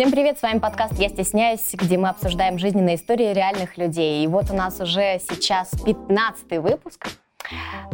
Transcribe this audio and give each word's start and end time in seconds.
Всем 0.00 0.12
привет, 0.12 0.38
с 0.38 0.42
вами 0.42 0.60
подкаст 0.60 0.94
«Я 0.98 1.10
стесняюсь», 1.10 1.74
где 1.74 1.98
мы 1.98 2.08
обсуждаем 2.08 2.58
жизненные 2.58 2.96
истории 2.96 3.34
реальных 3.34 3.76
людей. 3.76 4.24
И 4.24 4.26
вот 4.26 4.50
у 4.50 4.54
нас 4.54 4.80
уже 4.80 5.20
сейчас 5.28 5.72
15 5.84 6.56
выпуск. 6.56 7.08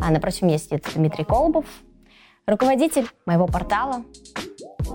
А 0.01 0.13
напротив 0.13 0.43
меня 0.43 0.57
сидит 0.59 0.87
Дмитрий 0.95 1.25
Колобов, 1.25 1.65
руководитель 2.47 3.09
моего 3.27 3.49
портала. 3.49 4.05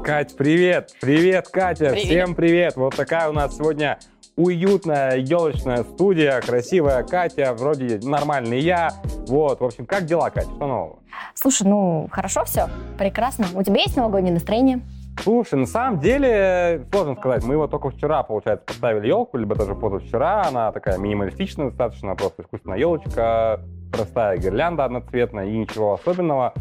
Кать, 0.06 0.38
привет! 0.38 0.96
Привет, 1.02 1.50
Катя! 1.50 1.90
Привет. 1.90 2.06
Всем 2.06 2.34
привет! 2.34 2.78
Вот 2.78 2.96
такая 2.96 3.28
у 3.28 3.34
нас 3.34 3.58
сегодня 3.58 4.00
уютная 4.38 5.18
елочная 5.18 5.84
студия, 5.84 6.40
красивая 6.40 7.04
Катя, 7.04 7.54
вроде 7.54 8.00
нормальный 8.02 8.62
я. 8.62 8.94
Вот, 9.28 9.60
в 9.60 9.66
общем, 9.66 9.86
как 9.86 10.06
дела, 10.06 10.30
Катя? 10.30 10.50
Что 10.56 10.66
нового? 10.66 11.00
Слушай, 11.34 11.68
ну 11.68 12.08
хорошо 12.10 12.46
все, 12.46 12.70
прекрасно. 12.98 13.48
У 13.54 13.64
тебя 13.64 13.82
есть 13.82 13.98
новогоднее 13.98 14.34
настроение? 14.34 14.80
Слушай, 15.24 15.60
на 15.60 15.68
самом 15.68 16.00
деле, 16.00 16.86
сложно 16.92 17.16
сказать, 17.16 17.44
мы 17.44 17.56
вот 17.56 17.70
только 17.70 17.92
вчера, 17.92 18.24
получается, 18.24 18.66
поставили 18.66 19.08
елку, 19.08 19.38
либо 19.38 19.56
даже 19.56 19.76
позавчера, 19.76 20.48
она 20.48 20.72
такая 20.72 20.98
минималистичная 20.98 21.68
достаточно, 21.68 22.16
просто 22.16 22.42
искусственная 22.42 22.80
елочка, 22.80 23.60
простая 23.92 24.38
гирлянда 24.38 24.86
одноцветная 24.86 25.46
и 25.46 25.58
ничего 25.58 25.94
особенного. 25.94 26.54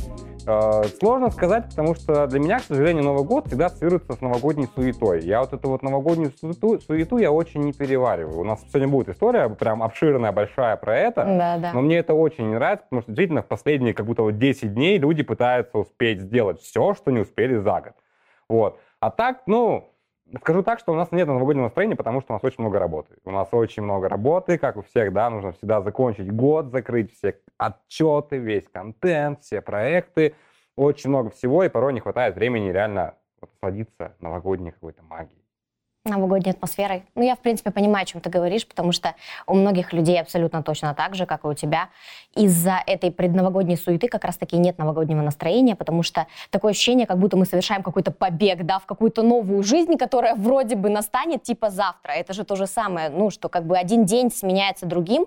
Э, 0.47 0.83
Сложно 0.99 1.31
сказать, 1.31 1.71
потому 1.71 1.95
что 1.95 2.27
для 2.27 2.39
меня, 2.39 2.59
к 2.59 2.63
сожалению, 2.63 3.05
Новый 3.05 3.25
год 3.25 3.47
всегда 3.47 3.67
ассоциируется 3.67 4.13
с 4.13 4.21
новогодней 4.21 4.69
суетой. 4.75 5.23
Я 5.23 5.41
вот 5.41 5.53
эту 5.55 5.69
вот 5.69 5.83
новогоднюю 5.83 6.33
суету, 6.39 6.79
суету 6.81 7.17
я 7.17 7.33
очень 7.33 7.63
не 7.63 7.73
перевариваю. 7.73 8.41
У 8.41 8.45
нас 8.45 8.61
сегодня 8.69 8.89
будет 8.89 9.09
история 9.09 9.49
прям 9.49 9.83
обширная, 9.83 10.33
большая 10.33 10.77
про 10.77 10.99
это. 10.99 11.25
Да, 11.25 11.59
да. 11.59 11.71
Но 11.73 11.81
мне 11.81 11.99
это 11.99 12.13
очень 12.13 12.49
не 12.49 12.55
нравится, 12.55 12.85
потому 12.85 13.03
что 13.03 13.13
действительно 13.13 13.43
в 13.43 13.47
последние 13.47 13.95
как 13.95 14.05
будто 14.05 14.23
вот 14.23 14.39
10 14.39 14.75
дней 14.75 14.99
люди 14.99 15.23
пытаются 15.23 15.79
успеть 15.79 16.21
сделать 16.21 16.61
все, 16.61 16.95
что 16.95 17.11
не 17.11 17.21
успели 17.21 17.57
за 17.57 17.81
год. 17.81 17.93
Вот. 18.51 18.81
А 18.99 19.13
так, 19.13 19.43
ну, 19.47 19.95
скажу 20.41 20.65
так, 20.65 20.81
что 20.81 20.93
у 20.93 20.97
нас 20.97 21.13
нет 21.13 21.29
новогоднего 21.29 21.67
настроения, 21.67 21.95
потому 21.95 22.21
что 22.21 22.33
у 22.33 22.35
нас 22.35 22.43
очень 22.43 22.57
много 22.59 22.81
работы. 22.81 23.15
У 23.25 23.31
нас 23.31 23.49
очень 23.53 23.85
много 23.85 24.09
работы, 24.09 24.59
как 24.59 24.77
у 24.77 24.83
всех, 24.83 25.13
да, 25.13 25.31
нужно 25.31 25.53
всегда 25.53 25.81
закончить 25.81 26.33
год, 26.33 26.73
закрыть 26.73 27.13
все 27.13 27.37
отчеты, 27.59 28.39
весь 28.39 28.69
контент, 28.69 29.43
все 29.43 29.61
проекты. 29.61 30.35
Очень 30.75 31.11
много 31.11 31.31
всего, 31.31 31.63
и 31.63 31.69
порой 31.69 31.93
не 31.93 32.01
хватает 32.01 32.35
времени 32.35 32.71
реально 32.71 33.15
насладиться 33.41 34.17
новогодней 34.19 34.73
какой-то 34.73 35.05
магией. 35.05 35.40
Новогодней 36.05 36.53
атмосферой. 36.53 37.05
Ну, 37.15 37.23
я, 37.23 37.37
в 37.37 37.41
принципе, 37.41 37.71
понимаю, 37.71 38.05
о 38.05 38.07
чем 38.07 38.23
ты 38.23 38.31
говоришь, 38.31 38.67
потому 38.67 38.91
что 38.91 39.15
у 39.47 39.55
многих 39.55 39.93
людей 39.93 40.19
абсолютно 40.19 40.63
точно 40.63 40.95
так 40.95 41.15
же, 41.15 41.27
как 41.27 41.45
и 41.45 41.49
у 41.49 41.53
тебя. 41.53 41.91
Из-за 42.35 42.83
этой 42.87 43.11
предновогодней 43.11 43.77
суеты 43.77 44.09
как 44.09 44.25
раз-таки 44.25 44.57
нет 44.57 44.79
новогоднего 44.79 45.21
настроения, 45.21 45.77
потому 45.77 46.03
что 46.03 46.27
такое 46.49 46.71
ощущение, 46.71 47.07
как 47.07 47.19
будто 47.19 47.37
мы 47.37 47.45
совершаем 47.45 47.83
какой-то 47.83 48.13
побег, 48.13 48.65
да, 48.65 48.79
в 48.79 48.87
какую-то 48.87 49.23
новую 49.23 49.63
жизнь, 49.63 49.99
которая 49.99 50.35
вроде 50.35 50.75
бы 50.75 50.89
настанет 50.89 51.43
типа 51.43 51.69
завтра. 51.69 52.13
Это 52.13 52.33
же 52.33 52.45
то 52.45 52.57
же 52.57 52.67
самое, 52.67 53.11
ну, 53.11 53.29
что 53.29 53.51
как 53.51 53.67
бы 53.67 53.77
один 53.77 54.07
день 54.07 54.31
сменяется 54.31 54.87
другим, 54.87 55.27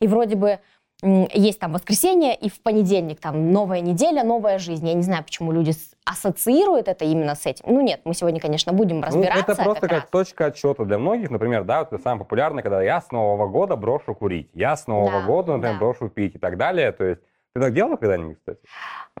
и 0.00 0.06
вроде 0.06 0.36
бы 0.36 0.58
есть 1.02 1.58
там 1.58 1.72
воскресенье, 1.72 2.34
и 2.34 2.48
в 2.48 2.60
понедельник 2.62 3.20
там 3.20 3.52
новая 3.52 3.80
неделя, 3.80 4.22
новая 4.24 4.58
жизнь. 4.58 4.86
Я 4.86 4.94
не 4.94 5.02
знаю, 5.02 5.24
почему 5.24 5.52
люди 5.52 5.72
ассоциируют 6.04 6.88
это 6.88 7.04
именно 7.04 7.34
с 7.34 7.46
этим. 7.46 7.64
Ну 7.68 7.80
нет, 7.80 8.00
мы 8.04 8.14
сегодня, 8.14 8.40
конечно, 8.40 8.72
будем 8.72 9.02
разбираться. 9.02 9.44
Ну, 9.46 9.52
это 9.52 9.62
просто 9.62 9.80
как 9.82 9.90
как, 9.90 10.00
раз. 10.02 10.10
точка 10.10 10.46
отсчета 10.46 10.84
для 10.84 10.98
многих. 10.98 11.30
Например, 11.30 11.64
да, 11.64 11.80
вот 11.80 11.92
это 11.92 12.02
самое 12.02 12.20
популярное, 12.20 12.62
когда 12.62 12.82
я 12.82 13.00
с 13.00 13.10
Нового 13.10 13.48
года 13.48 13.76
брошу 13.76 14.14
курить, 14.14 14.48
я 14.54 14.76
с 14.76 14.86
Нового 14.86 15.20
Да, 15.20 15.26
года, 15.26 15.52
например, 15.52 15.74
да. 15.74 15.80
брошу 15.80 16.08
пить 16.08 16.36
и 16.36 16.38
так 16.38 16.56
далее. 16.56 16.92
То 16.92 17.04
есть 17.04 17.20
ты 17.54 17.60
так 17.60 17.74
делала 17.74 17.96
когда-нибудь, 17.96 18.38
кстати? 18.38 18.60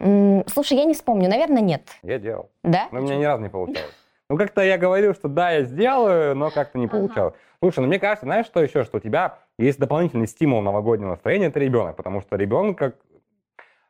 М, 0.00 0.44
Слушай, 0.46 0.78
я 0.78 0.84
не 0.84 0.94
вспомню, 0.94 1.28
наверное, 1.28 1.62
нет. 1.62 1.88
Я 2.02 2.18
делал. 2.18 2.50
Да? 2.62 2.88
Но 2.92 3.00
у 3.00 3.02
меня 3.02 3.16
ни 3.16 3.24
разу 3.24 3.42
не 3.42 3.50
получалось. 3.50 3.92
Ну, 4.30 4.38
как-то 4.38 4.62
я 4.62 4.78
говорил, 4.78 5.12
что 5.12 5.28
да, 5.28 5.50
я 5.50 5.64
сделаю, 5.64 6.34
но 6.34 6.50
как-то 6.50 6.78
не 6.78 6.86
Ага. 6.86 7.34
Слушай, 7.64 7.80
ну 7.80 7.86
мне 7.86 7.98
кажется, 7.98 8.26
знаешь, 8.26 8.44
что 8.44 8.62
еще? 8.62 8.84
Что 8.84 8.98
у 8.98 9.00
тебя 9.00 9.38
есть 9.58 9.78
дополнительный 9.78 10.26
стимул 10.26 10.60
новогоднего 10.60 11.08
настроения, 11.08 11.46
это 11.46 11.58
ребенок. 11.60 11.96
Потому 11.96 12.20
что 12.20 12.36
ребенок 12.36 12.76
как... 12.76 12.96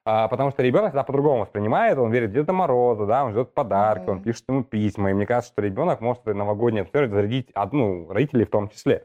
а, 0.05 0.29
потому 0.29 0.53
что 0.53 0.63
ребенок 0.63 0.91
всегда 0.91 1.03
по-другому 1.03 1.41
воспринимает, 1.41 1.99
он 1.99 2.13
верит 2.13 2.31
в 2.31 2.35
Деда 2.35 2.53
Мороза, 2.53 3.05
да, 3.05 3.25
он 3.25 3.33
ждет 3.33 3.53
подарки, 3.53 4.09
он 4.09 4.19
Мгм. 4.19 4.23
пишет 4.23 4.45
ему 4.47 4.63
письма. 4.63 5.11
И 5.11 5.13
мне 5.13 5.27
кажется, 5.27 5.53
что 5.53 5.61
ребенок 5.61 6.01
может 6.01 6.23
этой 6.23 6.37
новогодней 6.37 6.83
атмосферой 6.83 7.09
зарядить 7.09 7.49
одну, 7.53 8.09
родителей 8.13 8.45
в 8.45 8.51
том 8.51 8.69
числе. 8.69 9.03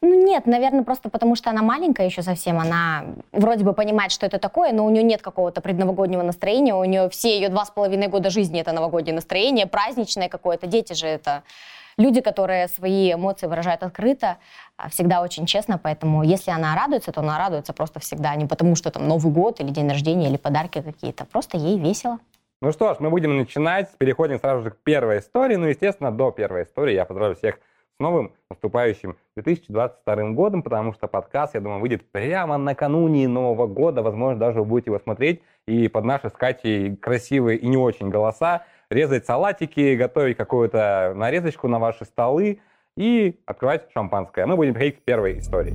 Ну 0.00 0.24
нет, 0.24 0.46
наверное, 0.46 0.84
просто 0.84 1.10
потому 1.10 1.36
что 1.36 1.50
она 1.50 1.60
маленькая 1.60 2.06
еще 2.06 2.22
совсем, 2.22 2.58
она 2.58 3.04
вроде 3.32 3.62
бы 3.62 3.74
понимает, 3.74 4.10
что 4.10 4.24
это 4.24 4.38
такое, 4.38 4.72
но 4.72 4.86
у 4.86 4.88
нее 4.88 5.02
нет 5.02 5.20
какого-то 5.20 5.60
предновогоднего 5.60 6.22
настроения, 6.22 6.74
у 6.74 6.84
нее 6.84 7.10
все 7.10 7.34
ее 7.38 7.50
два 7.50 7.66
с 7.66 7.70
половиной 7.70 8.08
года 8.08 8.30
жизни 8.30 8.58
это 8.58 8.72
новогоднее 8.72 9.14
настроение, 9.14 9.66
праздничное 9.66 10.30
какое-то. 10.30 10.66
Дети 10.66 10.94
же 10.94 11.06
это 11.06 11.42
люди, 11.98 12.20
которые 12.22 12.68
свои 12.68 13.12
эмоции 13.12 13.46
выражают 13.46 13.82
открыто, 13.82 14.38
а, 14.76 14.88
всегда 14.88 15.20
очень 15.20 15.44
честно, 15.44 15.78
поэтому 15.78 16.22
если 16.22 16.50
она 16.50 16.74
радуется, 16.74 17.12
то 17.12 17.20
она 17.20 17.36
радуется 17.36 17.72
просто 17.72 18.00
всегда, 18.00 18.34
не 18.36 18.46
потому 18.46 18.76
что 18.76 18.90
там 18.90 19.06
Новый 19.06 19.32
год 19.32 19.60
или 19.60 19.68
день 19.68 19.88
рождения 19.88 20.28
или 20.28 20.36
подарки 20.36 20.80
какие-то, 20.80 21.26
просто 21.26 21.58
ей 21.58 21.78
весело. 21.78 22.18
Ну 22.60 22.72
что 22.72 22.94
ж, 22.94 22.96
мы 22.98 23.10
будем 23.10 23.36
начинать. 23.36 23.88
Переходим 23.98 24.40
сразу 24.40 24.64
же 24.64 24.70
к 24.70 24.78
первой 24.82 25.20
истории. 25.20 25.54
Ну, 25.54 25.66
естественно, 25.66 26.10
до 26.10 26.32
первой 26.32 26.64
истории 26.64 26.94
я 26.94 27.04
поздравлю 27.04 27.36
всех 27.36 27.54
с 27.54 28.00
новым 28.00 28.32
наступающим 28.50 29.16
2022 29.36 30.30
годом, 30.30 30.64
потому 30.64 30.92
что 30.92 31.06
подкаст, 31.06 31.54
я 31.54 31.60
думаю, 31.60 31.80
выйдет 31.80 32.10
прямо 32.10 32.58
накануне 32.58 33.28
Нового 33.28 33.68
года. 33.68 34.02
Возможно, 34.02 34.40
даже 34.40 34.58
вы 34.58 34.64
будете 34.64 34.90
его 34.90 34.98
смотреть 34.98 35.40
и 35.68 35.86
под 35.86 36.04
наши 36.04 36.30
с 36.30 36.96
красивые 37.00 37.58
и 37.58 37.68
не 37.68 37.76
очень 37.76 38.08
голоса 38.08 38.64
резать 38.90 39.26
салатики, 39.26 39.96
готовить 39.96 40.36
какую-то 40.36 41.12
нарезочку 41.14 41.68
на 41.68 41.78
ваши 41.78 42.04
столы 42.04 42.60
и 42.96 43.38
открывать 43.44 43.90
шампанское. 43.92 44.46
Мы 44.46 44.56
будем 44.56 44.72
переходить 44.72 45.00
к 45.00 45.04
первой 45.04 45.38
истории. 45.38 45.74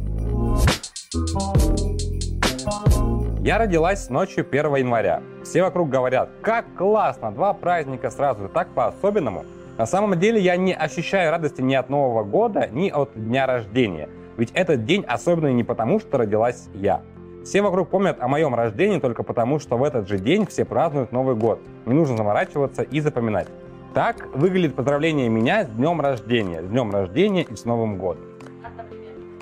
Я 3.46 3.60
родилась 3.60 4.10
ночью 4.10 4.48
1 4.50 4.76
января. 4.78 5.22
Все 5.44 5.62
вокруг 5.62 5.90
говорят, 5.90 6.30
как 6.42 6.66
классно, 6.76 7.32
два 7.32 7.54
праздника 7.54 8.10
сразу, 8.10 8.50
так 8.50 8.70
по-особенному. 8.70 9.46
На 9.78 9.86
самом 9.86 10.18
деле 10.20 10.40
я 10.40 10.56
не 10.56 10.74
ощущаю 10.74 11.30
радости 11.30 11.62
ни 11.62 11.76
от 11.76 11.90
Нового 11.90 12.24
года, 12.24 12.68
ни 12.72 12.90
от 12.90 13.12
дня 13.16 13.46
рождения. 13.46 14.10
Ведь 14.38 14.52
этот 14.54 14.86
день 14.86 15.04
особенный 15.08 15.54
не 15.54 15.64
потому, 15.64 16.00
что 16.00 16.18
родилась 16.18 16.70
я. 16.74 17.02
Все 17.44 17.62
вокруг 17.62 17.90
помнят 17.90 18.22
о 18.22 18.30
моем 18.30 18.56
рождении 18.56 19.00
только 19.00 19.24
потому, 19.24 19.60
что 19.60 19.78
в 19.78 19.84
этот 19.84 20.08
же 20.08 20.18
день 20.18 20.48
все 20.48 20.64
празднуют 20.64 21.12
Новый 21.12 21.36
год. 21.36 21.60
Не 21.86 21.94
нужно 21.94 22.16
заморачиваться 22.16 22.84
и 22.84 23.02
запоминать. 23.02 23.48
Так 23.94 24.28
выглядит 24.34 24.76
поздравление 24.76 25.28
меня 25.28 25.66
с 25.66 25.68
днем 25.68 26.00
рождения. 26.00 26.62
С 26.62 26.68
днем 26.68 26.92
рождения 26.92 27.44
и 27.44 27.56
с 27.56 27.66
Новым 27.66 27.98
годом. 27.98 28.24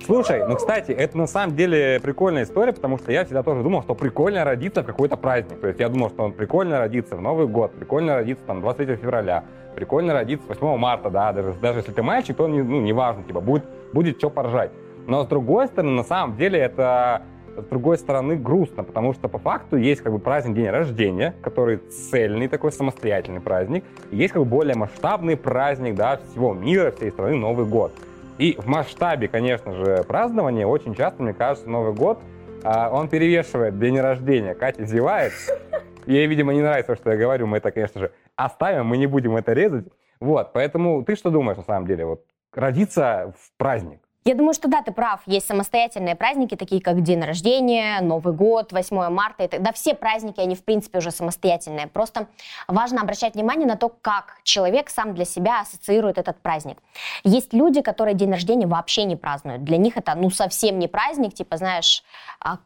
Слушай, 0.03 0.47
ну, 0.47 0.55
кстати, 0.55 0.91
это 0.91 1.15
на 1.15 1.27
самом 1.27 1.55
деле 1.55 1.99
прикольная 2.01 2.43
история, 2.43 2.73
потому 2.73 2.97
что 2.97 3.11
я 3.11 3.23
всегда 3.23 3.43
тоже 3.43 3.61
думал, 3.61 3.83
что 3.83 3.93
прикольно 3.93 4.43
родиться 4.43 4.81
в 4.81 4.85
какой-то 4.87 5.15
праздник. 5.15 5.61
То 5.61 5.67
есть 5.67 5.79
я 5.79 5.87
думал, 5.87 6.09
что 6.09 6.23
он 6.23 6.33
прикольно 6.33 6.79
родиться 6.79 7.15
в 7.15 7.21
Новый 7.21 7.47
год, 7.47 7.71
прикольно 7.73 8.15
родиться 8.15 8.43
там 8.47 8.61
23 8.61 8.95
февраля, 8.95 9.43
прикольно 9.75 10.13
родиться 10.13 10.47
8 10.47 10.75
марта, 10.77 11.11
да, 11.11 11.31
даже, 11.33 11.53
даже 11.61 11.79
если 11.79 11.91
ты 11.91 12.01
мальчик, 12.01 12.35
то 12.35 12.47
не, 12.47 12.63
ну, 12.63 12.81
неважно, 12.81 13.23
типа, 13.23 13.41
будет, 13.41 13.63
будет 13.93 14.17
что 14.17 14.31
поржать. 14.31 14.71
Но 15.05 15.23
с 15.23 15.27
другой 15.27 15.67
стороны, 15.67 15.91
на 15.91 16.03
самом 16.03 16.35
деле, 16.35 16.59
это 16.59 17.21
с 17.57 17.65
другой 17.65 17.97
стороны 17.97 18.35
грустно, 18.35 18.83
потому 18.83 19.13
что 19.13 19.27
по 19.27 19.37
факту 19.37 19.77
есть 19.77 20.01
как 20.01 20.11
бы 20.13 20.19
праздник 20.19 20.55
день 20.55 20.69
рождения, 20.69 21.35
который 21.41 21.77
цельный 21.77 22.47
такой 22.47 22.71
самостоятельный 22.71 23.41
праздник, 23.41 23.83
и 24.11 24.17
есть 24.17 24.33
как 24.33 24.43
бы 24.43 24.49
более 24.49 24.75
масштабный 24.75 25.37
праздник, 25.37 25.95
да, 25.95 26.17
всего 26.17 26.53
мира, 26.53 26.91
всей 26.91 27.11
страны 27.11 27.35
Новый 27.35 27.65
год. 27.65 27.93
И 28.37 28.55
в 28.57 28.67
масштабе, 28.67 29.27
конечно 29.27 29.73
же, 29.73 30.03
празднования 30.07 30.65
очень 30.65 30.95
часто, 30.95 31.21
мне 31.21 31.33
кажется, 31.33 31.69
Новый 31.69 31.93
год, 31.93 32.19
а, 32.63 32.89
он 32.89 33.09
перевешивает 33.09 33.79
день 33.79 33.99
рождения. 33.99 34.53
Катя 34.53 34.85
зевает. 34.85 35.33
Ей, 36.05 36.25
видимо, 36.27 36.53
не 36.53 36.61
нравится, 36.61 36.95
что 36.95 37.11
я 37.11 37.17
говорю. 37.17 37.47
Мы 37.47 37.57
это, 37.57 37.71
конечно 37.71 38.01
же, 38.01 38.11
оставим, 38.35 38.85
мы 38.85 38.97
не 38.97 39.07
будем 39.07 39.35
это 39.35 39.53
резать. 39.53 39.87
Вот, 40.19 40.53
поэтому 40.53 41.03
ты 41.03 41.15
что 41.15 41.29
думаешь 41.29 41.57
на 41.57 41.63
самом 41.63 41.87
деле? 41.87 42.05
Вот 42.05 42.23
родиться 42.53 43.33
в 43.37 43.57
праздник. 43.57 44.01
Я 44.23 44.35
думаю, 44.35 44.53
что 44.53 44.67
да, 44.67 44.83
ты 44.83 44.91
прав. 44.91 45.21
Есть 45.25 45.47
самостоятельные 45.47 46.15
праздники, 46.15 46.55
такие 46.55 46.79
как 46.79 47.01
день 47.01 47.21
рождения, 47.23 47.99
Новый 48.01 48.33
год, 48.33 48.71
8 48.71 49.09
марта. 49.09 49.45
И 49.45 49.57
да, 49.57 49.71
все 49.71 49.95
праздники, 49.95 50.39
они 50.39 50.55
в 50.55 50.63
принципе 50.63 50.99
уже 50.99 51.09
самостоятельные. 51.09 51.87
Просто 51.87 52.27
важно 52.67 53.01
обращать 53.01 53.33
внимание 53.33 53.67
на 53.67 53.77
то, 53.77 53.89
как 53.89 54.37
человек 54.43 54.89
сам 54.91 55.15
для 55.15 55.25
себя 55.25 55.61
ассоциирует 55.61 56.19
этот 56.19 56.39
праздник. 56.39 56.77
Есть 57.23 57.51
люди, 57.51 57.81
которые 57.81 58.13
день 58.13 58.31
рождения 58.31 58.67
вообще 58.67 59.05
не 59.05 59.15
празднуют. 59.15 59.63
Для 59.63 59.77
них 59.77 59.97
это 59.97 60.13
ну 60.13 60.29
совсем 60.29 60.77
не 60.77 60.87
праздник, 60.87 61.33
типа, 61.33 61.57
знаешь, 61.57 62.03
а, 62.39 62.59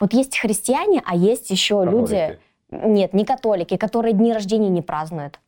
вот 0.00 0.12
есть 0.12 0.36
христиане, 0.36 1.02
а 1.06 1.14
есть 1.14 1.50
еще 1.50 1.84
люди... 1.84 2.16
Католики. 2.16 2.40
Нет, 2.72 3.12
не 3.12 3.26
католики, 3.26 3.76
которые 3.76 4.14
дни 4.14 4.32
рождения 4.32 4.70
не 4.70 4.80
празднуют. 4.80 5.38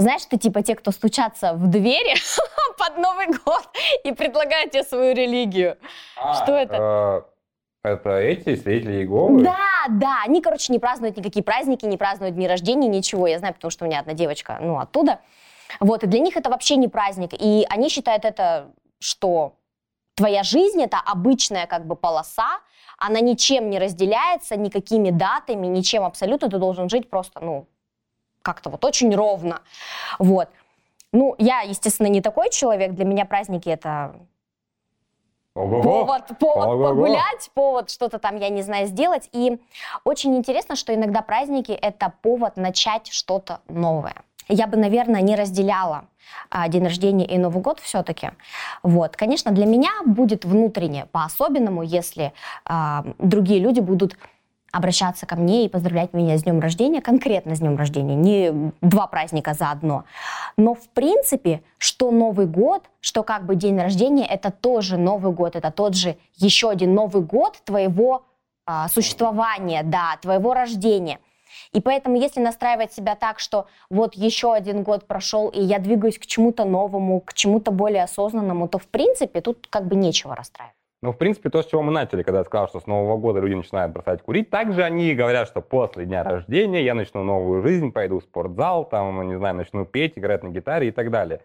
Знаешь, 0.00 0.24
ты 0.24 0.38
типа 0.38 0.62
те, 0.62 0.74
кто 0.74 0.92
стучатся 0.92 1.52
в 1.52 1.66
двери 1.68 2.14
под 2.78 2.96
Новый 2.96 3.26
год 3.26 3.68
и 4.02 4.12
предлагают 4.12 4.72
тебе 4.72 4.82
свою 4.82 5.14
религию. 5.14 5.76
Что 6.42 6.52
это? 6.56 7.26
э, 7.82 7.88
Это 7.90 8.10
эти 8.18 8.56
свидетели 8.56 8.94
Иеговы? 9.00 9.42
Да, 9.42 9.58
да, 9.90 10.22
они, 10.24 10.40
короче, 10.40 10.72
не 10.72 10.78
празднуют 10.78 11.18
никакие 11.18 11.42
праздники, 11.42 11.84
не 11.84 11.98
празднуют 11.98 12.34
дни 12.34 12.48
рождения, 12.48 12.88
ничего. 12.88 13.26
Я 13.26 13.38
знаю, 13.38 13.52
потому 13.52 13.70
что 13.70 13.84
у 13.84 13.88
меня 13.88 14.00
одна 14.00 14.14
девочка, 14.14 14.58
ну, 14.62 14.78
оттуда. 14.78 15.20
Вот, 15.80 16.02
и 16.02 16.06
для 16.06 16.20
них 16.20 16.36
это 16.36 16.48
вообще 16.48 16.76
не 16.76 16.88
праздник. 16.88 17.34
И 17.38 17.66
они 17.68 17.90
считают 17.90 18.24
это, 18.24 18.72
что 19.00 19.56
твоя 20.14 20.42
жизнь 20.44 20.82
это 20.82 20.98
обычная 21.04 21.66
как 21.66 21.86
бы 21.86 21.94
полоса, 21.94 22.60
она 22.96 23.20
ничем 23.20 23.68
не 23.68 23.78
разделяется, 23.78 24.56
никакими 24.56 25.10
датами, 25.10 25.66
ничем 25.66 26.04
абсолютно. 26.04 26.48
Ты 26.48 26.56
должен 26.58 26.88
жить 26.88 27.10
просто, 27.10 27.40
ну, 27.40 27.66
как-то 28.42 28.70
вот 28.70 28.84
очень 28.84 29.14
ровно. 29.14 29.62
Вот. 30.18 30.48
Ну, 31.12 31.34
я, 31.38 31.60
естественно, 31.60 32.06
не 32.06 32.20
такой 32.20 32.50
человек. 32.50 32.92
Для 32.92 33.04
меня 33.04 33.24
праздники 33.24 33.68
это 33.68 34.14
Ого-го. 35.54 35.82
повод, 35.82 36.22
повод 36.38 36.66
Ого-го. 36.66 36.88
погулять, 36.88 37.50
повод 37.54 37.90
что-то 37.90 38.18
там, 38.18 38.36
я 38.36 38.48
не 38.48 38.62
знаю, 38.62 38.86
сделать. 38.86 39.28
И 39.32 39.58
очень 40.04 40.36
интересно, 40.36 40.76
что 40.76 40.94
иногда 40.94 41.22
праздники 41.22 41.72
это 41.72 42.12
повод 42.22 42.56
начать 42.56 43.08
что-то 43.08 43.60
новое. 43.68 44.14
Я 44.48 44.66
бы, 44.66 44.76
наверное, 44.76 45.20
не 45.20 45.36
разделяла 45.36 46.04
а, 46.50 46.68
день 46.68 46.84
рождения 46.84 47.26
и 47.26 47.38
Новый 47.38 47.62
год 47.62 47.80
все-таки. 47.80 48.30
Вот, 48.82 49.16
конечно, 49.16 49.52
для 49.52 49.66
меня 49.66 49.90
будет 50.04 50.44
внутренне 50.44 51.06
по-особенному, 51.06 51.82
если 51.82 52.32
а, 52.64 53.04
другие 53.18 53.60
люди 53.60 53.80
будут 53.80 54.16
обращаться 54.72 55.26
ко 55.26 55.36
мне 55.36 55.64
и 55.64 55.68
поздравлять 55.68 56.12
меня 56.12 56.36
с 56.38 56.42
днем 56.42 56.60
рождения, 56.60 57.00
конкретно 57.00 57.54
с 57.54 57.60
днем 57.60 57.76
рождения, 57.76 58.14
не 58.14 58.72
два 58.80 59.06
праздника 59.06 59.54
заодно. 59.54 60.04
Но 60.56 60.74
в 60.74 60.88
принципе, 60.90 61.62
что 61.78 62.10
Новый 62.10 62.46
год, 62.46 62.84
что 63.00 63.22
как 63.22 63.46
бы 63.46 63.56
день 63.56 63.78
рождения, 63.78 64.26
это 64.26 64.50
тоже 64.50 64.96
Новый 64.96 65.32
год, 65.32 65.56
это 65.56 65.70
тот 65.70 65.94
же 65.94 66.16
еще 66.36 66.70
один 66.70 66.94
Новый 66.94 67.22
год 67.22 67.60
твоего 67.64 68.24
а, 68.66 68.88
существования, 68.88 69.82
да, 69.82 70.16
твоего 70.20 70.54
рождения. 70.54 71.18
И 71.72 71.80
поэтому, 71.80 72.16
если 72.16 72.40
настраивать 72.40 72.92
себя 72.92 73.14
так, 73.16 73.38
что 73.38 73.66
вот 73.90 74.14
еще 74.14 74.52
один 74.52 74.82
год 74.82 75.06
прошел, 75.06 75.48
и 75.48 75.60
я 75.60 75.78
двигаюсь 75.78 76.18
к 76.18 76.26
чему-то 76.26 76.64
новому, 76.64 77.20
к 77.20 77.34
чему-то 77.34 77.70
более 77.70 78.04
осознанному, 78.04 78.68
то 78.68 78.78
в 78.78 78.86
принципе 78.86 79.40
тут 79.40 79.66
как 79.68 79.86
бы 79.86 79.96
нечего 79.96 80.36
расстраивать. 80.36 80.79
Ну, 81.02 81.12
в 81.12 81.16
принципе, 81.16 81.48
то, 81.48 81.62
с 81.62 81.66
чего 81.66 81.80
мы 81.80 81.92
начали, 81.92 82.22
когда 82.22 82.40
я 82.40 82.44
сказал, 82.44 82.68
что 82.68 82.80
с 82.80 82.86
Нового 82.86 83.16
года 83.16 83.40
люди 83.40 83.54
начинают 83.54 83.92
бросать 83.92 84.20
курить, 84.22 84.50
также 84.50 84.82
они 84.82 85.14
говорят, 85.14 85.48
что 85.48 85.62
после 85.62 86.04
дня 86.04 86.22
рождения 86.22 86.84
я 86.84 86.94
начну 86.94 87.22
новую 87.22 87.62
жизнь, 87.62 87.90
пойду 87.90 88.20
в 88.20 88.22
спортзал, 88.22 88.84
там, 88.84 89.26
не 89.26 89.36
знаю, 89.36 89.54
начну 89.54 89.86
петь, 89.86 90.18
играть 90.18 90.42
на 90.42 90.48
гитаре 90.48 90.88
и 90.88 90.90
так 90.90 91.10
далее. 91.10 91.40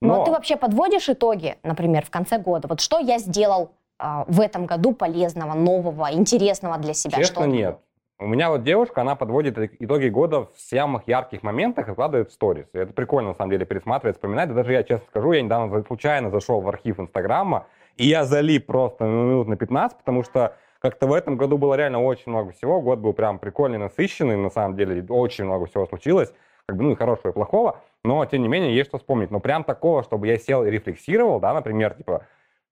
Но, 0.00 0.08
Но 0.08 0.14
ну, 0.14 0.22
а 0.22 0.24
ты 0.26 0.30
вообще 0.30 0.56
подводишь 0.56 1.08
итоги, 1.08 1.56
например, 1.64 2.04
в 2.04 2.10
конце 2.10 2.38
года? 2.38 2.68
Вот 2.68 2.80
что 2.80 3.00
я 3.00 3.18
сделал 3.18 3.72
э, 3.98 4.24
в 4.28 4.40
этом 4.40 4.66
году 4.66 4.92
полезного, 4.92 5.54
нового, 5.54 6.12
интересного 6.12 6.78
для 6.78 6.94
себя? 6.94 7.18
Честно, 7.18 7.42
что 7.42 7.46
нет. 7.46 7.78
У 8.20 8.26
меня 8.26 8.48
вот 8.48 8.62
девушка, 8.62 9.00
она 9.00 9.16
подводит 9.16 9.58
итоги 9.58 10.08
года 10.08 10.42
в 10.42 10.52
самых 10.56 11.08
ярких 11.08 11.42
моментах 11.42 11.88
и 11.88 11.92
вкладывает 11.92 12.30
в 12.30 12.32
сторис. 12.32 12.66
И 12.72 12.78
это 12.78 12.92
прикольно, 12.92 13.30
на 13.30 13.34
самом 13.34 13.50
деле, 13.50 13.66
пересматривать, 13.66 14.16
вспоминать. 14.16 14.50
Да 14.50 14.54
даже 14.54 14.72
я, 14.72 14.84
честно 14.84 15.04
скажу, 15.08 15.32
я 15.32 15.42
недавно 15.42 15.82
случайно 15.82 16.30
зашел 16.30 16.60
в 16.60 16.68
архив 16.68 17.00
Инстаграма, 17.00 17.66
и 17.96 18.06
я 18.06 18.24
залип 18.24 18.66
просто 18.66 19.04
минут 19.04 19.48
на 19.48 19.56
15, 19.56 19.98
потому 19.98 20.22
что 20.24 20.56
как-то 20.80 21.06
в 21.06 21.12
этом 21.12 21.36
году 21.36 21.56
было 21.56 21.74
реально 21.74 22.02
очень 22.02 22.30
много 22.30 22.52
всего. 22.52 22.80
Год 22.80 22.98
был 22.98 23.12
прям 23.12 23.38
прикольный, 23.38 23.78
насыщенный, 23.78 24.36
на 24.36 24.50
самом 24.50 24.76
деле 24.76 25.04
очень 25.08 25.44
много 25.44 25.66
всего 25.66 25.86
случилось. 25.86 26.32
Как 26.66 26.76
бы, 26.76 26.84
ну 26.84 26.92
и 26.92 26.94
хорошего, 26.94 27.30
и 27.30 27.34
плохого, 27.34 27.82
но, 28.04 28.24
тем 28.24 28.42
не 28.42 28.48
менее, 28.48 28.74
есть 28.74 28.88
что 28.88 28.98
вспомнить. 28.98 29.30
Но 29.30 29.38
прям 29.38 29.64
такого, 29.64 30.02
чтобы 30.02 30.26
я 30.26 30.38
сел 30.38 30.64
и 30.64 30.70
рефлексировал, 30.70 31.38
да, 31.38 31.52
например, 31.52 31.94
типа, 31.94 32.26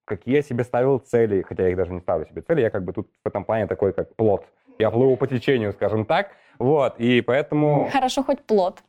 какие 0.06 0.36
я 0.36 0.42
себе 0.42 0.64
ставил 0.64 0.98
цели, 0.98 1.42
хотя 1.42 1.64
я 1.64 1.70
их 1.70 1.76
даже 1.76 1.92
не 1.92 2.00
ставлю 2.00 2.26
себе 2.26 2.42
цели, 2.42 2.62
я 2.62 2.70
как 2.70 2.84
бы 2.84 2.92
тут 2.92 3.08
в 3.22 3.28
этом 3.28 3.44
плане 3.44 3.66
такой, 3.66 3.92
как 3.92 4.14
плод. 4.16 4.46
Я 4.78 4.90
плыву 4.90 5.16
по 5.16 5.26
течению, 5.26 5.72
скажем 5.72 6.06
так. 6.06 6.30
Вот, 6.58 6.98
и 6.98 7.20
поэтому... 7.20 7.88
Хорошо, 7.90 8.22
хоть 8.22 8.42
плод. 8.42 8.82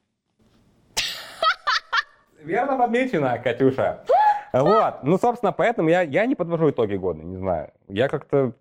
Верно 2.41 2.77
подмечено, 2.77 3.37
Катюша. 3.39 4.03
Вот, 4.53 5.03
ну, 5.03 5.17
собственно, 5.17 5.51
поэтому 5.51 5.89
я, 5.89 6.01
я 6.01 6.25
не 6.27 6.35
подвожу 6.35 6.69
итоги 6.69 6.95
года, 6.95 7.23
не 7.23 7.37
знаю. 7.37 7.71
Я 7.87 8.07
как-то... 8.07 8.53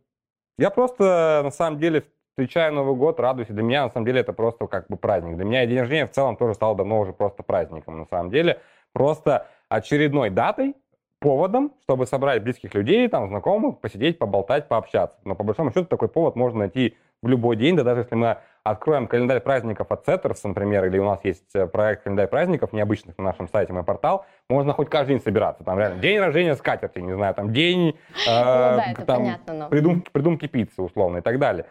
Я 0.58 0.70
просто, 0.70 1.42
на 1.44 1.50
самом 1.50 1.78
деле, 1.78 2.04
встречаю 2.30 2.72
Новый 2.72 2.96
год, 2.96 3.20
радуюсь. 3.20 3.48
Для 3.48 3.62
меня, 3.62 3.84
на 3.84 3.90
самом 3.90 4.06
деле, 4.06 4.20
это 4.20 4.32
просто 4.32 4.66
как 4.66 4.86
бы 4.88 4.96
праздник. 4.96 5.36
Для 5.36 5.44
меня 5.44 5.66
день 5.66 5.80
рождения 5.80 6.06
в 6.06 6.12
целом 6.12 6.36
тоже 6.36 6.54
стал 6.54 6.74
давно 6.74 7.00
уже 7.00 7.12
просто 7.12 7.42
праздником, 7.42 7.98
на 7.98 8.06
самом 8.06 8.30
деле. 8.30 8.60
Просто 8.92 9.48
очередной 9.68 10.30
датой, 10.30 10.74
поводом, 11.22 11.72
чтобы 11.84 12.06
собрать 12.06 12.42
близких 12.42 12.74
людей, 12.74 13.08
там, 13.08 13.28
знакомых, 13.28 13.78
посидеть, 13.78 14.18
поболтать, 14.18 14.68
пообщаться. 14.68 15.18
Но 15.24 15.34
по 15.34 15.44
большому 15.44 15.70
счету 15.70 15.86
такой 15.86 16.08
повод 16.08 16.36
можно 16.36 16.60
найти 16.60 16.96
в 17.22 17.28
любой 17.28 17.56
день, 17.56 17.76
да 17.76 17.84
даже 17.84 18.00
если 18.00 18.16
мы 18.16 18.38
откроем 18.64 19.08
календарь 19.08 19.40
праздников 19.40 19.90
от 19.90 20.06
Setters, 20.06 20.38
например, 20.44 20.84
или 20.84 20.98
у 20.98 21.04
нас 21.04 21.24
есть 21.24 21.54
э, 21.54 21.66
проект 21.66 22.04
календарь 22.04 22.28
праздников 22.28 22.72
необычных 22.72 23.18
на 23.18 23.24
нашем 23.24 23.48
сайте 23.48 23.72
мой 23.72 23.82
портал, 23.82 24.26
можно 24.48 24.72
хоть 24.72 24.88
каждый 24.88 25.14
день 25.14 25.22
собираться. 25.22 25.64
Там 25.64 25.78
реально 25.78 26.00
день 26.00 26.18
рождения 26.18 26.54
скатерти, 26.54 27.00
не 27.00 27.14
знаю, 27.14 27.34
там 27.34 27.52
день 27.52 27.98
э, 28.28 28.94
ну, 28.98 29.04
там, 29.04 29.68
придумки, 29.68 30.10
придумки 30.10 30.46
пиццы 30.46 30.80
условно 30.80 31.18
и 31.18 31.20
так 31.20 31.38
далее. 31.38 31.66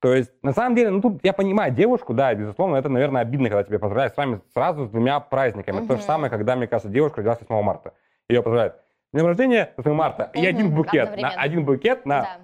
То 0.00 0.12
есть, 0.12 0.32
на 0.42 0.52
самом 0.52 0.74
деле, 0.74 0.90
ну 0.90 1.00
тут 1.00 1.20
я 1.22 1.32
понимаю 1.32 1.72
девушку, 1.72 2.12
да, 2.12 2.34
безусловно, 2.34 2.74
это, 2.74 2.88
наверное, 2.88 3.22
обидно, 3.22 3.48
когда 3.48 3.62
тебе 3.62 3.78
поздравляют 3.78 4.14
с 4.14 4.16
вами 4.16 4.40
сразу 4.52 4.86
с 4.86 4.90
двумя 4.90 5.20
праздниками. 5.20 5.76
Угу. 5.76 5.84
Это 5.84 5.94
то 5.94 6.00
же 6.00 6.02
самое, 6.02 6.28
когда, 6.28 6.56
мне 6.56 6.66
кажется, 6.66 6.88
девушка 6.88 7.18
родилась 7.18 7.38
8 7.40 7.62
марта. 7.64 7.92
Ее 8.28 8.42
поздравляют. 8.42 8.78
Днем 9.12 9.26
рождения 9.26 9.72
8 9.76 9.92
марта. 9.92 10.30
Угу. 10.34 10.42
И 10.42 10.46
один 10.46 10.74
букет. 10.74 11.16
На, 11.20 11.28
один 11.28 11.64
букет 11.64 12.04
на 12.04 12.22
да. 12.22 12.36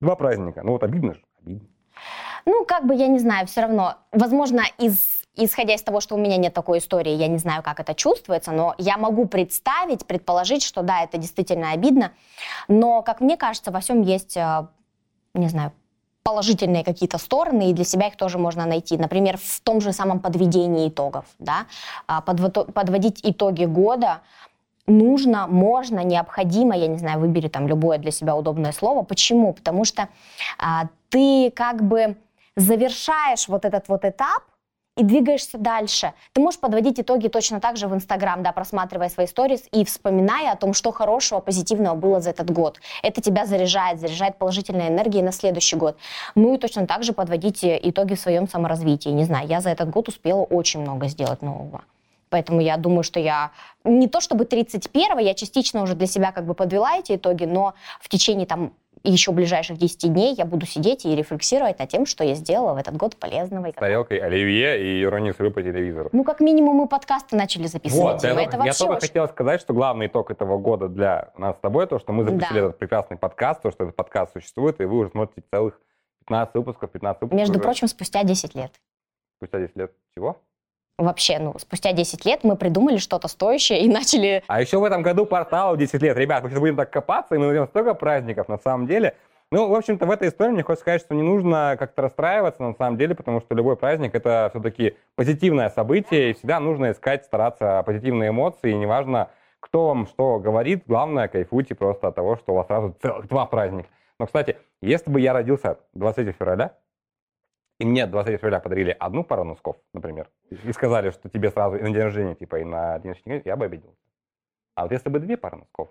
два 0.00 0.14
праздника. 0.14 0.62
Ну 0.62 0.72
вот 0.72 0.84
обидно 0.84 1.14
же. 1.14 1.22
Обидно. 1.44 1.66
Ну, 2.46 2.64
как 2.64 2.86
бы, 2.86 2.94
я 2.94 3.08
не 3.08 3.18
знаю, 3.18 3.46
все 3.46 3.62
равно, 3.62 3.96
возможно, 4.12 4.62
из 4.78 5.16
исходя 5.36 5.74
из 5.74 5.82
того, 5.82 6.00
что 6.00 6.14
у 6.14 6.18
меня 6.18 6.36
нет 6.36 6.54
такой 6.54 6.78
истории, 6.78 7.12
я 7.12 7.28
не 7.28 7.38
знаю, 7.38 7.62
как 7.62 7.78
это 7.78 7.94
чувствуется, 7.94 8.52
но 8.52 8.74
я 8.78 8.96
могу 8.96 9.26
представить, 9.26 10.06
предположить, 10.06 10.62
что 10.62 10.82
да, 10.82 11.02
это 11.02 11.18
действительно 11.18 11.72
обидно. 11.72 12.12
Но, 12.68 13.02
как 13.02 13.20
мне 13.20 13.36
кажется, 13.36 13.70
во 13.70 13.80
всем 13.80 14.00
есть, 14.02 14.36
э, 14.36 14.66
не 15.34 15.48
знаю, 15.48 15.72
положительные 16.22 16.82
какие-то 16.82 17.18
стороны, 17.18 17.70
и 17.70 17.72
для 17.72 17.84
себя 17.84 18.08
их 18.08 18.16
тоже 18.16 18.38
можно 18.38 18.66
найти. 18.66 18.96
Например, 18.96 19.38
в 19.40 19.60
том 19.60 19.80
же 19.80 19.92
самом 19.92 20.18
подведении 20.18 20.88
итогов. 20.88 21.24
Да? 21.38 21.66
А, 22.08 22.20
подводить 22.20 23.20
итоги 23.22 23.64
года 23.64 24.22
нужно, 24.88 25.46
можно, 25.46 26.00
необходимо, 26.00 26.76
я 26.76 26.88
не 26.88 26.98
знаю, 26.98 27.20
выбери 27.20 27.46
там 27.46 27.68
любое 27.68 27.98
для 27.98 28.10
себя 28.10 28.34
удобное 28.34 28.72
слово. 28.72 29.02
Почему? 29.02 29.52
Потому 29.52 29.84
что 29.84 30.08
а, 30.58 30.88
ты 31.10 31.52
как 31.52 31.84
бы 31.84 32.16
завершаешь 32.56 33.48
вот 33.48 33.64
этот 33.64 33.88
вот 33.88 34.04
этап, 34.04 34.42
и 34.96 35.02
двигаешься 35.04 35.58
дальше. 35.58 36.14
Ты 36.32 36.40
можешь 36.40 36.58
подводить 36.58 36.98
итоги 36.98 37.28
точно 37.28 37.60
так 37.60 37.76
же 37.76 37.86
в 37.86 37.94
Инстаграм, 37.94 38.42
да, 38.42 38.52
просматривая 38.52 39.10
свои 39.10 39.26
сторис 39.26 39.64
и 39.70 39.84
вспоминая 39.84 40.52
о 40.52 40.56
том, 40.56 40.72
что 40.72 40.90
хорошего, 40.90 41.40
позитивного 41.40 41.94
было 41.94 42.20
за 42.20 42.30
этот 42.30 42.50
год. 42.50 42.80
Это 43.02 43.20
тебя 43.20 43.44
заряжает, 43.44 44.00
заряжает 44.00 44.36
положительной 44.38 44.88
энергией 44.88 45.22
на 45.22 45.32
следующий 45.32 45.76
год. 45.76 45.98
Ну 46.34 46.54
и 46.54 46.58
точно 46.58 46.86
так 46.86 47.04
же 47.04 47.12
подводите 47.12 47.78
итоги 47.82 48.14
в 48.14 48.20
своем 48.20 48.48
саморазвитии. 48.48 49.10
Не 49.10 49.24
знаю, 49.24 49.46
я 49.46 49.60
за 49.60 49.70
этот 49.70 49.90
год 49.90 50.08
успела 50.08 50.42
очень 50.42 50.80
много 50.80 51.08
сделать 51.08 51.42
нового. 51.42 51.82
Поэтому 52.30 52.60
я 52.60 52.76
думаю, 52.76 53.02
что 53.02 53.20
я 53.20 53.52
не 53.84 54.08
то 54.08 54.20
чтобы 54.20 54.46
31 54.46 55.18
я 55.18 55.34
частично 55.34 55.82
уже 55.82 55.94
для 55.94 56.06
себя 56.06 56.32
как 56.32 56.44
бы 56.44 56.54
подвела 56.54 56.96
эти 56.96 57.16
итоги, 57.16 57.44
но 57.44 57.74
в 58.00 58.08
течение 58.08 58.46
там 58.46 58.72
еще 59.04 59.32
ближайших 59.32 59.78
10 59.78 60.12
дней 60.12 60.34
я 60.34 60.44
буду 60.44 60.66
сидеть 60.66 61.04
и 61.04 61.14
рефлексировать 61.14 61.78
над 61.78 61.88
тем, 61.88 62.06
что 62.06 62.24
я 62.24 62.34
сделала 62.34 62.74
в 62.74 62.76
этот 62.76 62.96
год 62.96 63.16
полезного. 63.16 63.70
С 63.70 63.74
тарелкой 63.74 64.18
оливье 64.18 64.82
и 64.82 65.02
иронии 65.02 65.32
судьбы 65.32 65.50
по 65.50 65.62
телевизору. 65.62 66.08
Ну, 66.12 66.24
как 66.24 66.40
минимум, 66.40 66.76
мы 66.76 66.88
подкасты 66.88 67.36
начали 67.36 67.66
записывать. 67.66 68.22
Вот, 68.22 68.24
я, 68.24 68.30
это 68.30 68.62
я 68.64 68.72
только 68.72 68.92
очень... 68.92 69.08
хотел 69.08 69.28
сказать, 69.28 69.60
что 69.60 69.74
главный 69.74 70.06
итог 70.06 70.30
этого 70.30 70.58
года 70.58 70.88
для 70.88 71.30
нас 71.36 71.56
с 71.56 71.60
тобой, 71.60 71.86
то, 71.86 71.98
что 71.98 72.12
мы 72.12 72.24
запустили 72.24 72.60
да. 72.60 72.66
этот 72.66 72.78
прекрасный 72.78 73.16
подкаст, 73.16 73.62
то, 73.62 73.70
что 73.70 73.84
этот 73.84 73.96
подкаст 73.96 74.32
существует, 74.32 74.80
и 74.80 74.84
вы 74.84 74.98
уже 74.98 75.10
смотрите 75.10 75.46
целых 75.50 75.80
15 76.26 76.54
выпусков, 76.54 76.90
15 76.90 77.22
выпусков. 77.22 77.38
Между 77.38 77.54
уже. 77.54 77.62
прочим, 77.62 77.88
спустя 77.88 78.24
10 78.24 78.54
лет. 78.54 78.72
Спустя 79.38 79.60
10 79.60 79.76
лет 79.76 79.92
чего? 80.16 80.40
Вообще, 80.98 81.38
ну, 81.38 81.54
спустя 81.58 81.92
10 81.92 82.24
лет 82.24 82.40
мы 82.42 82.56
придумали 82.56 82.96
что-то 82.98 83.28
стоящее 83.28 83.82
и 83.82 83.88
начали... 83.92 84.42
А 84.46 84.60
еще 84.60 84.78
в 84.78 84.84
этом 84.84 85.02
году 85.02 85.26
порталу 85.26 85.76
10 85.76 86.00
лет. 86.02 86.16
Ребят, 86.16 86.42
мы 86.42 86.50
сейчас 86.50 86.60
будем 86.60 86.76
так 86.76 86.90
копаться, 86.90 87.34
и 87.34 87.38
мы 87.38 87.46
найдем 87.46 87.66
столько 87.66 87.94
праздников 87.94 88.48
на 88.48 88.58
самом 88.58 88.86
деле. 88.86 89.14
Ну, 89.52 89.68
в 89.68 89.74
общем-то, 89.74 90.06
в 90.06 90.10
этой 90.10 90.28
истории 90.28 90.50
мне 90.50 90.64
хочется 90.64 90.82
сказать, 90.82 91.02
что 91.02 91.14
не 91.14 91.22
нужно 91.22 91.76
как-то 91.78 92.02
расстраиваться 92.02 92.64
на 92.64 92.74
самом 92.74 92.98
деле, 92.98 93.14
потому 93.14 93.40
что 93.40 93.54
любой 93.54 93.76
праздник— 93.76 94.12
это 94.14 94.48
все-таки 94.52 94.96
позитивное 95.14 95.70
событие, 95.70 96.30
и 96.30 96.34
всегда 96.34 96.58
нужно 96.58 96.90
искать, 96.90 97.24
стараться 97.24 97.80
позитивные 97.86 98.30
эмоции, 98.30 98.72
и 98.72 98.74
неважно, 98.74 99.30
кто 99.60 99.86
вам 99.86 100.08
что 100.08 100.40
говорит, 100.40 100.82
главное, 100.88 101.28
кайфуйте 101.28 101.76
просто 101.76 102.08
от 102.08 102.16
того, 102.16 102.36
что 102.36 102.52
у 102.52 102.56
вас 102.56 102.66
сразу 102.66 102.96
целых 103.00 103.28
два 103.28 103.46
праздника. 103.46 103.88
Но, 104.18 104.26
кстати, 104.26 104.56
если 104.82 105.10
бы 105.10 105.20
я 105.20 105.32
родился 105.32 105.78
23 105.94 106.32
февраля, 106.32 106.72
и 107.78 107.84
мне 107.84 108.06
23 108.06 108.38
февраля 108.38 108.60
подарили 108.60 108.96
одну 108.98 109.24
пару 109.24 109.44
носков, 109.44 109.76
например, 109.92 110.28
и 110.50 110.72
сказали, 110.72 111.10
что 111.10 111.28
тебе 111.28 111.50
сразу 111.50 111.76
и 111.76 111.82
на 111.82 111.90
день 111.90 112.02
рождения, 112.02 112.34
типа, 112.34 112.56
и 112.56 112.64
на 112.64 112.98
день 112.98 113.12
рождения, 113.12 113.42
я 113.44 113.56
бы 113.56 113.66
обиделся. 113.66 113.98
А 114.74 114.82
вот 114.82 114.92
если 114.92 115.08
бы 115.08 115.18
две 115.18 115.36
пары 115.36 115.58
носков, 115.58 115.88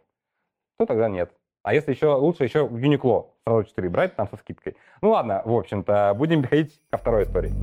то 0.78 0.86
тогда 0.86 1.10
нет. 1.10 1.32
А 1.64 1.74
если 1.74 1.92
еще 1.92 2.14
лучше 2.14 2.44
еще 2.44 2.68
в 2.68 2.78
Юникло 2.78 3.32
сразу 3.44 3.64
4 3.64 3.90
брать, 3.90 4.16
там 4.16 4.28
со 4.28 4.38
скидкой. 4.38 4.76
Ну 5.02 5.10
ладно, 5.10 5.42
в 5.46 5.52
общем-то, 5.52 6.14
будем 6.16 6.42
переходить 6.44 6.80
ко 6.92 6.98
второй 6.98 7.24
истории. 7.24 7.54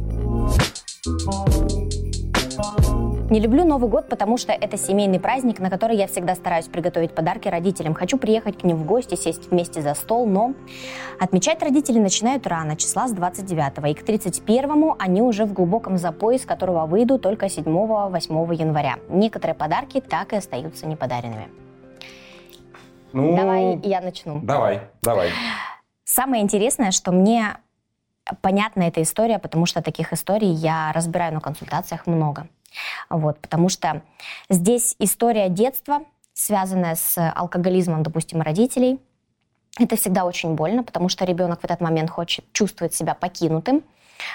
Не 3.32 3.40
люблю 3.40 3.64
Новый 3.64 3.88
год, 3.88 4.10
потому 4.10 4.36
что 4.36 4.52
это 4.52 4.76
семейный 4.76 5.18
праздник, 5.18 5.58
на 5.58 5.70
который 5.70 5.96
я 5.96 6.06
всегда 6.06 6.34
стараюсь 6.34 6.66
приготовить 6.66 7.14
подарки 7.14 7.48
родителям. 7.48 7.94
Хочу 7.94 8.18
приехать 8.18 8.58
к 8.58 8.62
ним 8.62 8.76
в 8.76 8.84
гости, 8.84 9.14
сесть 9.14 9.50
вместе 9.50 9.80
за 9.80 9.94
стол, 9.94 10.26
но 10.26 10.52
отмечать 11.18 11.62
родители 11.62 11.98
начинают 11.98 12.46
рано, 12.46 12.76
числа 12.76 13.08
с 13.08 13.12
29 13.12 13.90
и 13.90 13.94
к 13.94 14.04
31 14.04 14.96
они 14.98 15.22
уже 15.22 15.46
в 15.46 15.54
глубоком 15.54 15.96
запое, 15.96 16.36
из 16.36 16.44
которого 16.44 16.84
выйду 16.84 17.18
только 17.18 17.46
7-8 17.46 18.54
января. 18.54 18.96
Некоторые 19.08 19.54
подарки 19.54 20.02
так 20.02 20.34
и 20.34 20.36
остаются 20.36 20.86
неподаренными. 20.86 21.48
Ну, 23.14 23.34
давай 23.34 23.80
я 23.82 24.02
начну. 24.02 24.40
Давай, 24.42 24.82
давай. 25.00 25.30
Самое 26.04 26.42
интересное, 26.42 26.90
что 26.90 27.12
мне 27.12 27.56
понятна 28.42 28.82
эта 28.82 29.00
история, 29.00 29.38
потому 29.38 29.64
что 29.64 29.80
таких 29.80 30.12
историй 30.12 30.52
я 30.52 30.92
разбираю 30.92 31.32
на 31.32 31.40
консультациях 31.40 32.06
много. 32.06 32.46
Вот, 33.11 33.38
потому 33.41 33.69
что 33.69 34.02
здесь 34.49 34.95
история 34.99 35.49
детства, 35.49 36.02
связанная 36.33 36.95
с 36.95 37.19
алкоголизмом, 37.35 38.02
допустим, 38.02 38.41
родителей. 38.41 39.00
Это 39.79 39.97
всегда 39.97 40.25
очень 40.25 40.55
больно, 40.55 40.83
потому 40.83 41.09
что 41.09 41.25
ребенок 41.25 41.61
в 41.61 41.64
этот 41.64 41.81
момент 41.81 42.11
хочет 42.11 42.45
чувствовать 42.52 42.95
себя 42.95 43.14
покинутым, 43.14 43.83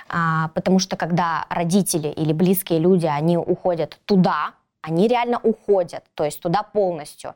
а, 0.10 0.50
потому 0.50 0.79
что 0.79 0.96
когда 0.98 1.46
родители 1.50 2.08
или 2.08 2.34
близкие 2.34 2.79
люди, 2.79 3.06
они 3.06 3.38
уходят 3.38 4.00
туда, 4.06 4.53
они 4.82 5.08
реально 5.08 5.39
уходят, 5.44 6.03
то 6.15 6.24
есть 6.24 6.39
туда 6.39 6.63
полностью, 6.63 7.36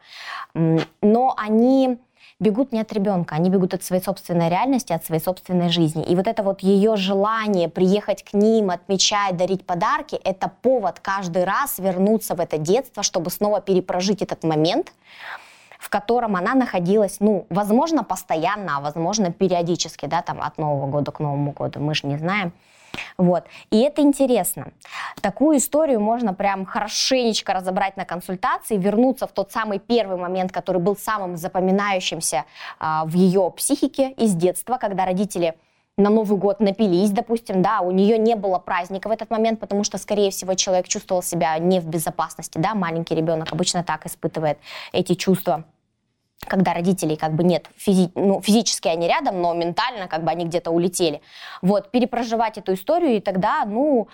но 0.53 1.35
они 1.37 1.99
бегут 2.41 2.71
не 2.73 2.81
от 2.81 2.91
ребенка, 2.91 3.35
они 3.35 3.49
бегут 3.49 3.73
от 3.73 3.83
своей 3.83 4.03
собственной 4.03 4.49
реальности, 4.49 4.91
от 4.91 5.05
своей 5.05 5.21
собственной 5.21 5.69
жизни. 5.69 6.03
И 6.03 6.15
вот 6.15 6.27
это 6.27 6.43
вот 6.43 6.61
ее 6.61 6.97
желание 6.97 7.69
приехать 7.69 8.23
к 8.23 8.33
ним, 8.33 8.71
отмечать, 8.71 9.37
дарить 9.37 9.65
подарки, 9.65 10.15
это 10.15 10.51
повод 10.61 10.99
каждый 10.99 11.43
раз 11.43 11.77
вернуться 11.77 12.35
в 12.35 12.39
это 12.39 12.57
детство, 12.57 13.03
чтобы 13.03 13.29
снова 13.29 13.61
перепрожить 13.61 14.23
этот 14.23 14.43
момент, 14.43 14.91
в 15.79 15.89
котором 15.89 16.35
она 16.35 16.55
находилась, 16.55 17.17
ну, 17.19 17.45
возможно, 17.49 18.03
постоянно, 18.03 18.77
а 18.77 18.81
возможно, 18.81 19.31
периодически, 19.31 20.07
да, 20.07 20.23
там, 20.23 20.41
от 20.41 20.57
Нового 20.57 20.87
года 20.87 21.11
к 21.11 21.19
Новому 21.19 21.51
году, 21.51 21.79
мы 21.79 21.93
же 21.93 22.07
не 22.07 22.17
знаем. 22.17 22.53
Вот. 23.17 23.45
И 23.69 23.79
это 23.81 24.01
интересно. 24.01 24.71
Такую 25.21 25.57
историю 25.57 25.99
можно 25.99 26.33
прям 26.33 26.65
хорошенечко 26.65 27.53
разобрать 27.53 27.97
на 27.97 28.05
консультации, 28.05 28.77
вернуться 28.77 29.27
в 29.27 29.31
тот 29.31 29.51
самый 29.51 29.79
первый 29.79 30.17
момент, 30.17 30.51
который 30.51 30.81
был 30.81 30.95
самым 30.95 31.37
запоминающимся 31.37 32.45
а, 32.79 33.05
в 33.05 33.13
ее 33.13 33.51
психике 33.55 34.11
из 34.11 34.33
детства, 34.33 34.77
когда 34.77 35.05
родители 35.05 35.55
на 35.97 36.09
Новый 36.09 36.37
год 36.37 36.59
напились, 36.59 37.11
допустим, 37.11 37.61
да, 37.61 37.81
у 37.81 37.91
нее 37.91 38.17
не 38.17 38.35
было 38.35 38.59
праздника 38.59 39.07
в 39.07 39.11
этот 39.11 39.29
момент, 39.29 39.59
потому 39.59 39.83
что, 39.83 39.97
скорее 39.97 40.31
всего, 40.31 40.53
человек 40.55 40.87
чувствовал 40.87 41.21
себя 41.21 41.57
не 41.59 41.79
в 41.79 41.85
безопасности, 41.85 42.57
да, 42.57 42.73
маленький 42.73 43.15
ребенок 43.15 43.51
обычно 43.51 43.83
так 43.83 44.05
испытывает 44.05 44.57
эти 44.93 45.13
чувства 45.13 45.65
когда 46.47 46.73
родителей 46.73 47.15
как 47.15 47.33
бы 47.33 47.43
нет, 47.43 47.69
физи 47.77 48.11
ну, 48.15 48.41
физически 48.41 48.87
они 48.87 49.07
рядом, 49.07 49.41
но 49.41 49.53
ментально 49.53 50.07
как 50.07 50.23
бы 50.23 50.31
они 50.31 50.45
где-то 50.45 50.71
улетели. 50.71 51.21
Вот, 51.61 51.91
перепроживать 51.91 52.57
эту 52.57 52.73
историю 52.73 53.17
и 53.17 53.19
тогда, 53.19 53.63
ну, 53.65 54.07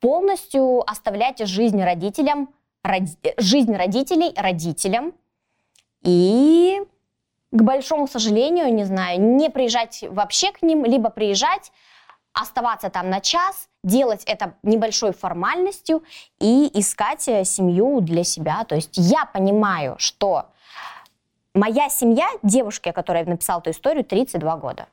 полностью 0.00 0.88
оставлять 0.88 1.46
жизнь 1.46 1.82
родителям, 1.82 2.50
роди 2.82 3.16
жизнь 3.38 3.74
родителей 3.74 4.32
родителям 4.36 5.12
и, 6.02 6.80
к 7.50 7.62
большому 7.62 8.06
сожалению, 8.06 8.72
не 8.72 8.84
знаю, 8.84 9.20
не 9.20 9.50
приезжать 9.50 10.04
вообще 10.08 10.52
к 10.52 10.62
ним, 10.62 10.84
либо 10.84 11.10
приезжать, 11.10 11.72
оставаться 12.32 12.90
там 12.90 13.10
на 13.10 13.20
час, 13.20 13.68
делать 13.82 14.22
это 14.24 14.54
небольшой 14.62 15.12
формальностью 15.12 16.02
и 16.38 16.70
искать 16.74 17.22
семью 17.22 18.00
для 18.00 18.24
себя. 18.24 18.64
То 18.64 18.76
есть 18.76 18.92
я 18.96 19.24
понимаю, 19.24 19.96
что 19.98 20.46
Моя 21.54 21.88
семья, 21.88 22.28
девушке, 22.44 22.92
которая 22.92 23.24
написала 23.24 23.58
эту 23.60 23.70
историю, 23.70 24.04
32 24.04 24.56
года. 24.56 24.86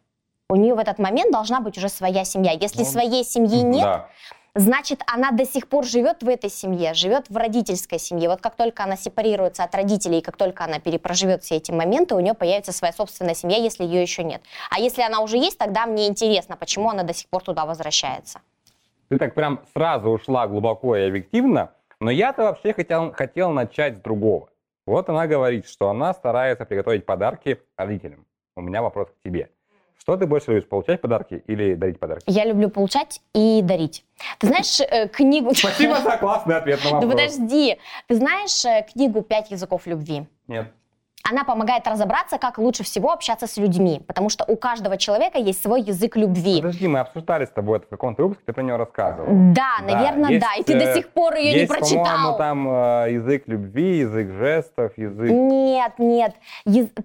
У 0.49 0.55
нее 0.55 0.73
в 0.73 0.79
этот 0.79 0.97
момент 0.97 1.31
должна 1.31 1.59
быть 1.59 1.77
уже 1.77 1.87
своя 1.87 2.23
семья. 2.23 2.51
Если 2.51 2.79
ну, 2.79 2.85
своей 2.85 3.23
семьи 3.23 3.61
нет, 3.61 3.83
да. 3.83 4.09
значит, 4.55 5.01
она 5.05 5.29
до 5.29 5.45
сих 5.45 5.67
пор 5.67 5.85
живет 5.85 6.23
в 6.23 6.27
этой 6.27 6.49
семье, 6.49 6.95
живет 6.95 7.29
в 7.29 7.37
родительской 7.37 7.99
семье. 7.99 8.29
Вот 8.29 8.41
как 8.41 8.55
только 8.55 8.83
она 8.83 8.97
сепарируется 8.97 9.63
от 9.63 9.75
родителей, 9.75 10.21
как 10.21 10.35
только 10.35 10.63
она 10.63 10.79
перепроживет 10.79 11.43
все 11.43 11.57
эти 11.57 11.71
моменты, 11.71 12.15
у 12.15 12.19
нее 12.21 12.33
появится 12.33 12.71
своя 12.71 12.91
собственная 12.91 13.35
семья, 13.35 13.57
если 13.57 13.83
ее 13.83 14.01
еще 14.01 14.23
нет. 14.23 14.41
А 14.71 14.79
если 14.79 15.03
она 15.03 15.19
уже 15.19 15.37
есть, 15.37 15.59
тогда 15.59 15.85
мне 15.85 16.07
интересно, 16.07 16.57
почему 16.57 16.89
она 16.89 17.03
до 17.03 17.13
сих 17.13 17.27
пор 17.27 17.43
туда 17.43 17.67
возвращается. 17.67 18.39
Ты 19.09 19.19
так 19.19 19.35
прям 19.35 19.61
сразу 19.75 20.09
ушла 20.09 20.47
глубоко 20.47 20.95
и 20.95 21.07
объективно, 21.07 21.71
но 21.99 22.09
я-то 22.09 22.45
вообще 22.45 22.73
хотел, 22.73 23.11
хотел 23.11 23.51
начать 23.51 23.97
с 23.99 24.01
другого. 24.01 24.49
Вот 24.88 25.10
она 25.10 25.27
говорит, 25.27 25.67
что 25.67 25.89
она 25.89 26.13
старается 26.13 26.65
приготовить 26.65 27.06
подарки 27.06 27.60
родителям. 27.75 28.25
У 28.56 28.62
меня 28.62 28.82
вопрос 28.82 29.10
к 29.10 29.24
тебе. 29.24 29.50
Что 29.98 30.15
ты 30.15 30.25
больше 30.25 30.51
любишь, 30.51 30.70
получать 30.70 31.01
подарки 31.01 31.44
или 31.46 31.75
дарить 31.75 32.00
подарки? 32.00 32.24
Я 32.27 32.46
люблю 32.46 32.70
получать 32.70 33.22
и 33.34 33.62
дарить. 33.62 34.06
Ты 34.39 34.48
знаешь 34.48 34.79
э, 34.79 35.10
книгу... 35.10 35.53
Спасибо 35.53 35.98
за 35.98 36.15
классный 36.15 36.56
ответ 36.56 36.79
на 36.86 36.91
вопрос. 36.91 37.03
Да 37.03 37.17
подожди. 37.17 37.77
Ты 38.08 38.15
знаешь 38.15 38.63
э, 38.63 38.86
книгу 38.89 39.22
«Пять 39.22 39.51
языков 39.51 39.86
любви»? 39.86 40.25
Нет 40.48 40.72
она 41.29 41.43
помогает 41.43 41.88
разобраться, 41.88 42.38
как 42.38 42.57
лучше 42.57 42.84
всего 42.84 43.12
общаться 43.12 43.48
с 43.48 43.57
людьми, 43.57 44.01
потому 44.07 44.29
что 44.29 44.46
у 44.48 44.55
каждого 44.55 44.98
человека 44.98 45.38
есть 45.38 45.62
свой 45.62 45.81
язык 45.81 46.15
любви. 46.15 46.62
Подожди, 46.62 46.88
мы 46.88 47.00
обсуждали 47.00 47.46
с 47.46 47.50
тобой 47.50 47.77
это 47.77 47.88
в 47.88 47.89
каком-то 47.89 48.24
выпуске, 48.24 48.43
ты 48.46 48.53
про 48.53 48.62
него 48.62 48.77
рассказывал. 48.77 49.27
Да, 49.53 49.77
да 49.79 49.93
наверное, 49.93 50.29
есть, 50.31 50.46
да, 50.46 50.53
и 50.60 50.63
ты 50.63 50.74
э, 50.74 50.79
до 50.79 50.93
сих 50.93 51.10
пор 51.10 51.36
ее 51.36 51.53
есть, 51.53 51.72
не 51.72 51.77
прочитал. 51.77 52.05
по-моему, 52.05 52.38
там 52.38 52.69
э, 52.69 53.13
язык 53.13 53.43
любви, 53.48 54.00
язык 54.00 54.31
жестов, 54.31 54.98
язык... 54.98 55.29
Нет, 55.29 55.93
нет, 55.98 56.36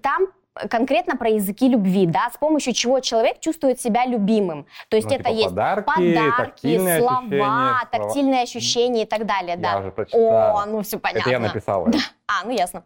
там 0.01 0.27
конкретно 0.69 1.17
про 1.17 1.29
языки 1.29 1.67
любви, 1.67 2.05
да, 2.05 2.29
с 2.33 2.37
помощью 2.37 2.73
чего 2.73 2.99
человек 2.99 3.39
чувствует 3.39 3.81
себя 3.81 4.05
любимым. 4.05 4.65
То 4.89 4.95
есть 4.95 5.07
ну, 5.09 5.15
это 5.15 5.23
типа 5.23 5.33
есть 5.33 5.49
подарки, 5.49 5.85
подарки 5.85 6.77
слова, 6.99 7.17
ощущения, 7.17 7.87
тактильные 7.91 8.41
ощущения 8.43 9.03
и 9.03 9.05
так 9.05 9.25
далее, 9.25 9.57
я 9.61 9.81
да. 9.81 9.91
Прочитал. 9.91 10.57
О, 10.57 10.65
ну 10.65 10.81
все 10.81 10.99
понятно. 10.99 11.21
Это 11.21 11.29
я 11.29 11.39
написала. 11.39 11.87
Да. 11.93 11.99
А, 12.27 12.45
ну 12.45 12.51
ясно. 12.51 12.83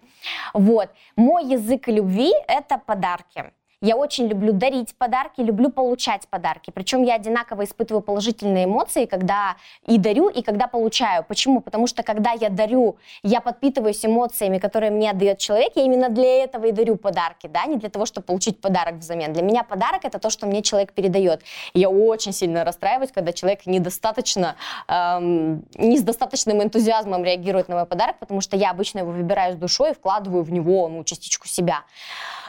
Вот. 0.53 0.89
Мой 1.15 1.45
язык 1.45 1.87
любви— 1.87 2.33
это 2.47 2.77
подарки. 2.77 3.51
Я 3.79 3.95
очень 3.95 4.27
люблю 4.27 4.53
дарить 4.53 4.95
подарки, 4.95 5.39
люблю 5.39 5.69
получать 5.69 6.27
подарки. 6.27 6.71
Причем 6.71 7.03
я 7.03 7.13
одинаково 7.13 7.63
испытываю 7.63 8.01
положительные 8.01 8.65
эмоции, 8.65 9.05
когда 9.05 9.55
и 9.85 9.99
дарю, 9.99 10.29
и 10.29 10.41
когда 10.41 10.65
получаю. 10.65 11.23
Почему? 11.23 11.61
Потому 11.61 11.85
что 11.85 12.01
когда 12.01 12.31
я 12.31 12.49
дарю, 12.49 12.97
я 13.21 13.39
подпитываюсь 13.39 14.03
эмоциями, 14.03 14.57
которые 14.57 14.89
мне 14.89 15.11
отдает 15.11 15.37
человек. 15.37 15.73
Я 15.75 15.83
именно 15.83 16.09
для 16.09 16.43
этого 16.43 16.65
и 16.65 16.71
дарю 16.71 16.95
подарки, 16.95 17.45
да, 17.45 17.65
не 17.67 17.75
для 17.75 17.89
того, 17.89 18.07
чтобы 18.07 18.25
получить 18.25 18.59
подарок 18.59 18.95
взамен. 18.95 19.31
Для 19.31 19.43
меня 19.43 19.63
подарок 19.63 20.05
это 20.05 20.17
то, 20.17 20.31
что 20.31 20.47
мне 20.47 20.63
человек 20.63 20.93
передает. 20.93 21.43
Я 21.75 21.91
очень 21.91 22.33
сильно 22.33 22.63
расстраиваюсь, 22.63 23.11
когда 23.11 23.31
человек 23.31 23.67
недостаточно, 23.67 24.55
эм, 24.87 25.63
не 25.75 25.99
с 25.99 26.01
достаточным 26.01 26.63
энтузиазмом 26.63 27.23
реагирует 27.23 27.67
на 27.67 27.75
мой 27.75 27.85
подарок, 27.85 28.17
потому 28.17 28.41
что 28.41 28.57
я 28.57 28.71
обычно 28.71 28.99
его 28.99 29.11
выбираю 29.11 29.53
с 29.53 29.55
душой 29.55 29.91
и 29.91 29.93
вкладываю 29.93 30.41
в 30.41 30.51
него 30.51 30.87
ну, 30.89 31.03
частичку 31.03 31.47
себя. 31.47 31.83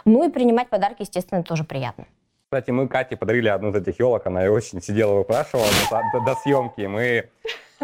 Ну 0.08 0.26
и 0.26 0.30
принимать 0.30 0.70
подарки, 0.70 1.02
естественно, 1.02 1.42
тоже 1.42 1.64
приятно. 1.64 2.06
Кстати, 2.44 2.70
мы 2.70 2.88
Кате 2.88 3.14
подарили 3.14 3.48
одну 3.48 3.68
из 3.68 3.74
этих 3.74 3.98
елок, 3.98 4.26
она 4.26 4.42
ее 4.42 4.50
очень 4.50 4.80
сидела, 4.80 5.12
выпрашивала 5.12 5.66
до, 5.90 6.24
до 6.24 6.34
съемки. 6.36 6.80
Мы 6.80 7.28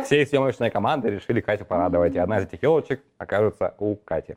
всей 0.03 0.27
съемочной 0.27 0.71
командой 0.71 1.11
решили 1.11 1.43
Катю 1.43 1.67
порадовать. 1.67 2.15
И 2.15 2.19
одна 2.19 2.39
из 2.39 2.45
этих 2.45 2.63
елочек 2.63 3.03
окажется 3.19 3.75
у 3.79 3.97
Кати. 3.97 4.37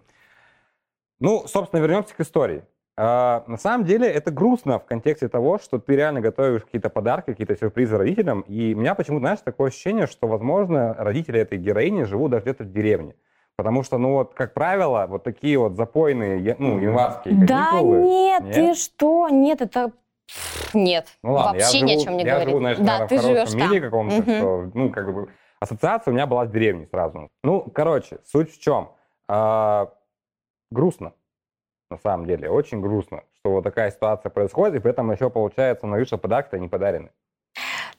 Ну, 1.21 1.47
собственно, 1.47 1.79
вернемся 1.79 2.13
к 2.13 2.19
истории. 2.19 2.63
А, 2.97 3.45
на 3.47 3.57
самом 3.57 3.85
деле 3.85 4.05
это 4.05 4.31
грустно 4.31 4.79
в 4.79 4.85
контексте 4.85 5.29
того, 5.29 5.57
что 5.57 5.79
ты 5.79 5.95
реально 5.95 6.19
готовишь 6.19 6.63
какие-то 6.63 6.89
подарки, 6.89 7.27
какие-то 7.27 7.55
сюрпризы 7.55 7.97
родителям. 7.97 8.41
И 8.41 8.73
у 8.73 8.79
меня 8.79 8.95
почему-то, 8.95 9.21
знаешь, 9.21 9.39
такое 9.39 9.69
ощущение, 9.69 10.07
что, 10.07 10.27
возможно, 10.27 10.93
родители 10.93 11.39
этой 11.39 11.57
героини 11.57 12.03
живут 12.03 12.31
даже 12.31 12.43
где-то 12.43 12.65
в 12.65 12.71
деревне. 12.73 13.15
Потому 13.57 13.81
что, 13.81 13.97
ну 13.97 14.13
вот, 14.13 14.35
как 14.35 14.53
правило, 14.53 15.07
вот 15.07 15.23
такие 15.23 15.57
вот 15.57 15.75
запойные, 15.75 16.55
ну, 16.59 16.79
январские 16.79 17.33
каникулы... 17.47 17.97
Да 17.97 18.03
нет, 18.03 18.43
нет, 18.43 18.53
ты 18.53 18.73
что? 18.75 19.29
Нет, 19.29 19.61
это... 19.61 19.91
Нет, 20.75 21.07
ну, 21.23 21.33
ладно, 21.33 21.53
вообще 21.53 21.79
я 21.79 21.85
ни 21.85 21.93
о 21.93 22.03
чем 22.03 22.17
не 22.17 22.23
я 22.23 22.33
говорит. 22.33 22.49
живу, 22.49 22.59
знаешь, 22.59 22.77
да, 22.77 22.83
наверное, 22.83 23.07
ты 23.07 23.17
в 23.17 23.21
хорошем 23.21 23.59
мире 23.59 23.81
каком-то, 23.81 24.15
угу. 24.17 24.31
что, 24.31 24.71
ну, 24.75 24.91
как 24.91 25.13
бы, 25.13 25.29
ассоциация 25.59 26.11
у 26.11 26.13
меня 26.13 26.27
была 26.27 26.45
с 26.45 26.51
деревней 26.51 26.85
сразу. 26.85 27.29
Ну, 27.43 27.61
короче, 27.73 28.19
суть 28.25 28.53
в 28.53 28.59
чем? 28.59 28.91
А, 29.27 29.89
грустно, 30.69 31.13
на 31.89 31.97
самом 31.97 32.27
деле, 32.27 32.51
очень 32.51 32.79
грустно, 32.79 33.23
что 33.39 33.53
вот 33.53 33.63
такая 33.63 33.89
ситуация 33.89 34.29
происходит, 34.29 34.75
и 34.75 34.79
при 34.79 34.91
этом 34.91 35.11
еще, 35.11 35.29
получается, 35.29 35.87
на 35.87 36.05
что 36.05 36.17
подарки-то 36.17 36.59
не 36.59 36.67
подарены. 36.67 37.09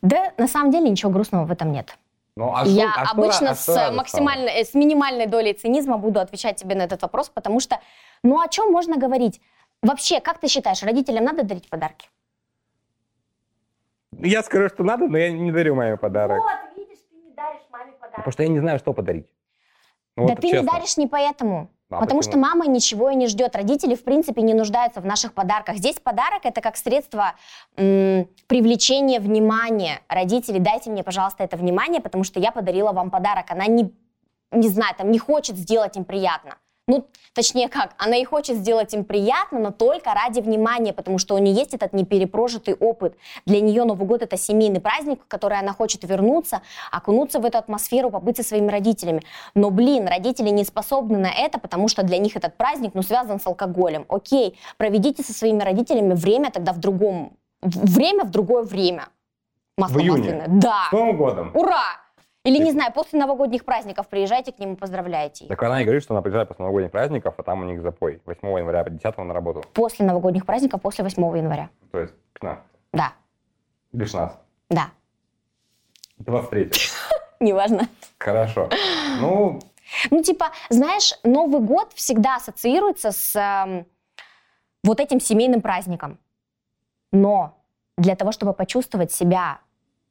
Да, 0.02 0.32
на 0.36 0.46
самом 0.46 0.70
деле 0.70 0.88
ничего 0.90 1.10
грустного 1.10 1.46
в 1.46 1.50
этом 1.50 1.72
нет. 1.72 1.98
Ну, 2.38 2.54
а 2.54 2.64
я 2.64 2.92
что, 2.92 3.00
а 3.00 3.10
обычно 3.10 3.54
что, 3.56 3.72
а 3.72 3.90
с, 3.90 3.96
максимальной, 3.96 4.64
с 4.64 4.72
минимальной 4.72 5.26
долей 5.26 5.54
цинизма 5.54 5.98
буду 5.98 6.20
отвечать 6.20 6.54
тебе 6.54 6.76
на 6.76 6.82
этот 6.82 7.02
вопрос, 7.02 7.30
потому 7.30 7.58
что, 7.58 7.80
ну 8.22 8.40
о 8.40 8.46
чем 8.46 8.70
можно 8.70 8.96
говорить? 8.96 9.40
Вообще, 9.82 10.20
как 10.20 10.38
ты 10.38 10.46
считаешь, 10.46 10.80
родителям 10.84 11.24
надо 11.24 11.42
дарить 11.42 11.68
подарки? 11.68 12.08
Я 14.12 14.44
скажу, 14.44 14.68
что 14.68 14.84
надо, 14.84 15.08
но 15.08 15.18
я 15.18 15.32
не 15.32 15.50
дарю 15.50 15.74
маме 15.74 15.96
подарок. 15.96 16.40
Вот, 16.40 16.76
видишь, 16.76 17.00
ты 17.10 17.16
не 17.16 17.34
даришь 17.34 17.62
маме 17.72 17.90
подарок. 17.94 18.16
Потому 18.18 18.32
что 18.32 18.42
я 18.44 18.48
не 18.48 18.60
знаю, 18.60 18.78
что 18.78 18.92
подарить. 18.92 19.26
Ну, 20.14 20.28
да 20.28 20.34
вот 20.34 20.40
ты 20.40 20.48
честно. 20.48 20.60
не 20.60 20.70
даришь 20.70 20.96
не 20.96 21.08
поэтому. 21.08 21.70
А 21.90 22.00
Потому 22.00 22.20
почему? 22.20 22.32
что 22.32 22.38
мама 22.38 22.66
ничего 22.66 23.08
и 23.10 23.14
не 23.14 23.28
ждет. 23.28 23.56
Родители, 23.56 23.94
в 23.94 24.04
принципе, 24.04 24.42
не 24.42 24.52
нуждаются 24.52 25.00
в 25.00 25.06
наших 25.06 25.32
подарках. 25.32 25.76
Здесь 25.76 25.96
подарок 25.96 26.40
это 26.44 26.60
как 26.60 26.76
средство 26.76 27.34
м, 27.76 28.28
привлечения 28.46 29.20
внимания. 29.20 30.00
Родители, 30.08 30.58
дайте 30.58 30.90
мне, 30.90 31.02
пожалуйста, 31.02 31.44
это 31.44 31.56
внимание, 31.56 32.02
потому 32.02 32.24
что 32.24 32.40
я 32.40 32.52
подарила 32.52 32.92
вам 32.92 33.10
подарок. 33.10 33.46
Она 33.50 33.66
не, 33.66 33.90
не 34.52 34.68
знаю, 34.68 34.94
там 34.98 35.10
не 35.10 35.18
хочет 35.18 35.56
сделать 35.56 35.96
им 35.96 36.04
приятно. 36.04 36.56
Ну, 36.88 37.06
точнее 37.34 37.68
как, 37.68 37.94
она 37.98 38.16
и 38.16 38.24
хочет 38.24 38.56
сделать 38.56 38.94
им 38.94 39.04
приятно, 39.04 39.58
но 39.60 39.70
только 39.70 40.14
ради 40.14 40.40
внимания, 40.40 40.94
потому 40.94 41.18
что 41.18 41.34
у 41.34 41.38
нее 41.38 41.54
есть 41.54 41.74
этот 41.74 41.92
неперепрожитый 41.92 42.74
опыт. 42.74 43.14
Для 43.44 43.60
нее 43.60 43.84
Новый 43.84 44.06
год 44.06 44.22
это 44.22 44.38
семейный 44.38 44.80
праздник, 44.80 45.22
в 45.22 45.28
который 45.28 45.58
она 45.58 45.74
хочет 45.74 46.02
вернуться, 46.02 46.62
окунуться 46.90 47.40
в 47.40 47.44
эту 47.44 47.58
атмосферу, 47.58 48.10
побыть 48.10 48.38
со 48.38 48.42
своими 48.42 48.70
родителями. 48.70 49.22
Но, 49.54 49.70
блин, 49.70 50.08
родители 50.08 50.48
не 50.48 50.64
способны 50.64 51.18
на 51.18 51.30
это, 51.30 51.60
потому 51.60 51.88
что 51.88 52.02
для 52.02 52.16
них 52.16 52.36
этот 52.36 52.56
праздник, 52.56 52.92
ну, 52.94 53.02
связан 53.02 53.38
с 53.38 53.46
алкоголем. 53.46 54.06
Окей, 54.08 54.58
проведите 54.78 55.22
со 55.22 55.34
своими 55.34 55.62
родителями 55.62 56.14
время 56.14 56.50
тогда 56.50 56.72
в 56.72 56.78
другом, 56.78 57.36
время 57.60 58.24
в 58.24 58.30
другое 58.30 58.62
время. 58.62 59.08
Масло 59.76 59.98
В 59.98 60.00
июне? 60.00 60.32
масляное. 60.32 60.46
Да. 60.48 60.86
С 60.88 60.92
Новым 60.92 61.16
годом! 61.18 61.50
Ура! 61.54 62.07
Или, 62.48 62.64
не 62.64 62.72
знаю, 62.72 62.92
после 62.94 63.18
новогодних 63.18 63.66
праздников 63.66 64.08
приезжайте 64.08 64.52
к 64.52 64.58
ним 64.58 64.72
и 64.72 64.76
поздравляйте 64.76 65.44
их. 65.44 65.48
Так 65.50 65.62
она 65.62 65.82
и 65.82 65.84
говорит, 65.84 66.02
что 66.02 66.14
она 66.14 66.22
приезжает 66.22 66.48
после 66.48 66.62
новогодних 66.62 66.90
праздников, 66.90 67.34
а 67.36 67.42
там 67.42 67.60
у 67.60 67.64
них 67.64 67.82
запой. 67.82 68.22
8 68.24 68.58
января, 68.58 68.84
10 68.84 69.18
на 69.18 69.34
работу. 69.34 69.62
После 69.74 70.06
новогодних 70.06 70.46
праздников, 70.46 70.80
после 70.80 71.04
8 71.04 71.22
января. 71.36 71.68
То 71.92 72.00
есть 72.00 72.14
15. 72.32 72.64
Да, 72.94 73.12
Или 73.92 74.04
16. 74.04 74.38
да. 74.70 74.88
23. 76.20 76.70
Неважно. 77.40 77.86
Хорошо. 78.18 78.70
Ну, 79.20 79.60
Ну, 80.10 80.22
типа, 80.22 80.46
знаешь, 80.70 81.12
Новый 81.24 81.60
год 81.60 81.92
всегда 81.94 82.36
ассоциируется 82.36 83.12
с 83.12 83.36
эм, 83.36 83.86
вот 84.82 85.00
этим 85.00 85.20
семейным 85.20 85.60
праздником. 85.60 86.18
Но 87.12 87.58
для 87.98 88.16
того, 88.16 88.32
чтобы 88.32 88.54
почувствовать 88.54 89.12
себя 89.12 89.60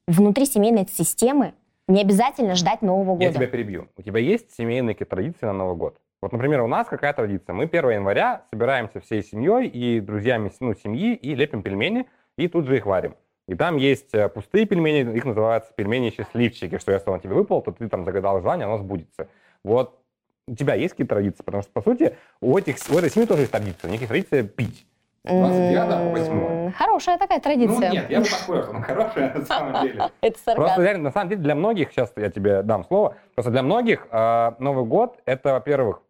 внутри 0.07 0.45
семейной 0.45 0.87
системы, 0.87 1.55
не 1.87 2.01
обязательно 2.01 2.55
ждать 2.55 2.81
Нового 2.81 3.13
года. 3.13 3.23
я 3.23 3.33
тебя 3.33 3.47
перебью. 3.47 3.87
У 3.97 4.01
тебя 4.01 4.19
есть 4.19 4.53
семейные 4.55 4.93
какие-то 4.93 5.15
традиции 5.15 5.45
на 5.45 5.53
Новый 5.53 5.75
год? 5.75 5.97
Вот, 6.21 6.31
например, 6.31 6.61
у 6.61 6.67
нас 6.67 6.87
какая 6.87 7.13
традиция? 7.13 7.53
Мы 7.53 7.65
1 7.65 7.89
января 7.91 8.43
собираемся 8.49 8.99
всей 8.99 9.23
семьей 9.23 9.67
и 9.67 9.99
друзьями 9.99 10.51
ну, 10.59 10.73
семьи 10.73 11.13
и 11.13 11.35
лепим 11.35 11.61
пельмени, 11.61 12.07
и 12.37 12.47
тут 12.47 12.65
же 12.65 12.77
их 12.77 12.85
варим. 12.85 13.15
И 13.47 13.55
там 13.55 13.77
есть 13.77 14.13
э, 14.13 14.27
пустые 14.27 14.65
пельмени, 14.65 15.15
их 15.15 15.23
называются 15.23 15.71
пельмени-счастливчики, 15.75 16.79
что 16.79 16.91
если 16.91 17.09
он 17.09 17.19
тебе 17.21 17.33
выпал, 17.33 17.61
то 17.61 17.71
ты 17.71 17.87
там 17.87 18.03
загадал 18.03 18.41
желание, 18.41 18.65
оно 18.65 18.77
сбудется. 18.79 19.29
Вот 19.63 20.01
у 20.47 20.55
тебя 20.55 20.75
есть 20.75 20.93
какие-то 20.93 21.15
традиции? 21.15 21.43
Потому 21.43 21.63
что, 21.63 21.71
по 21.71 21.81
сути, 21.81 22.15
у, 22.41 22.57
этих, 22.57 22.75
у 22.89 22.97
этой 22.97 23.09
семьи 23.09 23.27
тоже 23.27 23.41
есть 23.41 23.51
традиция. 23.51 23.87
У 23.87 23.91
них 23.91 24.01
есть 24.01 24.09
традиция 24.09 24.43
пить. 24.43 24.85
29 25.27 25.89
по 25.89 26.09
8. 26.19 26.31
М, 26.33 26.71
Хорошая 26.73 27.17
такая 27.17 27.39
традиция. 27.39 27.91
Ну 28.09 28.19
бы 28.19 28.23
поспорил, 28.25 28.63
что 28.63 28.71
она 28.71 28.81
хорошая 28.81 29.33
на 29.33 29.45
самом 29.45 29.81
деле. 29.83 30.03
Это 30.21 30.37
Просто 30.43 30.43
сарказм. 30.55 30.81
реально, 30.81 31.03
на 31.03 31.11
самом 31.11 31.29
деле, 31.29 31.41
для 31.41 31.55
многих, 31.55 31.91
сейчас 31.91 32.13
я 32.15 32.29
тебе 32.29 32.61
дам 32.63 32.83
слово, 32.85 33.15
просто 33.35 33.51
для 33.51 33.63
многих 33.63 34.07
э, 34.11 34.51
Новый 34.59 34.85
год 34.85 35.19
это, 35.25 35.53
во-первых, 35.53 36.01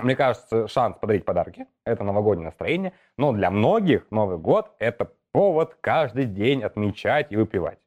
мне 0.00 0.14
кажется, 0.14 0.68
шанс 0.68 0.96
подарить 0.96 1.24
подарки, 1.24 1.66
это 1.84 2.04
новогоднее 2.04 2.46
настроение, 2.46 2.92
но 3.16 3.32
для 3.32 3.50
многих 3.50 4.06
Новый 4.10 4.38
год 4.38 4.70
это 4.78 5.10
повод 5.32 5.76
каждый 5.80 6.24
день 6.26 6.62
отмечать 6.62 7.32
и 7.32 7.36
выпивать. 7.36 7.78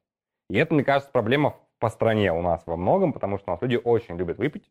И 0.50 0.56
это, 0.58 0.74
мне 0.74 0.84
кажется, 0.84 1.10
проблема 1.10 1.54
по 1.78 1.88
стране 1.88 2.32
у 2.32 2.42
нас 2.42 2.62
во 2.66 2.76
многом, 2.76 3.12
потому 3.12 3.38
что 3.38 3.50
у 3.50 3.54
нас 3.54 3.62
люди 3.62 3.80
очень 3.82 4.16
любят 4.16 4.38
выпить, 4.38 4.70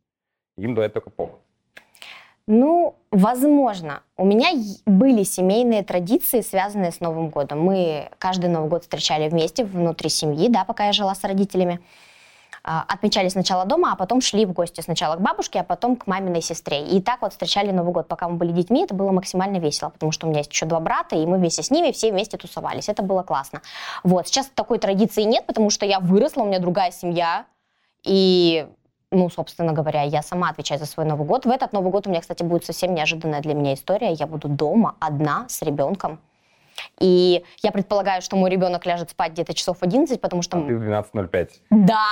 им 0.57 0.75
дает 0.75 0.93
только 0.93 1.09
повод. 1.09 1.41
Ну, 2.47 2.95
возможно. 3.11 4.01
У 4.17 4.25
меня 4.25 4.49
были 4.85 5.23
семейные 5.23 5.83
традиции, 5.83 6.41
связанные 6.41 6.91
с 6.91 6.99
Новым 6.99 7.29
годом. 7.29 7.61
Мы 7.61 8.09
каждый 8.17 8.49
Новый 8.49 8.69
год 8.69 8.83
встречали 8.83 9.29
вместе 9.29 9.63
внутри 9.63 10.09
семьи, 10.09 10.49
да, 10.49 10.65
пока 10.65 10.85
я 10.85 10.93
жила 10.93 11.13
с 11.13 11.23
родителями. 11.23 11.79
А, 12.63 12.83
Отмечали 12.87 13.27
сначала 13.29 13.65
дома, 13.65 13.93
а 13.93 13.95
потом 13.95 14.21
шли 14.21 14.45
в 14.45 14.53
гости 14.53 14.81
сначала 14.81 15.15
к 15.15 15.21
бабушке, 15.21 15.59
а 15.59 15.63
потом 15.63 15.95
к 15.95 16.05
маминой 16.05 16.41
сестре. 16.41 16.85
И 16.85 17.01
так 17.01 17.21
вот 17.21 17.31
встречали 17.31 17.71
Новый 17.71 17.91
год. 17.91 18.07
Пока 18.07 18.27
мы 18.27 18.35
были 18.35 18.51
детьми, 18.51 18.83
это 18.83 18.93
было 18.93 19.11
максимально 19.11 19.57
весело, 19.57 19.89
потому 19.89 20.11
что 20.11 20.27
у 20.27 20.29
меня 20.29 20.39
есть 20.39 20.51
еще 20.51 20.65
два 20.65 20.79
брата, 20.79 21.15
и 21.15 21.25
мы 21.25 21.37
вместе 21.37 21.63
с 21.63 21.71
ними 21.71 21.91
все 21.91 22.11
вместе 22.11 22.37
тусовались. 22.37 22.87
Это 22.89 23.01
было 23.01 23.23
классно. 23.23 23.61
Вот. 24.03 24.27
Сейчас 24.27 24.49
такой 24.53 24.77
традиции 24.77 25.23
нет, 25.23 25.45
потому 25.47 25.69
что 25.69 25.85
я 25.85 25.99
выросла, 25.99 26.43
у 26.43 26.47
меня 26.47 26.59
другая 26.59 26.91
семья, 26.91 27.45
и 28.03 28.67
ну, 29.11 29.29
собственно 29.29 29.73
говоря, 29.73 30.03
я 30.03 30.21
сама 30.21 30.49
отвечаю 30.49 30.79
за 30.79 30.85
свой 30.85 31.05
Новый 31.05 31.27
год. 31.27 31.45
В 31.45 31.49
этот 31.49 31.73
Новый 31.73 31.91
год 31.91 32.07
у 32.07 32.09
меня, 32.09 32.21
кстати, 32.21 32.43
будет 32.43 32.65
совсем 32.65 32.93
неожиданная 32.93 33.41
для 33.41 33.53
меня 33.53 33.73
история. 33.73 34.13
Я 34.13 34.25
буду 34.25 34.47
дома 34.47 34.95
одна 34.99 35.45
с 35.49 35.61
ребенком. 35.61 36.19
И 36.99 37.43
я 37.61 37.71
предполагаю, 37.71 38.21
что 38.21 38.37
мой 38.37 38.49
ребенок 38.49 38.85
ляжет 38.85 39.09
спать 39.09 39.33
где-то 39.33 39.53
часов 39.53 39.79
в 39.79 39.83
11, 39.83 40.19
потому 40.21 40.41
что... 40.41 40.57
А 40.57 40.61
ты 40.61 40.77
в 40.77 40.81
12.05. 40.81 41.49
Да! 41.69 42.05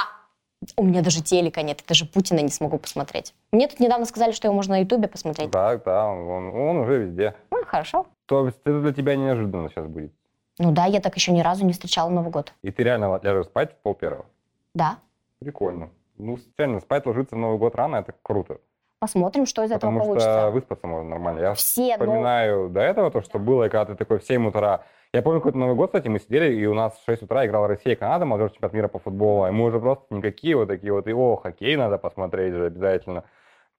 У 0.75 0.83
меня 0.83 1.01
даже 1.01 1.23
телека 1.23 1.61
нет, 1.61 1.79
я 1.79 1.85
даже 1.87 2.05
Путина 2.05 2.41
не 2.41 2.49
смогу 2.49 2.77
посмотреть. 2.77 3.33
Мне 3.53 3.69
тут 3.69 3.79
недавно 3.79 4.05
сказали, 4.05 4.33
что 4.33 4.47
его 4.47 4.55
можно 4.55 4.75
на 4.75 4.81
Ютубе 4.81 5.07
посмотреть. 5.07 5.49
Да, 5.51 5.77
да, 5.77 6.07
он, 6.07 6.53
он 6.53 6.77
уже 6.77 7.05
везде. 7.05 7.33
Ну, 7.49 7.63
хорошо. 7.65 8.07
То 8.25 8.45
есть 8.45 8.59
это 8.65 8.81
для 8.81 8.91
тебя 8.91 9.15
неожиданно 9.15 9.69
сейчас 9.69 9.87
будет. 9.87 10.11
Ну 10.57 10.71
да, 10.71 10.85
я 10.85 10.99
так 10.99 11.15
еще 11.15 11.31
ни 11.31 11.39
разу 11.39 11.65
не 11.65 11.71
встречала 11.71 12.09
Новый 12.09 12.31
год. 12.31 12.53
И 12.61 12.71
ты 12.71 12.83
реально 12.83 13.21
ляжешь 13.23 13.45
спать 13.45 13.71
в 13.71 13.75
пол 13.77 13.95
первого. 13.95 14.25
Да. 14.73 14.97
Прикольно. 15.39 15.89
Ну, 16.19 16.37
реально, 16.57 16.81
спать 16.81 17.05
ложиться 17.05 17.35
в 17.35 17.39
Новый 17.39 17.57
год 17.57 17.75
рано, 17.75 17.95
это 17.97 18.13
круто. 18.21 18.59
Посмотрим, 18.99 19.45
что 19.45 19.63
из 19.63 19.71
этого 19.71 19.91
Потому 19.91 19.99
получится. 20.01 20.29
что 20.29 20.51
выспаться 20.51 20.85
можно 20.85 21.09
нормально. 21.09 21.39
Я 21.39 21.53
Все, 21.53 21.95
ну, 21.97 22.03
вспоминаю 22.03 22.69
до 22.69 22.81
этого 22.81 23.09
то, 23.09 23.21
что 23.21 23.39
было, 23.39 23.63
когда 23.69 23.85
ты 23.85 23.95
такой 23.95 24.19
в 24.19 24.25
7 24.25 24.47
утра. 24.47 24.83
Я 25.13 25.21
помню, 25.21 25.39
какой-то 25.39 25.57
Новый 25.57 25.75
год, 25.75 25.89
кстати, 25.89 26.09
мы 26.09 26.19
сидели, 26.19 26.53
и 26.53 26.65
у 26.65 26.73
нас 26.73 26.99
в 26.99 27.05
6 27.05 27.23
утра 27.23 27.45
играла 27.45 27.69
Россия 27.69 27.93
и 27.93 27.95
Канада, 27.95 28.25
молодежный 28.25 28.55
чемпионат 28.55 28.73
мира 28.73 28.87
по 28.89 28.99
футболу. 28.99 29.47
И 29.47 29.51
мы 29.51 29.65
уже 29.65 29.79
просто 29.79 30.13
никакие 30.13 30.57
вот 30.57 30.67
такие 30.67 30.91
вот, 30.91 31.07
и 31.07 31.13
о, 31.13 31.37
хоккей 31.37 31.77
надо 31.77 31.97
посмотреть 31.97 32.53
же 32.53 32.65
обязательно. 32.65 33.23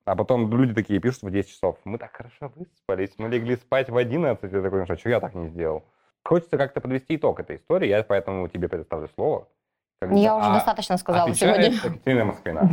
А 0.06 0.16
потом 0.16 0.50
люди 0.50 0.72
такие 0.72 0.98
пишут 1.00 1.24
в 1.24 1.30
10 1.30 1.50
часов. 1.50 1.76
Мы 1.84 1.98
так 1.98 2.16
хорошо 2.16 2.50
выспались, 2.56 3.12
мы 3.18 3.28
легли 3.28 3.56
спать 3.56 3.90
в 3.90 3.96
11. 3.98 4.50
Я 4.50 4.62
такой, 4.62 4.80
«Ну 4.80 4.84
что, 4.86 4.96
что 4.96 5.10
я 5.10 5.20
так 5.20 5.34
не 5.34 5.48
сделал? 5.48 5.84
Хочется 6.24 6.56
как-то 6.56 6.80
подвести 6.80 7.16
итог 7.16 7.40
этой 7.40 7.56
истории, 7.56 7.88
я 7.88 8.02
поэтому 8.02 8.48
тебе 8.48 8.68
предоставлю 8.68 9.08
слово. 9.14 9.48
Как 10.00 10.12
я 10.12 10.34
бы, 10.34 10.40
уже 10.40 10.48
а 10.48 10.54
достаточно 10.54 10.96
сказала 10.96 11.34
сегодня. 11.34 11.70
Екатерина 11.70 12.24
Москвина. 12.24 12.70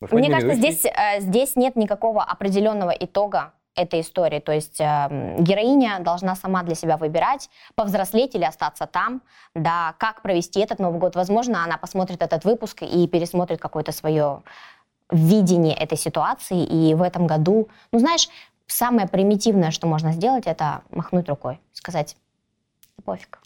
Мне 0.00 0.30
кажется, 0.30 0.54
здесь, 0.54 0.84
э, 0.84 1.20
здесь 1.20 1.56
нет 1.56 1.74
никакого 1.76 2.22
определенного 2.22 2.90
итога 2.90 3.52
этой 3.74 4.02
истории. 4.02 4.38
То 4.38 4.52
есть 4.52 4.80
э, 4.80 5.36
героиня 5.40 5.98
должна 5.98 6.36
сама 6.36 6.62
для 6.62 6.76
себя 6.76 6.96
выбирать, 6.96 7.50
повзрослеть 7.74 8.36
или 8.36 8.44
остаться 8.44 8.86
там, 8.86 9.22
да, 9.54 9.94
как 9.98 10.22
провести 10.22 10.60
этот 10.60 10.78
Новый 10.78 11.00
год. 11.00 11.16
Возможно, 11.16 11.64
она 11.64 11.76
посмотрит 11.76 12.22
этот 12.22 12.44
выпуск 12.44 12.82
и 12.82 13.08
пересмотрит 13.08 13.60
какое-то 13.60 13.90
свое 13.90 14.42
видение 15.10 15.74
этой 15.74 15.98
ситуации, 15.98 16.64
и 16.64 16.94
в 16.94 17.02
этом 17.02 17.26
году, 17.26 17.68
ну, 17.92 17.98
знаешь, 17.98 18.28
самое 18.66 19.06
примитивное, 19.06 19.70
что 19.70 19.86
можно 19.86 20.12
сделать, 20.12 20.46
это 20.46 20.82
махнуть 20.90 21.28
рукой, 21.28 21.60
сказать, 21.72 22.16
пофиг. 23.04 23.40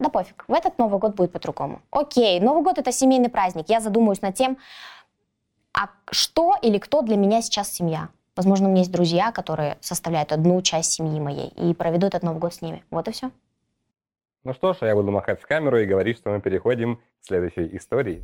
Да 0.00 0.08
пофиг, 0.08 0.44
в 0.48 0.52
этот 0.52 0.78
Новый 0.78 0.98
год 0.98 1.14
будет 1.14 1.32
по-другому. 1.32 1.80
Окей, 1.90 2.40
Новый 2.40 2.62
год 2.62 2.78
это 2.78 2.90
семейный 2.90 3.28
праздник. 3.28 3.66
Я 3.68 3.80
задумаюсь 3.80 4.22
над 4.22 4.34
тем, 4.34 4.58
а 5.72 5.88
что 6.10 6.56
или 6.60 6.78
кто 6.78 7.02
для 7.02 7.16
меня 7.16 7.42
сейчас 7.42 7.72
семья? 7.72 8.08
Возможно, 8.36 8.66
у 8.66 8.70
меня 8.70 8.80
есть 8.80 8.90
друзья, 8.90 9.30
которые 9.30 9.76
составляют 9.80 10.32
одну 10.32 10.60
часть 10.62 10.92
семьи 10.92 11.20
моей, 11.20 11.48
и 11.48 11.72
проведу 11.74 12.08
этот 12.08 12.24
Новый 12.24 12.40
год 12.40 12.54
с 12.54 12.62
ними. 12.62 12.84
Вот 12.90 13.06
и 13.06 13.12
все. 13.12 13.30
Ну 14.42 14.52
что 14.52 14.72
ж, 14.72 14.78
а 14.80 14.86
я 14.86 14.94
буду 14.94 15.12
махать 15.12 15.40
в 15.40 15.46
камеру 15.46 15.78
и 15.78 15.86
говорить, 15.86 16.18
что 16.18 16.30
мы 16.30 16.40
переходим 16.40 16.96
к 16.96 17.26
следующей 17.26 17.76
истории. 17.76 18.22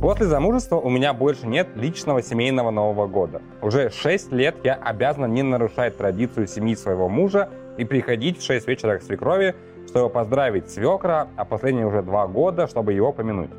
После 0.00 0.26
замужества 0.26 0.76
у 0.76 0.90
меня 0.90 1.14
больше 1.14 1.46
нет 1.46 1.76
личного 1.76 2.22
семейного 2.22 2.70
Нового 2.70 3.06
года. 3.06 3.40
Уже 3.62 3.90
6 3.90 4.32
лет 4.32 4.56
я 4.62 4.74
обязана 4.74 5.26
не 5.26 5.42
нарушать 5.42 5.96
традицию 5.96 6.46
семьи 6.46 6.74
своего 6.74 7.08
мужа 7.08 7.48
и 7.76 7.84
приходить 7.84 8.38
в 8.38 8.44
6 8.44 8.68
вечера 8.68 8.98
к 8.98 9.02
свекрови, 9.02 9.54
чтобы 9.88 10.10
поздравить 10.10 10.70
свекра, 10.70 11.28
а 11.36 11.44
последние 11.44 11.86
уже 11.86 12.02
2 12.02 12.26
года, 12.28 12.66
чтобы 12.66 12.92
его 12.92 13.12
помянуть. 13.12 13.50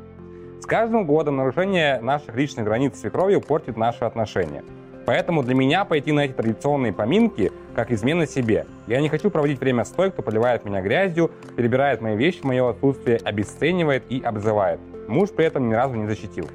С 0.60 0.66
каждым 0.66 1.06
годом 1.06 1.36
нарушение 1.36 2.00
наших 2.00 2.34
личных 2.34 2.64
границ 2.64 2.96
с 2.96 3.00
свекровью 3.00 3.40
портит 3.40 3.76
наши 3.76 4.04
отношения. 4.04 4.64
Поэтому 5.04 5.44
для 5.44 5.54
меня 5.54 5.84
пойти 5.84 6.10
на 6.10 6.24
эти 6.24 6.32
традиционные 6.32 6.92
поминки 6.92 7.52
как 7.76 7.92
измена 7.92 8.26
себе. 8.26 8.66
Я 8.88 9.00
не 9.00 9.08
хочу 9.08 9.30
проводить 9.30 9.60
время 9.60 9.84
с 9.84 9.90
той, 9.90 10.10
кто 10.10 10.22
поливает 10.22 10.64
меня 10.64 10.80
грязью, 10.80 11.30
перебирает 11.56 12.00
мои 12.00 12.16
вещи 12.16 12.40
в 12.40 12.44
мое 12.44 12.68
отсутствие, 12.70 13.18
обесценивает 13.18 14.02
и 14.08 14.20
обзывает. 14.20 14.80
Муж 15.06 15.30
при 15.30 15.44
этом 15.44 15.68
ни 15.68 15.74
разу 15.74 15.94
не 15.94 16.08
защитил. 16.08 16.48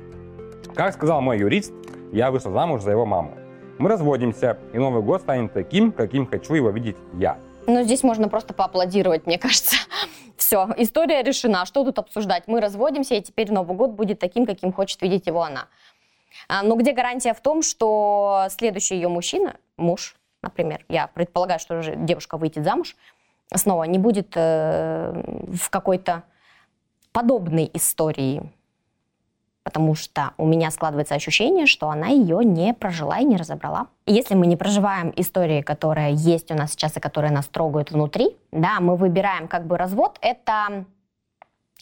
Как 0.75 0.93
сказал 0.93 1.21
мой 1.21 1.39
юрист, 1.39 1.73
я 2.11 2.29
вышла 2.29 2.51
замуж 2.51 2.81
за 2.81 2.91
его 2.91 3.05
маму. 3.05 3.37
Мы 3.77 3.89
разводимся, 3.89 4.57
и 4.73 4.77
Новый 4.77 5.01
год 5.01 5.21
станет 5.21 5.53
таким, 5.53 5.93
каким 5.93 6.27
хочу 6.27 6.53
его 6.53 6.71
видеть 6.71 6.97
я. 7.13 7.37
Ну, 7.67 7.83
здесь 7.83 8.03
можно 8.03 8.27
просто 8.27 8.53
поаплодировать, 8.53 9.25
мне 9.25 9.37
кажется. 9.37 9.75
Все, 10.37 10.69
история 10.77 11.23
решена. 11.23 11.65
Что 11.65 11.83
тут 11.83 11.99
обсуждать? 11.99 12.47
Мы 12.47 12.59
разводимся, 12.59 13.15
и 13.15 13.21
теперь 13.21 13.51
Новый 13.51 13.75
год 13.75 13.91
будет 13.91 14.19
таким, 14.19 14.45
каким 14.45 14.73
хочет 14.73 15.01
видеть 15.01 15.27
его 15.27 15.43
она. 15.43 15.67
А, 16.47 16.63
но 16.63 16.75
где 16.75 16.93
гарантия 16.93 17.33
в 17.33 17.41
том, 17.41 17.61
что 17.61 18.47
следующий 18.49 18.95
ее 18.95 19.07
мужчина, 19.07 19.57
муж, 19.77 20.15
например, 20.41 20.83
я 20.89 21.07
предполагаю, 21.07 21.59
что 21.59 21.77
уже 21.77 21.95
девушка 21.95 22.37
выйдет 22.37 22.63
замуж, 22.63 22.95
снова 23.53 23.83
не 23.83 23.99
будет 23.99 24.33
э, 24.35 25.23
в 25.53 25.69
какой-то 25.69 26.23
подобной 27.11 27.69
истории 27.73 28.41
потому 29.63 29.95
что 29.95 30.31
у 30.37 30.45
меня 30.45 30.71
складывается 30.71 31.15
ощущение, 31.15 31.65
что 31.65 31.89
она 31.89 32.07
ее 32.07 32.43
не 32.43 32.73
прожила 32.73 33.19
и 33.19 33.25
не 33.25 33.37
разобрала. 33.37 33.87
Если 34.05 34.35
мы 34.35 34.47
не 34.47 34.57
проживаем 34.57 35.13
истории, 35.15 35.61
которые 35.61 36.13
есть 36.13 36.51
у 36.51 36.55
нас 36.55 36.71
сейчас 36.71 36.97
и 36.97 36.99
которые 36.99 37.31
нас 37.31 37.47
трогают 37.47 37.91
внутри, 37.91 38.35
да, 38.51 38.79
мы 38.79 38.95
выбираем 38.95 39.47
как 39.47 39.65
бы 39.65 39.77
развод, 39.77 40.17
это 40.21 40.85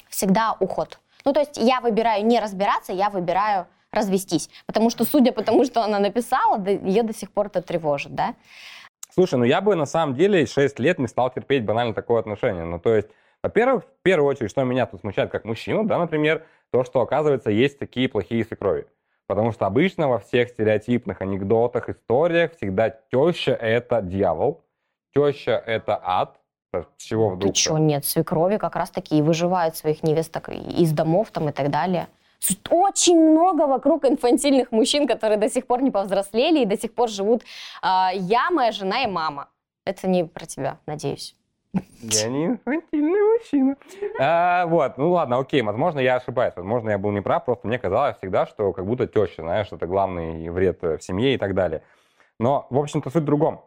всегда 0.10 0.56
уход. 0.60 1.00
Ну, 1.26 1.34
то 1.34 1.40
есть 1.40 1.58
я 1.58 1.82
выбираю 1.82 2.26
не 2.26 2.40
разбираться, 2.40 2.94
я 2.94 3.10
выбираю 3.10 3.68
развестись. 3.92 4.50
Потому 4.66 4.90
что, 4.90 5.06
судя 5.06 5.32
по 5.32 5.42
тому, 5.42 5.66
что 5.66 5.84
она 5.84 6.00
написала, 6.00 6.64
ее 6.66 7.04
до 7.04 7.14
сих 7.14 7.32
пор 7.32 7.48
это 7.48 7.62
тревожит, 7.62 8.14
да. 8.14 8.36
Слушай, 9.14 9.40
ну 9.40 9.46
я 9.46 9.62
бы 9.62 9.76
на 9.76 9.86
самом 9.86 10.16
деле 10.16 10.46
6 10.46 10.80
лет 10.80 11.00
не 11.00 11.08
стал 11.08 11.32
терпеть 11.32 11.66
банально 11.66 11.94
такое 11.94 12.20
отношение. 12.20 12.64
Ну, 12.64 12.80
то 12.80 12.96
есть, 12.96 13.10
во-первых, 13.42 13.84
в 13.84 14.04
первую 14.04 14.30
очередь, 14.30 14.52
что 14.52 14.64
меня 14.64 14.86
тут 14.86 15.02
смущает 15.02 15.32
как 15.32 15.46
мужчину, 15.46 15.84
да, 15.84 15.98
например, 15.98 16.46
то, 16.72 16.84
что, 16.84 17.02
оказывается, 17.02 17.50
есть 17.50 17.80
такие 17.80 18.08
плохие 18.10 18.46
свекрови. 18.46 18.88
Потому 19.28 19.52
что 19.52 19.66
обычно 19.68 20.08
во 20.08 20.20
всех 20.20 20.50
стереотипных 20.50 21.22
анекдотах, 21.22 21.90
историях 21.90 22.56
всегда 22.56 22.90
теща– 22.90 23.52
это 23.62 24.02
дьявол, 24.02 24.64
теща– 25.14 25.52
это 25.66 26.00
ад, 26.04 26.40
с 26.74 27.04
чего 27.04 27.30
вдруг? 27.30 27.54
Ты 27.54 27.60
что, 27.60 27.78
нет, 27.78 28.06
свекрови 28.06 28.58
как 28.58 28.76
раз 28.76 28.90
таки 28.90 29.18
и 29.18 29.22
выживают 29.22 29.76
своих 29.76 30.04
невесток 30.04 30.50
из 30.50 30.92
домов 30.92 31.32
там 31.32 31.50
и 31.50 31.52
так 31.52 31.70
далее. 31.70 32.08
Очень 32.70 33.20
много 33.20 33.68
вокруг 33.68 34.06
инфантильных 34.06 34.72
мужчин, 34.72 35.08
которые 35.08 35.38
до 35.38 35.50
сих 35.50 35.68
пор 35.68 35.82
не 35.82 35.92
повзрослели 35.92 36.62
и 36.62 36.66
до 36.66 36.78
сих 36.80 36.94
пор 36.94 37.10
живут 37.10 37.44
э, 37.84 37.86
я, 38.14 38.50
моя 38.50 38.72
жена 38.72 39.04
и 39.04 39.08
мама. 39.08 39.50
Это 39.86 40.08
не 40.08 40.24
про 40.24 40.46
тебя, 40.46 40.80
надеюсь. 40.86 41.36
Я 42.02 42.30
не 42.30 42.46
инфантильный 42.46 43.38
мужчина. 43.38 43.76
А, 44.20 44.66
вот, 44.66 44.98
ну 44.98 45.12
ладно, 45.12 45.38
окей, 45.38 45.62
возможно, 45.62 46.00
я 46.00 46.16
ошибаюсь, 46.16 46.54
возможно, 46.56 46.90
я 46.90 46.98
был 46.98 47.12
неправ, 47.12 47.46
просто 47.46 47.68
мне 47.68 47.78
казалось 47.78 48.18
всегда, 48.18 48.48
что 48.48 48.74
как 48.74 48.86
будто 48.86 49.06
теща, 49.08 49.44
знаешь, 49.44 49.68
это 49.72 49.86
главный 49.86 50.50
вред 50.50 50.82
в 50.82 51.00
семье 51.02 51.36
и 51.36 51.38
так 51.38 51.54
далее. 51.54 51.84
Но, 52.40 52.66
в 52.70 52.78
общем-то, 52.78 53.10
суть 53.10 53.24
в 53.24 53.26
другом. 53.26 53.62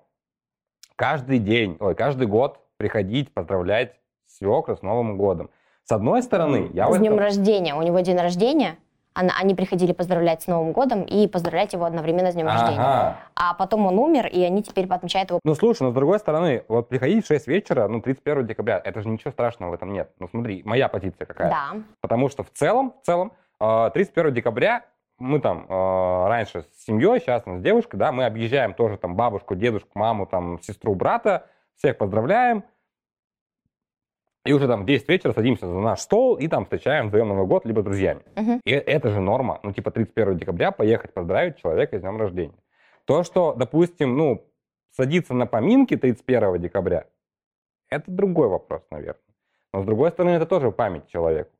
Каждый 0.97 1.39
день, 1.39 1.77
ой, 1.79 1.95
каждый 1.95 2.27
год 2.27 2.59
приходить, 2.77 3.33
поздравлять 3.33 3.95
свекра 4.27 4.75
с 4.75 4.83
Новым 4.83 5.17
годом. 5.17 5.51
С 5.85 5.93
одной 5.93 6.23
стороны, 6.23 6.71
я... 6.73 6.91
С 6.91 6.99
днем 6.99 7.15
этом... 7.15 7.25
рождения. 7.25 7.75
У 7.75 7.83
него 7.83 8.01
день 8.01 8.19
рождения, 8.19 8.77
они 9.15 9.55
приходили 9.55 9.93
поздравлять 9.93 10.43
с 10.43 10.47
Новым 10.47 10.73
годом 10.73 11.03
и 11.03 11.27
поздравлять 11.27 11.73
его 11.73 11.85
одновременно 11.85 12.31
с 12.31 12.35
днем 12.35 12.49
ага. 12.49 12.59
рождения. 12.59 13.17
А 13.35 13.55
потом 13.55 13.87
он 13.87 13.99
умер, 13.99 14.27
и 14.27 14.43
они 14.43 14.63
теперь 14.63 14.87
отмечают 14.87 15.31
его. 15.31 15.41
Ну, 15.45 15.55
слушай, 15.55 15.83
но 15.83 15.91
с 15.91 15.95
другой 15.95 16.19
стороны, 16.19 16.65
вот 16.69 16.89
приходить 16.89 17.25
в 17.25 17.29
6 17.29 17.47
вечера, 17.47 17.89
ну, 17.89 18.01
31 18.01 18.47
декабря, 18.47 18.81
это 18.83 19.03
же 19.03 19.09
ничего 19.09 19.31
страшного 19.31 19.71
в 19.71 19.75
этом 19.75 19.93
нет. 19.93 20.11
Ну, 20.19 20.29
смотри, 20.29 20.63
моя 20.65 20.89
позиция 20.89 21.27
какая. 21.27 21.51
Да. 21.51 21.83
Потому 22.01 22.29
что 22.29 22.43
в 22.43 22.51
целом, 22.51 22.95
в 23.03 23.07
целом, 23.07 23.33
31 23.59 24.27
э, 24.27 24.35
декабря 24.35 24.85
мы 25.19 25.41
там 25.41 25.67
э, 25.69 26.27
раньше 26.29 26.63
с 26.63 26.85
семьей, 26.85 27.21
сейчас 27.21 27.43
с 27.47 27.61
девушкой, 27.61 27.97
да, 27.97 28.13
мы 28.13 28.25
объезжаем 28.25 28.75
тоже 28.75 28.97
там 28.97 29.15
бабушку, 29.15 29.55
дедушку, 29.55 29.91
маму, 29.95 30.27
там, 30.27 30.61
сестру, 30.63 30.95
брата, 30.95 31.47
всех 31.77 31.97
поздравляем, 31.99 32.65
и 34.45 34.53
уже 34.53 34.67
там 34.67 34.83
в 34.83 34.87
10 34.87 35.09
вечера 35.09 35.33
садимся 35.33 35.67
за 35.67 35.75
наш 35.75 36.01
стол 36.01 36.37
и 36.37 36.49
там 36.49 36.65
встречаем 36.65 37.09
вдвоем 37.09 37.29
Новый 37.29 37.47
год, 37.47 37.65
либо 37.65 37.81
с 37.81 37.85
друзьями. 37.85 38.23
Uh-huh. 38.35 38.61
И 38.65 38.71
это 38.71 39.11
же 39.11 39.21
норма. 39.21 39.61
Ну, 39.63 39.73
типа 39.73 39.91
31 39.91 40.37
декабря 40.39 40.73
поехать 40.73 41.15
поздравить 41.15 41.59
человека 41.59 41.99
с 41.99 42.01
днем 42.01 42.17
рождения. 42.19 42.59
То, 43.05 43.23
что, 43.23 43.55
допустим, 43.55 44.17
ну, 44.17 44.45
садиться 44.91 45.35
на 45.35 45.47
поминки 45.47 45.97
31 45.97 46.61
декабря, 46.61 47.07
это 47.89 48.11
другой 48.11 48.49
вопрос, 48.49 48.83
наверное. 48.91 49.21
Но 49.73 49.83
с 49.83 49.87
другой 49.87 50.11
стороны, 50.11 50.35
это 50.35 50.47
тоже 50.47 50.73
память 50.73 51.09
человеку. 51.09 51.51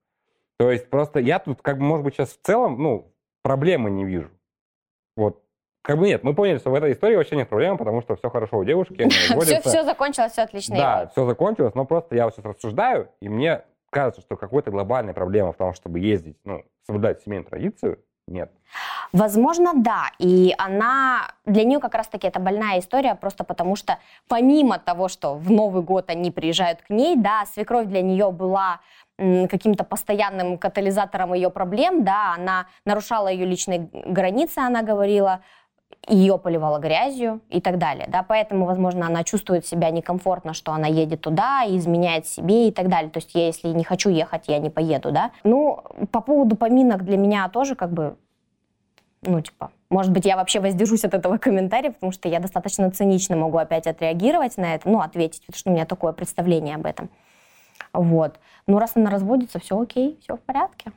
То 0.59 0.71
есть 0.71 0.91
просто 0.91 1.21
я 1.21 1.39
тут, 1.39 1.63
как 1.63 1.79
бы, 1.79 1.85
может 1.85 2.05
быть, 2.05 2.15
сейчас 2.15 2.31
в 2.31 2.41
целом, 2.43 2.83
ну, 2.83 3.13
проблемы 3.43 3.91
не 3.91 4.05
вижу. 4.05 4.31
Вот 5.17 5.43
как 5.83 5.99
бы 5.99 6.07
нет, 6.07 6.23
мы 6.23 6.35
поняли, 6.35 6.59
что 6.59 6.71
в 6.71 6.75
этой 6.75 6.93
истории 6.93 7.17
вообще 7.17 7.37
нет 7.37 7.49
проблем, 7.49 7.77
потому 7.77 8.03
что 8.03 8.17
все 8.17 8.31
хорошо 8.31 8.59
у 8.59 8.65
девушки, 8.65 9.09
все, 9.41 9.61
все 9.61 9.85
закончилось, 9.85 10.33
все 10.33 10.43
отлично. 10.43 10.77
Да, 10.77 11.07
все 11.09 11.27
закончилось, 11.27 11.75
но 11.75 11.85
просто 11.85 12.15
я 12.15 12.25
вот 12.25 12.35
сейчас 12.35 12.45
рассуждаю, 12.45 13.11
и 13.21 13.29
мне 13.29 13.63
кажется, 13.91 14.23
что 14.23 14.37
какой-то 14.37 14.71
глобальной 14.71 15.13
проблемы 15.13 15.53
в 15.53 15.57
том, 15.57 15.75
чтобы 15.75 15.99
ездить, 15.99 16.37
ну, 16.45 16.63
соблюдать 16.87 17.23
семейную 17.23 17.49
традицию, 17.49 17.99
нет. 18.29 18.53
Возможно, 19.13 19.73
да. 19.75 20.13
И 20.19 20.55
она, 20.57 21.33
для 21.45 21.65
нее 21.65 21.81
как 21.81 21.95
раз-таки 21.95 22.27
это 22.27 22.39
больная 22.39 22.79
история, 22.79 23.15
просто 23.15 23.45
потому 23.45 23.77
что 23.77 23.99
помимо 24.29 24.79
того, 24.79 25.09
что 25.09 25.35
в 25.35 25.51
Новый 25.51 25.83
год 25.83 26.09
они 26.09 26.31
приезжают 26.31 26.83
к 26.83 26.91
ней, 26.91 27.17
да, 27.17 27.45
свекровь 27.53 27.87
для 27.87 28.01
нее 28.01 28.31
была 28.31 28.81
каким-то 29.19 29.85
постоянным 29.85 30.57
катализатором 30.57 31.35
ее 31.35 31.51
проблем, 31.51 32.05
да, 32.05 32.35
она 32.35 32.67
нарушала 32.85 33.29
ее 33.29 33.45
личные 33.45 33.91
границы, 33.93 34.59
она 34.59 34.83
говорила, 34.83 35.43
ее 36.09 36.37
поливала 36.39 36.79
грязью 36.79 37.41
и 37.49 37.61
так 37.61 37.79
далее. 37.79 38.07
Да? 38.09 38.23
Поэтому, 38.23 38.67
возможно, 38.67 39.07
она 39.07 39.23
чувствует 39.23 39.67
себя 39.67 39.91
некомфортно, 39.91 40.53
что 40.53 40.73
она 40.73 40.89
едет 40.89 41.21
туда, 41.21 41.65
изменяет 41.67 42.27
себе 42.27 42.69
и 42.69 42.73
так 42.73 42.89
далее. 42.89 43.11
То 43.11 43.19
есть 43.19 43.35
я, 43.35 43.47
если 43.47 43.69
не 43.69 43.85
хочу 43.85 44.11
ехать, 44.11 44.49
я 44.49 44.59
не 44.59 44.71
поеду. 44.71 45.13
Да? 45.13 45.31
Ну, 45.45 45.83
по 46.11 46.21
поводу 46.21 46.57
поминок 46.57 47.05
для 47.05 47.17
меня 47.17 47.49
тоже 47.49 47.77
как 47.77 47.93
бы, 47.93 48.17
ну, 49.23 49.41
типа, 49.41 49.71
может 49.91 50.11
быть, 50.11 50.25
я 50.25 50.37
вообще 50.37 50.59
воздержусь 50.59 51.05
от 51.05 51.15
этого 51.15 51.37
комментария, 51.39 51.93
потому 51.93 52.11
что 52.11 52.29
я 52.29 52.41
достаточно 52.41 52.91
цинично 52.91 53.37
могу 53.37 53.59
опять 53.59 53.87
отреагировать 53.87 54.57
на 54.57 54.75
это, 54.75 54.89
ну, 54.89 55.01
ответить, 55.01 55.43
потому 55.47 55.59
что 55.59 55.71
у 55.71 55.73
меня 55.73 55.87
такое 55.87 56.13
представление 56.13 56.75
об 56.75 56.87
этом. 56.87 57.11
Вот. 57.93 58.41
Ну, 58.67 58.79
раз 58.79 58.93
она 58.97 59.11
разводится, 59.11 59.61
все 59.61 59.81
окей, 59.81 60.19
все 60.23 60.37
в 60.37 60.41
порядке. 60.41 60.93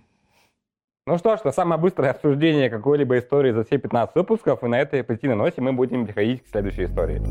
Ну 1.07 1.19
что 1.19 1.37
ж, 1.37 1.41
это 1.41 1.51
самое 1.51 1.79
быстрое 1.79 2.09
обсуждение 2.09 2.67
какой-либо 2.67 3.19
истории 3.19 3.51
за 3.51 3.63
все 3.63 3.77
15 3.77 4.15
выпусков, 4.15 4.63
и 4.63 4.67
на 4.67 4.79
этой 4.79 5.03
позитивной 5.03 5.35
ноте 5.35 5.61
мы 5.61 5.71
будем 5.71 6.07
переходить 6.07 6.43
к 6.43 6.47
следующей 6.47 6.85
истории. 6.85 7.21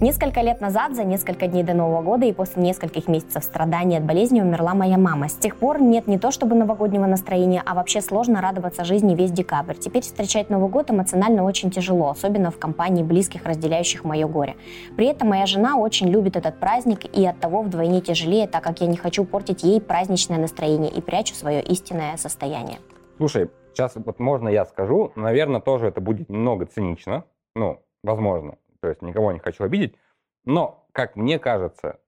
Несколько 0.00 0.42
лет 0.42 0.60
назад, 0.60 0.94
за 0.94 1.02
несколько 1.02 1.48
дней 1.48 1.64
до 1.64 1.74
Нового 1.74 2.02
года 2.02 2.24
и 2.24 2.32
после 2.32 2.62
нескольких 2.62 3.08
месяцев 3.08 3.42
страданий 3.42 3.96
от 3.96 4.04
болезни 4.04 4.40
умерла 4.40 4.72
моя 4.72 4.96
мама. 4.96 5.28
С 5.28 5.34
тех 5.34 5.56
пор 5.56 5.80
нет 5.80 6.06
не 6.06 6.20
то 6.20 6.30
чтобы 6.30 6.54
новогоднего 6.54 7.06
настроения, 7.06 7.64
а 7.66 7.74
вообще 7.74 8.00
сложно 8.00 8.40
радоваться 8.40 8.84
жизни 8.84 9.16
весь 9.16 9.32
декабрь. 9.32 9.74
Теперь 9.74 10.02
встречать 10.02 10.50
Новый 10.50 10.70
год 10.70 10.92
эмоционально 10.92 11.42
очень 11.42 11.72
тяжело, 11.72 12.10
особенно 12.10 12.52
в 12.52 12.60
компании 12.60 13.02
близких, 13.02 13.44
разделяющих 13.44 14.04
мое 14.04 14.28
горе. 14.28 14.54
При 14.96 15.06
этом 15.06 15.30
моя 15.30 15.46
жена 15.46 15.76
очень 15.76 16.08
любит 16.10 16.36
этот 16.36 16.60
праздник 16.60 17.04
и 17.04 17.26
от 17.26 17.40
того 17.40 17.62
вдвойне 17.62 18.00
тяжелее, 18.00 18.46
так 18.46 18.62
как 18.62 18.80
я 18.80 18.86
не 18.86 18.96
хочу 18.96 19.24
портить 19.24 19.64
ей 19.64 19.80
праздничное 19.80 20.38
настроение 20.38 20.92
и 20.92 21.00
прячу 21.00 21.34
свое 21.34 21.60
истинное 21.60 22.16
состояние. 22.18 22.78
Слушай, 23.16 23.50
сейчас 23.72 23.96
вот 23.96 24.20
можно 24.20 24.48
я 24.48 24.64
скажу, 24.64 25.10
наверное, 25.16 25.60
тоже 25.60 25.88
это 25.88 26.00
будет 26.00 26.28
немного 26.28 26.66
цинично, 26.66 27.24
ну, 27.56 27.80
возможно 28.04 28.58
то 28.80 28.88
есть 28.88 29.02
никого 29.02 29.32
не 29.32 29.38
хочу 29.38 29.64
обидеть. 29.64 29.96
Но, 30.44 30.86
как 30.92 31.16
мне 31.16 31.38
кажется, 31.38 32.00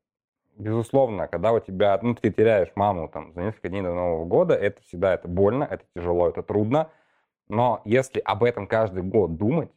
безусловно, 0.56 1.28
когда 1.28 1.52
у 1.52 1.61
тебя, 1.61 1.98
ну, 2.02 2.14
ты 2.14 2.30
теряешь 2.30 2.70
маму 2.74 3.09
там 3.09 3.33
за 3.33 3.42
несколько 3.42 3.68
дней 3.68 3.83
до 3.83 3.94
Нового 3.94 4.24
года, 4.24 4.54
это 4.54 4.80
всегда 4.83 5.14
это 5.14 5.28
больно, 5.28 5.64
это 5.64 5.85
тяжело, 5.94 6.28
это 6.28 6.42
трудно. 6.42 6.90
Но 7.48 7.83
если 7.85 8.20
об 8.20 8.44
этом 8.44 8.66
каждый 8.66 9.02
год 9.02 9.37
думать, 9.37 9.70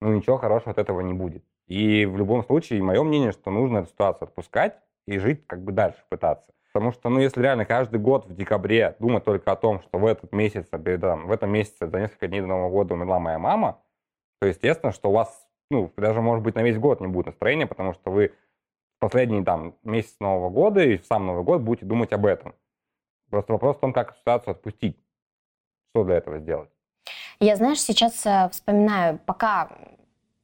ну, 0.00 0.12
ничего 0.12 0.36
хорошего 0.36 0.70
от 0.70 0.78
этого 0.78 1.00
не 1.00 1.14
будет. 1.14 1.44
И 1.66 2.06
в 2.06 2.16
любом 2.16 2.44
случае, 2.44 2.82
мое 2.82 3.02
мнение, 3.02 3.32
что 3.32 3.50
нужно 3.50 3.78
эту 3.78 3.88
ситуацию 3.88 4.28
отпускать 4.28 4.78
и 5.06 5.18
жить 5.18 5.46
как 5.46 5.62
бы 5.62 5.72
дальше 5.72 6.02
пытаться. 6.08 6.52
Потому 6.72 6.92
что, 6.92 7.08
ну, 7.08 7.20
если 7.20 7.40
реально 7.42 7.64
каждый 7.64 7.98
год 7.98 8.26
в 8.26 8.34
декабре 8.34 8.96
думать 8.98 9.24
только 9.24 9.50
о 9.50 9.56
том, 9.56 9.80
что 9.80 9.98
в 9.98 10.04
этот 10.04 10.32
месяц, 10.32 10.66
там, 10.68 11.26
в 11.26 11.32
этом 11.32 11.50
месяце 11.50 11.88
за 11.88 12.00
несколько 12.00 12.28
дней 12.28 12.42
до 12.42 12.48
Нового 12.48 12.70
года 12.70 12.94
умерла 12.94 13.18
моя 13.18 13.38
мама, 13.38 13.80
то 14.40 14.46
естественно, 14.46 14.92
что 14.92 15.08
у 15.08 15.14
вас 15.14 15.45
ну, 15.70 15.92
даже, 15.96 16.20
может 16.20 16.44
быть, 16.44 16.54
на 16.54 16.62
весь 16.62 16.78
год 16.78 17.00
не 17.00 17.06
будет 17.06 17.26
настроения, 17.26 17.66
потому 17.66 17.92
что 17.92 18.10
вы 18.10 18.32
последний 18.98 19.44
там 19.44 19.74
месяц 19.82 20.16
Нового 20.20 20.50
года 20.50 20.82
и 20.82 20.96
в 20.96 21.06
сам 21.06 21.26
Новый 21.26 21.44
год 21.44 21.62
будете 21.62 21.86
думать 21.86 22.12
об 22.12 22.26
этом. 22.26 22.54
Просто 23.30 23.52
вопрос 23.52 23.76
в 23.76 23.80
том, 23.80 23.92
как 23.92 24.16
ситуацию 24.16 24.52
отпустить. 24.52 24.96
Что 25.90 26.04
для 26.04 26.16
этого 26.16 26.38
сделать? 26.38 26.70
Я, 27.40 27.56
знаешь, 27.56 27.80
сейчас 27.80 28.24
э, 28.24 28.48
вспоминаю, 28.50 29.18
пока, 29.26 29.68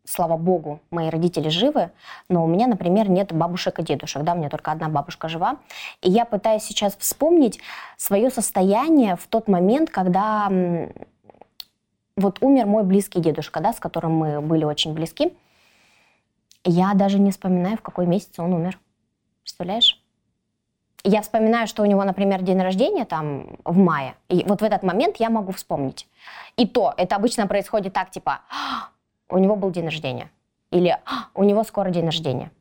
слава 0.04 0.36
богу, 0.36 0.80
мои 0.90 1.08
родители 1.08 1.48
живы, 1.48 1.90
но 2.28 2.44
у 2.44 2.48
меня, 2.48 2.66
например, 2.66 3.08
нет 3.08 3.32
бабушек 3.32 3.78
и 3.78 3.82
дедушек, 3.82 4.22
да, 4.22 4.34
у 4.34 4.36
меня 4.36 4.50
только 4.50 4.72
одна 4.72 4.88
бабушка 4.88 5.28
жива, 5.28 5.58
и 6.02 6.10
я 6.10 6.24
пытаюсь 6.24 6.64
сейчас 6.64 6.96
вспомнить 6.96 7.60
свое 7.96 8.30
состояние 8.30 9.16
в 9.16 9.26
тот 9.26 9.48
момент, 9.48 9.90
когда 9.90 10.48
вот 12.16 12.38
умер 12.42 12.66
мой 12.66 12.84
близкий 12.84 13.20
дедушка, 13.20 13.60
да, 13.60 13.72
с 13.72 13.80
которым 13.80 14.12
мы 14.12 14.40
были 14.40 14.64
очень 14.64 14.92
близки. 14.92 15.32
Я 16.64 16.94
даже 16.94 17.18
не 17.18 17.30
вспоминаю, 17.30 17.76
в 17.76 17.82
какой 17.82 18.06
месяц 18.06 18.38
он 18.38 18.52
умер. 18.52 18.78
представляешь? 19.42 20.00
Я 21.04 21.22
вспоминаю, 21.22 21.66
что 21.66 21.82
у 21.82 21.86
него, 21.86 22.04
например, 22.04 22.42
день 22.42 22.60
рождения 22.60 23.04
там 23.04 23.58
в 23.64 23.76
мае. 23.76 24.14
И 24.28 24.44
вот 24.46 24.60
в 24.60 24.64
этот 24.64 24.84
момент 24.84 25.16
я 25.16 25.30
могу 25.30 25.50
вспомнить. 25.50 26.06
И 26.56 26.66
то, 26.66 26.94
это 26.96 27.16
обычно 27.16 27.48
происходит 27.48 27.92
так, 27.92 28.10
типа, 28.10 28.42
«А, 28.48 28.90
у 29.28 29.38
него 29.38 29.56
был 29.56 29.70
день 29.72 29.86
рождения. 29.86 30.30
Или 30.70 30.96
«А, 31.04 31.28
у 31.34 31.42
него 31.42 31.64
скоро 31.64 31.90
день 31.90 32.04
рождения. 32.04 32.52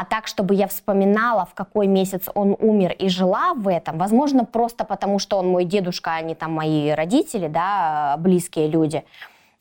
А 0.00 0.06
так, 0.06 0.28
чтобы 0.28 0.54
я 0.54 0.66
вспоминала, 0.66 1.44
в 1.44 1.52
какой 1.52 1.86
месяц 1.86 2.22
он 2.32 2.56
умер 2.58 2.92
и 2.92 3.10
жила 3.10 3.52
в 3.52 3.68
этом, 3.68 3.98
возможно, 3.98 4.46
просто 4.46 4.86
потому, 4.86 5.18
что 5.18 5.36
он 5.36 5.48
мой 5.48 5.66
дедушка, 5.66 6.12
а 6.14 6.22
не 6.22 6.34
там 6.34 6.52
мои 6.52 6.90
родители, 6.92 7.48
да, 7.48 8.16
близкие 8.18 8.68
люди. 8.68 9.04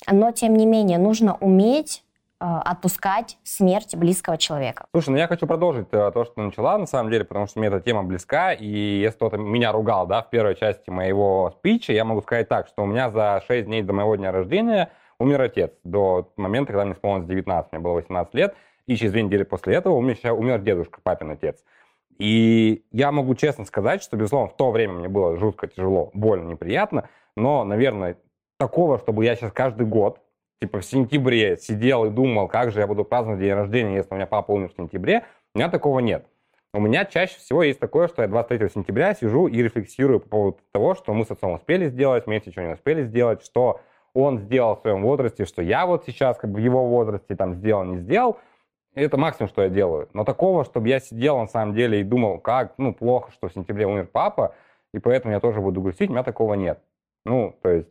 Но, 0.10 0.32
тем 0.32 0.56
не 0.56 0.65
менее, 0.65 0.97
нужно 0.97 1.36
уметь 1.41 2.06
э, 2.39 2.45
отпускать 2.45 3.38
смерть 3.43 3.97
близкого 3.97 4.38
человека. 4.38 4.86
Слушай, 4.93 5.10
ну 5.10 5.17
я 5.17 5.28
хочу 5.28 5.45
продолжить 5.45 5.88
э, 5.91 6.10
то, 6.13 6.23
что 6.23 6.41
начала, 6.41 6.78
на 6.78 6.86
самом 6.86 7.12
деле, 7.12 7.25
потому 7.25 7.45
что 7.47 7.60
мне 7.60 7.67
эта 7.67 7.82
тема 7.82 8.04
близка, 8.04 8.54
и 8.54 8.65
если 8.65 9.17
кто-то 9.17 9.36
меня 9.36 9.73
ругал, 9.73 10.08
да, 10.08 10.21
в 10.21 10.30
первой 10.30 10.56
части 10.56 10.89
моего 10.89 11.54
спича, 11.60 11.91
я 11.91 12.06
могу 12.06 12.21
сказать 12.21 12.47
так, 12.47 12.67
что 12.67 12.84
у 12.84 12.86
меня 12.86 13.12
за 13.12 13.43
6 13.45 13.65
дней 13.65 13.82
до 13.82 13.91
моего 13.91 14.15
дня 14.15 14.32
рождения 14.32 14.89
умер 15.19 15.41
отец, 15.41 15.71
до 15.84 16.32
момента, 16.38 16.71
когда 16.71 16.86
мне 16.86 16.93
исполнилось 16.93 17.28
19, 17.28 17.73
мне 17.73 17.82
было 17.82 17.95
18 17.95 18.34
лет, 18.36 18.56
и 18.89 18.95
через 18.95 19.12
две 19.12 19.21
недели 19.21 19.43
после 19.43 19.75
этого 19.75 19.93
у 19.93 20.02
меня 20.02 20.34
умер 20.34 20.62
дедушка, 20.62 20.99
папин 21.04 21.30
отец. 21.30 21.63
И 22.17 22.84
я 22.91 23.12
могу 23.12 23.36
честно 23.36 23.63
сказать, 23.65 24.02
что, 24.02 24.17
безусловно, 24.17 24.49
в 24.49 24.58
то 24.58 24.71
время 24.71 24.93
мне 24.93 25.08
было 25.08 25.38
жутко 25.38 25.67
тяжело, 25.67 26.10
больно, 26.15 26.49
неприятно, 26.49 27.08
но, 27.36 27.63
наверное, 27.63 28.17
такого, 28.58 28.97
чтобы 28.97 29.23
я 29.23 29.36
сейчас 29.36 29.52
каждый 29.54 29.86
год, 29.86 30.19
типа 30.60 30.80
в 30.80 30.86
сентябре 30.86 31.56
сидел 31.58 32.06
и 32.06 32.10
думал, 32.10 32.47
как 32.47 32.71
же 32.71 32.80
я 32.80 32.88
буду 32.88 33.04
праздновать 33.04 33.39
день 33.39 33.54
рождения, 33.54 33.97
если 33.97 34.12
у 34.12 34.15
меня 34.15 34.25
папа 34.25 34.52
умер 34.54 34.71
в 34.73 34.75
сентябре, 34.75 35.23
у 35.54 35.60
меня 35.60 35.69
такого 35.69 35.99
нет. 35.99 36.25
У 36.73 36.82
меня 36.82 37.06
чаще 37.06 37.38
всего 37.38 37.62
есть 37.62 37.80
такое, 37.80 38.08
что 38.08 38.23
я 38.23 38.28
23 38.28 38.69
сентября 38.69 39.13
сижу 39.13 39.47
и 39.47 39.62
рефлексирую 39.62 40.19
по 40.19 40.30
поводу 40.30 40.58
того, 40.71 40.95
что 40.95 41.13
мы 41.13 41.25
с 41.25 41.32
отцом 41.32 41.54
успели 41.54 41.89
сделать, 41.89 42.25
вместе 42.25 42.49
ничего 42.49 42.65
не 42.65 42.73
успели 42.73 43.04
сделать, 43.04 43.45
что 43.45 43.82
он 44.15 44.39
сделал 44.39 44.75
в 44.75 44.82
своем 44.82 45.04
возрасте, 45.04 45.45
что 45.45 45.62
я 45.62 45.86
вот 45.86 46.06
сейчас 46.08 46.38
как 46.38 46.52
бы 46.52 46.60
в 46.60 46.63
его 46.63 46.88
возрасте 46.88 47.36
там 47.36 47.54
сделал, 47.54 47.84
не 47.86 47.97
сделал– 47.97 48.39
это 48.95 49.17
максимум, 49.17 49.49
что 49.49 49.63
я 49.63 49.69
делаю. 49.69 50.10
Но 50.13 50.23
такого, 50.23 50.65
чтобы 50.65 50.88
я 50.89 50.99
сидел 50.99 51.38
на 51.38 51.47
самом 51.47 51.75
деле 51.75 52.02
и 52.02 52.04
думал, 52.04 52.39
как, 52.39 52.73
ну, 52.78 52.93
плохо, 52.93 53.32
что 53.32 53.47
в 53.47 53.54
сентябре 53.54 53.86
умер 53.86 54.10
папа, 54.12 54.56
и 54.93 54.99
поэтому 54.99 55.34
я 55.34 55.39
тоже 55.39 55.62
буду 55.62 55.82
грустить, 55.82 56.10
у 56.10 56.13
меня 56.13 56.23
такого 56.23 56.56
нет. 56.56 56.82
Ну, 57.25 57.56
то 57.62 57.69
есть, 57.69 57.89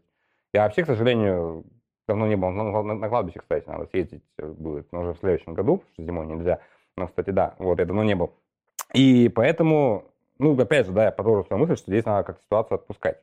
я 0.52 0.64
вообще, 0.64 0.82
к 0.82 0.86
сожалению, 0.86 1.64
давно 2.08 2.26
не 2.26 2.36
был 2.36 2.50
на, 2.50 2.82
на, 2.82 2.94
на 2.94 3.08
кладбище, 3.08 3.40
кстати, 3.40 3.68
надо 3.68 3.86
съездить 3.86 4.22
будет, 4.38 4.90
но 4.92 5.02
уже 5.02 5.14
в 5.14 5.18
следующем 5.18 5.54
году, 5.54 5.78
потому 5.78 5.92
что 5.94 6.02
зимой 6.02 6.26
нельзя. 6.26 6.60
Но, 6.96 7.06
кстати, 7.06 7.30
да, 7.30 7.54
вот, 7.58 7.78
я 7.78 7.84
давно 7.84 8.02
не 8.02 8.14
был. 8.14 8.32
И 8.94 9.28
поэтому, 9.28 10.04
ну, 10.38 10.58
опять 10.58 10.86
же, 10.86 10.92
да, 10.92 11.04
я 11.04 11.12
продолжу 11.12 11.44
свою 11.44 11.62
мысль, 11.62 11.76
что 11.76 11.90
здесь 11.90 12.04
надо 12.04 12.24
как 12.24 12.40
ситуацию 12.40 12.76
отпускать. 12.76 13.22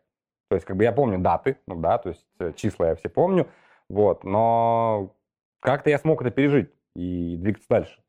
То 0.49 0.55
есть, 0.55 0.65
как 0.65 0.77
бы 0.77 0.83
я 0.83 0.91
помню 0.91 1.19
даты, 1.19 1.57
ну, 1.67 1.75
да, 1.75 1.97
то 1.97 2.09
есть 2.09 2.25
э, 2.39 2.53
числа 2.55 2.89
я 2.89 2.95
все 2.95 3.09
помню, 3.09 3.47
вот, 3.89 4.23
но 4.23 5.11
как-то 5.59 5.89
я 5.89 5.97
смог 5.97 6.21
это 6.21 6.29
пережить 6.29 6.69
и 6.95 7.35
двигаться 7.37 7.67
дальше. 7.69 7.99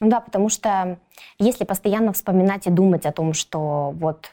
Да, 0.00 0.20
потому 0.20 0.48
что 0.48 0.98
если 1.38 1.64
постоянно 1.64 2.12
вспоминать 2.12 2.66
и 2.66 2.70
думать 2.70 3.04
о 3.04 3.12
том, 3.12 3.34
что 3.34 3.92
вот 3.96 4.32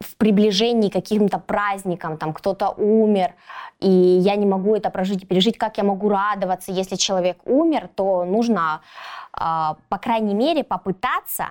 в 0.00 0.16
приближении 0.16 0.88
к 0.88 0.94
каким-то 0.94 1.38
праздникам, 1.38 2.16
там 2.16 2.32
кто-то 2.32 2.70
умер, 2.70 3.34
и 3.80 3.90
я 3.90 4.36
не 4.36 4.46
могу 4.46 4.74
это 4.74 4.90
прожить 4.90 5.22
и 5.22 5.26
пережить, 5.26 5.58
как 5.58 5.78
я 5.78 5.84
могу 5.84 6.08
радоваться, 6.08 6.72
если 6.72 6.96
человек 6.96 7.38
умер, 7.44 7.88
то 7.94 8.24
нужно, 8.24 8.80
э, 9.34 9.40
по 9.88 9.98
крайней 9.98 10.34
мере, 10.34 10.64
попытаться 10.64 11.50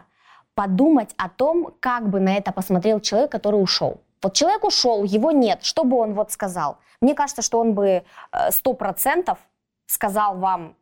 подумать 0.56 1.13
о 1.17 1.30
том, 1.30 1.73
как 1.80 2.10
бы 2.10 2.19
на 2.19 2.36
это 2.36 2.52
посмотрел 2.52 2.99
человек, 2.99 3.32
который 3.32 3.62
ушел. 3.62 4.02
Вот 4.21 4.34
человек 4.34 4.63
ушел, 4.63 5.04
его 5.04 5.32
нет, 5.32 5.63
что 5.63 5.84
бы 5.84 5.97
он 5.97 6.13
вот 6.13 6.32
сказал? 6.32 6.78
Мне 7.02 7.13
кажется, 7.13 7.41
что 7.41 7.60
он 7.60 7.73
бы 7.73 7.88
э, 7.88 8.52
сто 8.52 8.73
процентов 8.73 9.38
сказал 9.86 10.38
вам, 10.38 10.75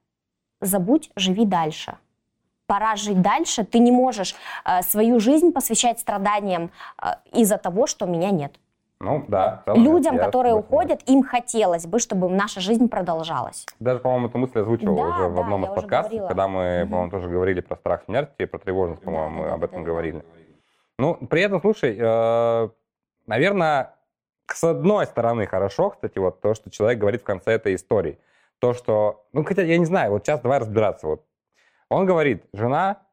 забудь, 0.62 1.12
живи 1.16 1.46
дальше. 1.46 1.98
Пора 2.66 2.96
жить 2.96 3.22
дальше. 3.22 3.64
Ты 3.64 3.80
не 3.80 3.92
можешь 3.92 4.36
э, 4.66 4.82
свою 4.82 5.20
жизнь 5.20 5.54
посвящать 5.54 6.00
страданиям 6.00 6.72
э, 7.02 7.12
из-за 7.32 7.58
того, 7.58 7.88
что 7.88 8.06
меня 8.06 8.30
нет. 8.32 8.60
Ну, 9.00 9.24
да. 9.28 9.64
Людям, 9.68 10.16
я 10.16 10.26
которые 10.26 10.56
уходят, 10.56 11.02
им 11.08 11.24
хотелось 11.24 11.86
бы, 11.86 12.00
чтобы 12.00 12.30
наша 12.30 12.60
жизнь 12.60 12.90
продолжалась. 12.90 13.66
Даже, 13.80 14.00
по-моему, 14.00 14.28
эту 14.28 14.38
мысль 14.40 14.60
озвучивал 14.60 14.96
да, 14.96 15.04
уже 15.04 15.28
в 15.30 15.40
одном 15.40 15.66
из 15.66 15.70
подкастов, 15.70 16.28
когда 16.28 16.48
мы, 16.48 16.82
угу. 16.82 16.90
по-моему, 16.90 17.12
тоже 17.12 17.30
говорили 17.30 17.62
про 17.62 17.76
страх 17.78 18.04
смерти, 18.06 18.46
про 18.46 18.58
тревожность, 18.58 19.04
по-моему, 19.04 19.44
да, 19.44 19.50
мы 19.50 19.54
об 19.54 19.64
этом 19.64 19.84
да, 19.84 19.88
говорили. 19.88 20.26
Ну, 20.98 21.14
при 21.14 21.44
этом, 21.44 21.62
слушай, 21.62 21.96
э, 21.98 22.70
наверное, 23.28 23.94
с 24.48 24.64
одной 24.64 25.06
стороны 25.06 25.46
хорошо, 25.46 25.92
кстати, 25.92 26.18
вот 26.18 26.42
то, 26.42 26.56
что 26.56 26.72
человек 26.72 27.00
говорит 27.00 27.22
в 27.22 27.26
конце 27.26 27.52
этой 27.52 27.76
истории– 27.76 28.18
то, 28.60 28.74
что... 28.74 29.28
Ну, 29.34 29.44
хотя, 29.44 29.64
я 29.64 29.78
не 29.78 29.86
знаю, 29.86 30.12
вот 30.12 30.26
сейчас 30.26 30.42
давай 30.42 30.60
разбираться. 30.60 31.08
Вот. 31.08 31.26
Он 31.90 32.06
говорит, 32.06 32.44
жена 32.54 33.04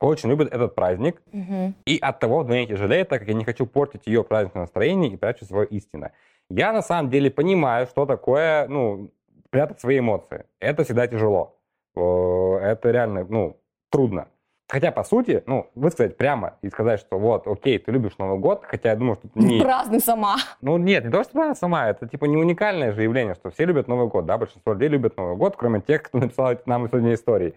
очень 0.00 0.28
любит 0.28 0.52
этот 0.52 0.74
праздник, 0.74 1.22
угу. 1.32 1.72
и 1.86 1.98
от 1.98 2.18
того 2.18 2.40
вдвойне 2.40 2.66
тяжелее, 2.66 3.04
так 3.04 3.20
как 3.20 3.28
я 3.28 3.34
не 3.34 3.44
хочу 3.44 3.66
портить 3.66 4.06
ее 4.06 4.24
праздничное 4.24 4.62
настроение 4.62 5.12
и 5.12 5.16
прячу 5.16 5.44
свое 5.44 5.66
истинное. 5.68 6.12
Я 6.50 6.72
на 6.72 6.82
самом 6.82 7.10
деле 7.10 7.30
понимаю, 7.30 7.86
что 7.86 8.04
такое, 8.04 8.66
ну, 8.68 9.10
прятать 9.50 9.80
свои 9.80 10.00
эмоции. 10.00 10.44
Это 10.60 10.84
всегда 10.84 11.06
тяжело. 11.06 11.58
Это 11.94 12.90
реально, 12.90 13.24
ну, 13.24 13.60
трудно. 13.90 14.28
Хотя, 14.66 14.92
по 14.92 15.04
сути, 15.04 15.42
ну, 15.46 15.70
высказать 15.74 16.16
прямо 16.16 16.54
и 16.62 16.70
сказать, 16.70 16.98
что 16.98 17.18
вот, 17.18 17.46
окей, 17.46 17.78
ты 17.78 17.92
любишь 17.92 18.16
Новый 18.18 18.38
год, 18.38 18.64
хотя 18.64 18.90
я 18.90 18.96
думаю, 18.96 19.16
что 19.16 19.28
не... 19.34 19.60
Празднуй 19.60 20.00
сама. 20.00 20.36
Ну, 20.62 20.78
нет, 20.78 21.04
не 21.04 21.10
то, 21.10 21.22
что 21.22 21.32
празднуй 21.32 21.56
сама, 21.56 21.90
это 21.90 22.08
типа 22.08 22.24
не 22.24 22.38
уникальное 22.38 22.92
же 22.92 23.02
явление, 23.02 23.34
что 23.34 23.50
все 23.50 23.66
любят 23.66 23.88
Новый 23.88 24.08
год, 24.08 24.24
да, 24.24 24.38
большинство 24.38 24.72
людей 24.72 24.88
любят 24.88 25.18
Новый 25.18 25.36
год, 25.36 25.56
кроме 25.56 25.82
тех, 25.82 26.02
кто 26.04 26.18
написал 26.20 26.54
нам 26.64 26.88
сегодня 26.88 27.12
истории. 27.12 27.52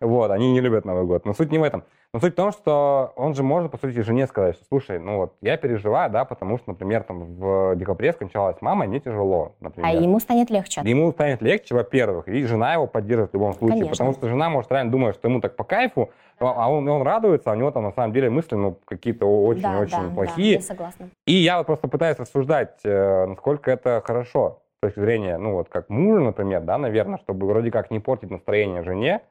Вот, 0.00 0.30
они 0.30 0.50
не 0.52 0.60
любят 0.60 0.86
Новый 0.86 1.04
год. 1.04 1.26
Но 1.26 1.34
суть 1.34 1.52
не 1.52 1.58
в 1.58 1.62
этом. 1.62 1.84
Но 2.12 2.20
суть 2.20 2.32
в 2.32 2.36
том, 2.36 2.52
что 2.52 3.12
он 3.16 3.34
же 3.34 3.42
может, 3.42 3.70
по 3.70 3.76
сути, 3.76 4.00
жене 4.00 4.26
сказать, 4.26 4.54
что, 4.54 4.64
слушай, 4.66 4.98
ну 4.98 5.18
вот, 5.18 5.34
я 5.42 5.58
переживаю, 5.58 6.10
да, 6.10 6.24
потому 6.24 6.56
что, 6.56 6.70
например, 6.70 7.02
там 7.02 7.34
в 7.34 7.76
декабре 7.76 8.12
скончалась 8.14 8.56
мама, 8.62 8.86
мне 8.86 9.00
тяжело, 9.00 9.54
например. 9.60 9.90
А 9.90 9.92
ему 9.92 10.18
станет 10.20 10.48
легче. 10.48 10.80
Ему 10.84 11.12
станет 11.12 11.42
легче, 11.42 11.74
во-первых, 11.74 12.28
и 12.28 12.44
жена 12.44 12.72
его 12.72 12.86
поддержит 12.86 13.32
в 13.32 13.34
любом 13.34 13.52
случае, 13.52 13.80
Конечно. 13.80 13.90
потому 13.90 14.12
что 14.12 14.28
жена 14.28 14.48
может 14.48 14.72
реально 14.72 14.92
думать, 14.92 15.14
что 15.14 15.28
ему 15.28 15.40
так 15.40 15.56
по 15.56 15.64
кайфу, 15.64 16.10
а 16.38 16.70
он, 16.70 16.88
он 16.88 17.02
радуется, 17.02 17.50
а 17.50 17.54
у 17.54 17.56
него 17.56 17.70
там 17.70 17.84
на 17.84 17.92
самом 17.92 18.12
деле 18.12 18.30
мысли 18.30 18.54
ну, 18.54 18.78
какие-то 18.84 19.26
очень-очень 19.26 19.96
да, 19.96 20.08
да, 20.08 20.14
плохие. 20.14 20.56
Да, 20.56 20.60
я 20.60 20.66
согласна. 20.66 21.08
И 21.26 21.32
я 21.32 21.58
вот 21.58 21.66
просто 21.66 21.88
пытаюсь 21.88 22.18
рассуждать, 22.18 22.80
э, 22.84 23.26
насколько 23.26 23.70
это 23.70 24.02
хорошо 24.04 24.60
с 24.78 24.80
точки 24.80 25.00
зрения, 25.00 25.38
ну 25.38 25.54
вот 25.54 25.68
как 25.68 25.88
мужа, 25.88 26.20
например, 26.20 26.62
да, 26.62 26.76
наверное, 26.78 27.18
чтобы 27.18 27.46
вроде 27.46 27.70
как 27.70 27.90
не 27.90 28.00
портить 28.00 28.30
настроение 28.30 28.82
жене, 28.82 29.22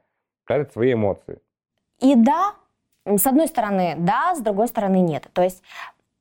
тратить 0.45 0.73
свои 0.73 0.93
эмоции. 0.93 1.39
И 1.99 2.15
да, 2.15 2.55
с 3.05 3.25
одной 3.27 3.47
стороны, 3.47 3.95
да, 3.97 4.33
с 4.35 4.41
другой 4.41 4.67
стороны, 4.67 4.99
нет. 5.01 5.27
То 5.33 5.43
есть 5.43 5.61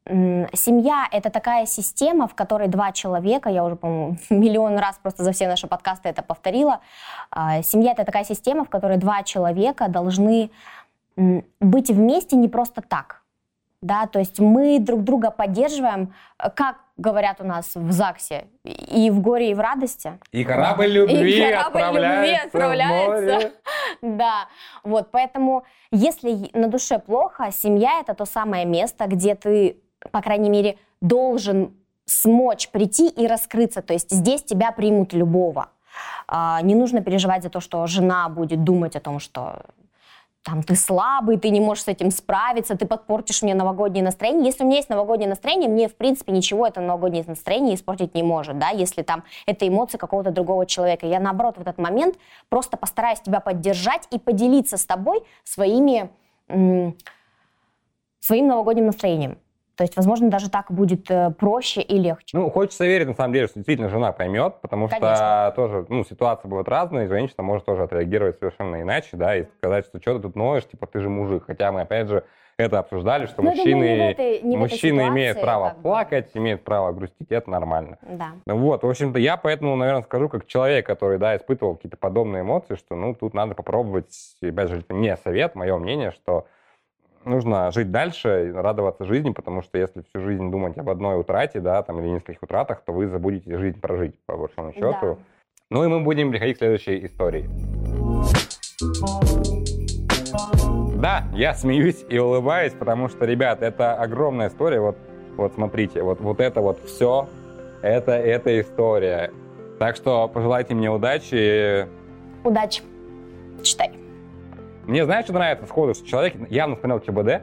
Семья— 0.06 1.08
это 1.12 1.30
такая 1.30 1.64
система, 1.64 2.28
в 2.28 2.34
которой 2.34 2.68
два 2.68 2.92
человека, 2.92 3.48
я 3.48 3.64
уже, 3.64 3.76
по-моему, 3.76 4.18
миллион 4.30 4.78
раз 4.78 4.98
просто 5.02 5.24
за 5.24 5.32
все 5.32 5.48
наши 5.48 5.66
подкасты 5.66 6.10
это 6.10 6.22
повторила, 6.22 6.80
а, 7.30 7.62
семья— 7.62 7.92
это 7.96 8.04
такая 8.04 8.24
система, 8.24 8.64
в 8.64 8.68
которой 8.68 8.98
два 8.98 9.22
человека 9.22 9.88
должны 9.88 10.50
быть 11.16 11.90
вместе 11.90 12.36
не 12.36 12.48
просто 12.48 12.82
так. 12.82 13.22
Да, 13.80 14.06
то 14.06 14.18
есть 14.18 14.40
мы 14.40 14.78
друг 14.78 15.04
друга 15.04 15.30
поддерживаем, 15.30 16.14
как 16.38 16.76
говорят 16.96 17.40
у 17.40 17.44
нас 17.44 17.72
в 17.74 17.92
ЗАГСе, 17.92 18.46
и 18.64 19.10
в 19.10 19.20
горе, 19.20 19.50
и 19.50 19.54
в 19.54 19.60
радости. 19.60 20.18
И 20.32 20.44
корабль 20.44 20.86
любви, 20.86 21.36
и 21.36 21.50
корабль 21.50 21.80
отправляется, 21.80 22.24
любви 22.24 22.46
отправляется. 22.46 23.52
Да, 24.02 24.48
вот, 24.82 25.10
поэтому 25.10 25.64
если 25.90 26.50
на 26.52 26.68
душе 26.68 26.98
плохо, 26.98 27.50
семья 27.52 28.00
это 28.00 28.14
то 28.14 28.24
самое 28.24 28.64
место, 28.64 29.06
где 29.06 29.34
ты, 29.34 29.78
по 30.10 30.20
крайней 30.20 30.50
мере, 30.50 30.78
должен 31.00 31.74
смочь 32.06 32.68
прийти 32.68 33.08
и 33.08 33.26
раскрыться. 33.26 33.82
То 33.82 33.92
есть 33.92 34.10
здесь 34.10 34.42
тебя 34.42 34.72
примут 34.72 35.12
любого. 35.12 35.68
А, 36.26 36.60
не 36.62 36.74
нужно 36.74 37.00
переживать 37.00 37.42
за 37.42 37.50
то, 37.50 37.60
что 37.60 37.86
жена 37.86 38.28
будет 38.28 38.64
думать 38.64 38.96
о 38.96 39.00
том, 39.00 39.20
что 39.20 39.62
там 40.44 40.62
ты 40.62 40.76
слабый, 40.76 41.38
ты 41.38 41.48
не 41.48 41.60
можешь 41.60 41.84
с 41.84 41.88
этим 41.88 42.10
справиться, 42.10 42.76
ты 42.76 42.86
подпортишь 42.86 43.42
мне 43.42 43.54
новогоднее 43.54 44.04
настроение. 44.04 44.44
Если 44.44 44.62
у 44.62 44.66
меня 44.66 44.76
есть 44.76 44.90
новогоднее 44.90 45.28
настроение, 45.28 45.70
мне, 45.70 45.88
в 45.88 45.96
принципе, 45.96 46.32
ничего 46.32 46.66
это 46.66 46.82
новогоднее 46.82 47.24
настроение 47.26 47.74
испортить 47.74 48.14
не 48.14 48.22
может, 48.22 48.58
да, 48.58 48.68
если 48.68 49.02
там 49.02 49.24
это 49.46 49.66
эмоции 49.66 49.96
какого-то 49.96 50.30
другого 50.30 50.66
человека. 50.66 51.06
Я, 51.06 51.18
наоборот, 51.18 51.56
в 51.56 51.62
этот 51.62 51.78
момент 51.78 52.16
просто 52.50 52.76
постараюсь 52.76 53.20
тебя 53.20 53.40
поддержать 53.40 54.06
и 54.10 54.18
поделиться 54.18 54.76
с 54.76 54.84
тобой 54.84 55.22
своими, 55.44 56.10
своим 58.20 58.48
новогодним 58.48 58.84
настроением. 58.84 59.38
То 59.76 59.82
есть, 59.82 59.96
возможно, 59.96 60.30
даже 60.30 60.50
так 60.50 60.70
будет 60.70 61.10
э, 61.10 61.30
проще 61.30 61.80
и 61.80 61.98
легче. 61.98 62.36
Ну, 62.38 62.48
хочется 62.50 62.84
верить, 62.84 63.08
на 63.08 63.14
самом 63.14 63.32
деле, 63.32 63.46
что 63.48 63.58
действительно 63.58 63.88
жена 63.88 64.12
поймет, 64.12 64.60
потому 64.62 64.88
Конечно. 64.88 65.16
что 65.16 65.52
тоже, 65.56 65.86
ну, 65.88 66.04
ситуации 66.04 66.46
бывают 66.48 66.68
разные, 66.68 67.06
и 67.06 67.08
женщина 67.08 67.42
может 67.42 67.64
тоже 67.64 67.82
отреагировать 67.82 68.38
совершенно 68.38 68.80
иначе, 68.80 69.08
да, 69.16 69.36
и 69.36 69.44
сказать, 69.58 69.86
что 69.86 70.00
что 70.00 70.16
ты 70.16 70.22
тут 70.22 70.36
ноешь, 70.36 70.66
типа, 70.66 70.86
ты 70.86 71.00
же 71.00 71.08
мужик. 71.08 71.44
Хотя 71.46 71.72
мы, 71.72 71.80
опять 71.80 72.08
же, 72.08 72.24
это 72.56 72.78
обсуждали, 72.78 73.26
что 73.26 73.42
Ну, 73.42 73.50
я 73.50 73.56
думаю, 73.64 73.76
мужчины, 73.76 73.96
не 73.96 73.96
в 73.96 74.10
этой- 74.12 74.42
не 74.42 74.56
мужчины 74.56 75.08
имеют 75.08 75.38
ситуации, 75.38 75.42
право 75.44 75.68
как 75.70 75.76
бы. 75.78 75.82
плакать, 75.82 76.30
имеют 76.34 76.62
право 76.62 76.92
грустить, 76.92 77.30
это 77.32 77.50
нормально. 77.50 77.98
Да. 78.02 78.28
Вот, 78.46 78.84
в 78.84 78.88
общем-то, 78.88 79.18
я 79.18 79.36
поэтому, 79.36 79.74
наверное, 79.74 80.02
скажу, 80.02 80.28
как 80.28 80.46
человек, 80.46 80.86
который, 80.86 81.18
да, 81.18 81.34
испытывал 81.36 81.74
какие-то 81.74 81.96
подобные 81.96 82.42
эмоции, 82.42 82.76
что, 82.76 82.94
ну, 82.94 83.12
тут 83.14 83.34
надо 83.34 83.54
попробовать, 83.56 84.14
опять 84.40 84.68
же, 84.68 84.78
это 84.78 84.94
не 84.94 85.16
совет, 85.16 85.56
мое 85.56 85.76
мнение, 85.78 86.12
что 86.12 86.46
нужно 87.24 87.70
жить 87.70 87.90
дальше, 87.90 88.52
радоваться 88.54 89.04
жизни, 89.04 89.30
потому 89.30 89.62
что 89.62 89.78
если 89.78 90.02
всю 90.02 90.20
жизнь 90.20 90.50
думать 90.50 90.76
об 90.78 90.88
одной 90.90 91.18
утрате, 91.18 91.60
да, 91.60 91.82
там, 91.82 92.00
или 92.00 92.08
нескольких 92.08 92.42
утратах, 92.42 92.82
то 92.84 92.92
вы 92.92 93.06
забудете 93.08 93.58
жизнь 93.58 93.80
прожить, 93.80 94.14
по 94.26 94.36
большому 94.36 94.72
счету. 94.72 94.96
Да. 95.00 95.16
Ну 95.70 95.84
и 95.84 95.88
мы 95.88 96.00
будем 96.00 96.30
переходить 96.30 96.56
к 96.56 96.58
следующей 96.58 97.06
истории. 97.06 97.48
Да, 101.00 101.24
я 101.34 101.54
смеюсь 101.54 102.04
и 102.08 102.18
улыбаюсь, 102.18 102.72
потому 102.72 103.08
что, 103.08 103.24
ребят, 103.24 103.62
это 103.62 103.94
огромная 103.94 104.48
история. 104.48 104.80
Вот, 104.80 104.96
вот 105.36 105.52
смотрите, 105.54 106.02
вот, 106.02 106.20
вот 106.20 106.40
это 106.40 106.60
вот 106.60 106.80
все, 106.86 107.28
это, 107.82 108.12
это 108.12 108.60
история. 108.60 109.30
Так 109.78 109.96
что 109.96 110.28
пожелайте 110.28 110.74
мне 110.74 110.90
удачи. 110.90 111.86
Удачи. 112.44 112.82
Читай. 113.62 114.03
Мне 114.86 115.04
знаешь, 115.04 115.24
что 115.24 115.34
нравится 115.34 115.66
сходу, 115.66 115.94
что 115.94 116.06
человек 116.06 116.34
явно 116.50 116.76
смотрел 116.76 117.00
ЧБД, 117.00 117.42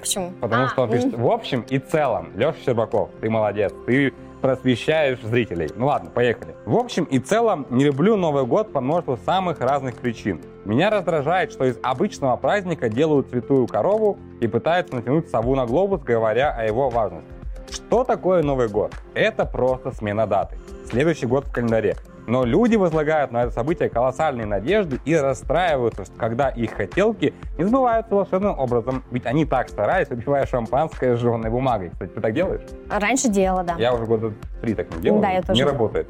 Почему? 0.00 0.32
потому 0.40 0.64
А, 0.64 0.68
что 0.68 0.82
он 0.82 0.90
пишет, 0.90 1.14
м. 1.14 1.22
в 1.22 1.30
общем 1.30 1.64
и 1.68 1.78
целом, 1.78 2.30
Леша 2.36 2.54
Щербаков, 2.64 3.10
ты 3.20 3.28
молодец, 3.30 3.72
ты 3.86 4.12
просвещаешь 4.40 5.20
зрителей. 5.22 5.68
Ну 5.74 5.86
ладно, 5.86 6.10
поехали. 6.10 6.54
В 6.64 6.76
общем 6.76 7.02
и 7.04 7.18
целом, 7.18 7.66
не 7.70 7.84
люблю 7.84 8.16
Новый 8.16 8.46
год 8.46 8.72
по 8.72 8.80
множеству 8.80 9.18
самых 9.26 9.60
разных 9.60 9.96
причин. 9.96 10.40
Меня 10.64 10.90
раздражает, 10.90 11.50
что 11.50 11.64
из 11.64 11.76
обычного 11.82 12.36
праздника 12.36 12.88
делают 12.88 13.30
святую 13.30 13.66
корову 13.66 14.16
и 14.40 14.46
пытаются 14.46 14.94
натянуть 14.94 15.28
сову 15.28 15.56
на 15.56 15.66
глобус, 15.66 16.02
говоря 16.02 16.52
о 16.56 16.64
его 16.64 16.88
важности. 16.88 17.28
Что 17.70 18.04
такое 18.04 18.44
Новый 18.44 18.68
год? 18.68 18.94
Это 19.14 19.44
просто 19.44 19.90
смена 19.90 20.26
даты. 20.28 20.56
Следующий 20.88 21.26
год 21.26 21.46
в 21.46 21.52
календаре. 21.52 21.96
Но 22.28 22.44
люди 22.44 22.76
возлагают 22.76 23.32
на 23.32 23.44
это 23.44 23.52
событие 23.52 23.88
колоссальные 23.88 24.46
надежды 24.46 25.00
и 25.06 25.16
расстраиваются, 25.16 26.04
что 26.04 26.14
когда 26.16 26.50
их 26.50 26.72
хотелки 26.72 27.32
не 27.56 27.64
сбываются 27.64 28.14
волшебным 28.14 28.58
образом. 28.58 29.02
Ведь 29.10 29.24
они 29.24 29.46
так 29.46 29.70
старались, 29.70 30.10
выпивая 30.10 30.44
шампанское 30.44 31.16
с 31.16 31.20
жженой 31.20 31.48
бумагой. 31.48 31.88
Кстати, 31.88 32.10
ты 32.10 32.20
так 32.20 32.34
делаешь? 32.34 32.60
Раньше 32.90 33.28
делала, 33.28 33.64
да. 33.64 33.76
Я 33.78 33.94
уже 33.94 34.04
года 34.04 34.32
три 34.60 34.74
так 34.74 34.94
не 34.94 35.02
делаю. 35.02 35.22
Да, 35.22 35.30
я 35.30 35.40
тоже. 35.40 35.58
Не 35.58 35.64
работает. 35.64 36.06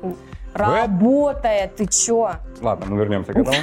Работает, 0.54 1.76
ты 1.76 1.86
чё? 1.86 2.32
Ладно, 2.60 2.86
мы 2.88 2.98
вернемся 2.98 3.32
к 3.32 3.36
этому. 3.36 3.56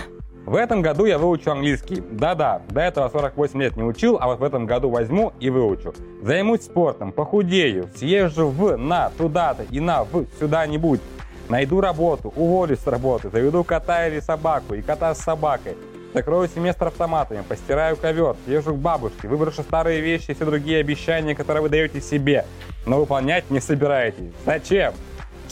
В 0.45 0.55
этом 0.55 0.81
году 0.81 1.05
я 1.05 1.17
выучу 1.17 1.51
английский. 1.51 2.03
Да-да, 2.09 2.61
до 2.69 2.79
этого 2.79 3.09
48 3.09 3.61
лет 3.61 3.75
не 3.75 3.83
учил, 3.83 4.17
а 4.21 4.27
вот 4.27 4.39
в 4.39 4.43
этом 4.43 4.65
году 4.65 4.89
возьму 4.89 5.33
и 5.41 5.49
выучу. 5.49 5.93
Займусь 6.21 6.61
спортом, 6.61 7.11
похудею, 7.11 7.89
съезжу 7.95 8.47
в, 8.47 8.77
на, 8.77 9.09
туда-то 9.17 9.63
и 9.63 9.79
на, 9.81 10.03
в, 10.03 10.25
сюда-нибудь. 10.39 11.01
Найду 11.49 11.79
работу, 11.79 12.33
уволюсь 12.35 12.79
с 12.79 12.87
работы, 12.87 13.29
заведу 13.29 13.63
кота 13.63 14.07
или 14.07 14.19
собаку 14.19 14.73
и 14.73 14.81
кота 14.81 15.13
с 15.13 15.19
собакой. 15.19 15.77
Закрою 16.13 16.47
семестр 16.47 16.87
автоматами, 16.87 17.43
постираю 17.47 17.97
ковер, 17.97 18.35
съезжу 18.45 18.73
к 18.73 18.77
бабушке, 18.77 19.27
выброшу 19.27 19.61
старые 19.63 20.01
вещи 20.01 20.31
и 20.31 20.33
все 20.33 20.45
другие 20.45 20.79
обещания, 20.79 21.35
которые 21.35 21.61
вы 21.61 21.69
даете 21.69 22.01
себе, 22.01 22.45
но 22.85 22.99
выполнять 22.99 23.51
не 23.51 23.59
собираетесь. 23.59 24.31
Зачем? 24.45 24.93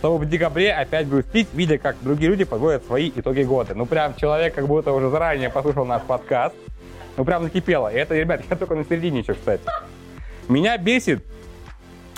чтобы 0.03 0.25
в 0.25 0.29
декабре 0.29 0.73
опять 0.73 1.07
грустить, 1.07 1.47
видя, 1.53 1.77
как 1.77 1.95
другие 2.01 2.29
люди 2.29 2.43
подводят 2.43 2.83
свои 2.85 3.09
итоги 3.15 3.43
года. 3.43 3.73
Ну, 3.73 3.85
прям 3.85 4.13
человек 4.15 4.53
как 4.53 4.67
будто 4.67 4.91
уже 4.91 5.09
заранее 5.09 5.49
послушал 5.49 5.85
наш 5.85 6.01
подкаст. 6.01 6.53
Ну, 7.15 7.23
прям 7.23 7.43
накипело. 7.43 7.87
И 7.87 7.95
это, 7.95 8.13
ребят, 8.13 8.41
я 8.49 8.57
только 8.57 8.75
на 8.75 8.83
середине 8.83 9.21
еще, 9.21 9.33
кстати. 9.33 9.63
Меня 10.49 10.77
бесит... 10.77 11.23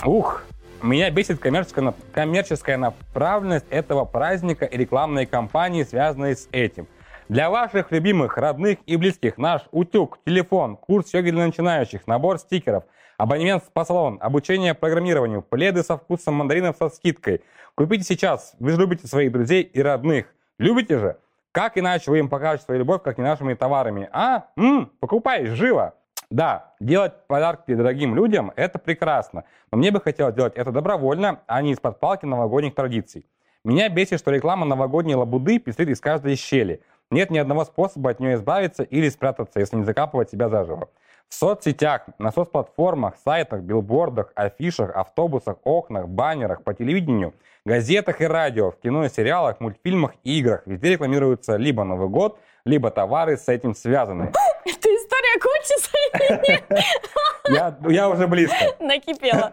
Ух, 0.04 0.42
меня 0.82 1.10
бесит 1.10 1.38
коммерческая, 1.38 1.94
коммерческая 2.12 2.76
направленность 2.76 3.66
этого 3.70 4.04
праздника 4.04 4.64
и 4.64 4.76
рекламные 4.76 5.26
кампании, 5.26 5.82
связанные 5.82 6.36
с 6.36 6.48
этим. 6.52 6.86
Для 7.28 7.50
ваших 7.50 7.90
любимых, 7.90 8.36
родных 8.36 8.78
и 8.86 8.96
близких 8.96 9.36
наш 9.38 9.62
утюг, 9.72 10.18
телефон, 10.24 10.76
курс 10.76 11.12
йоги 11.12 11.30
для 11.30 11.46
начинающих, 11.46 12.06
набор 12.06 12.38
стикеров, 12.38 12.84
абонемент 13.16 13.64
в 13.64 13.66
спа-салон, 13.66 14.18
обучение 14.20 14.74
программированию, 14.74 15.42
пледы 15.42 15.82
со 15.82 15.96
вкусом 15.96 16.34
мандаринов 16.34 16.76
со 16.76 16.88
скидкой. 16.88 17.42
Купите 17.74 18.04
сейчас, 18.04 18.54
вы 18.60 18.70
же 18.70 18.80
любите 18.80 19.08
своих 19.08 19.32
друзей 19.32 19.62
и 19.62 19.82
родных. 19.82 20.26
Любите 20.58 20.98
же? 20.98 21.16
Как 21.52 21.76
иначе 21.78 22.10
вы 22.10 22.18
им 22.18 22.28
покажете 22.28 22.66
свою 22.66 22.80
любовь, 22.80 23.02
как 23.02 23.18
не 23.18 23.24
нашими 23.24 23.54
товарами? 23.54 24.08
А? 24.12 24.44
М, 24.56 24.92
покупай, 25.00 25.46
живо! 25.46 25.94
Да, 26.30 26.74
делать 26.80 27.12
подарки 27.28 27.74
дорогим 27.74 28.14
людям– 28.14 28.52
это 28.56 28.78
прекрасно, 28.78 29.44
но 29.70 29.78
мне 29.78 29.90
бы 29.90 30.00
хотелось 30.00 30.34
делать 30.34 30.54
это 30.56 30.72
добровольно, 30.72 31.40
а 31.46 31.62
не 31.62 31.72
из-под 31.72 32.00
палки 32.00 32.26
новогодних 32.26 32.74
традиций. 32.74 33.26
Меня 33.64 33.88
бесит, 33.88 34.18
что 34.18 34.30
реклама 34.30 34.66
новогодней 34.66 35.14
лабуды 35.14 35.58
пестрит 35.58 35.88
из 35.88 36.00
каждой 36.00 36.36
щели. 36.36 36.82
Нет 37.10 37.30
ни 37.30 37.38
одного 37.38 37.64
способа 37.64 38.10
от 38.10 38.20
нее 38.20 38.34
избавиться 38.34 38.82
или 38.82 39.08
спрятаться, 39.08 39.60
если 39.60 39.76
не 39.76 39.84
закапывать 39.84 40.30
себя 40.30 40.48
заживо. 40.48 40.88
В 41.28 41.34
соцсетях, 41.34 42.02
на 42.18 42.30
соцплатформах, 42.30 43.16
сайтах, 43.24 43.62
билбордах, 43.62 44.32
афишах, 44.36 44.94
автобусах, 44.94 45.56
окнах, 45.64 46.08
баннерах, 46.08 46.62
по 46.62 46.74
телевидению, 46.74 47.34
газетах 47.64 48.20
и 48.20 48.26
радио, 48.26 48.70
в 48.70 48.78
кино 48.78 49.04
и 49.04 49.08
сериалах, 49.08 49.58
мультфильмах 49.60 50.12
и 50.22 50.38
играх 50.38 50.62
везде 50.66 50.90
рекламируется 50.90 51.56
либо 51.56 51.82
Новый 51.82 52.08
год, 52.08 52.38
либо 52.64 52.90
товары 52.90 53.36
с 53.36 53.48
этим 53.48 53.74
связанные. 53.74 54.28
Эта 54.64 54.88
история 54.88 55.40
кончится? 55.40 55.95
Я, 57.48 57.76
я 57.88 58.08
уже 58.08 58.26
близко. 58.26 58.56
Накипела. 58.80 59.52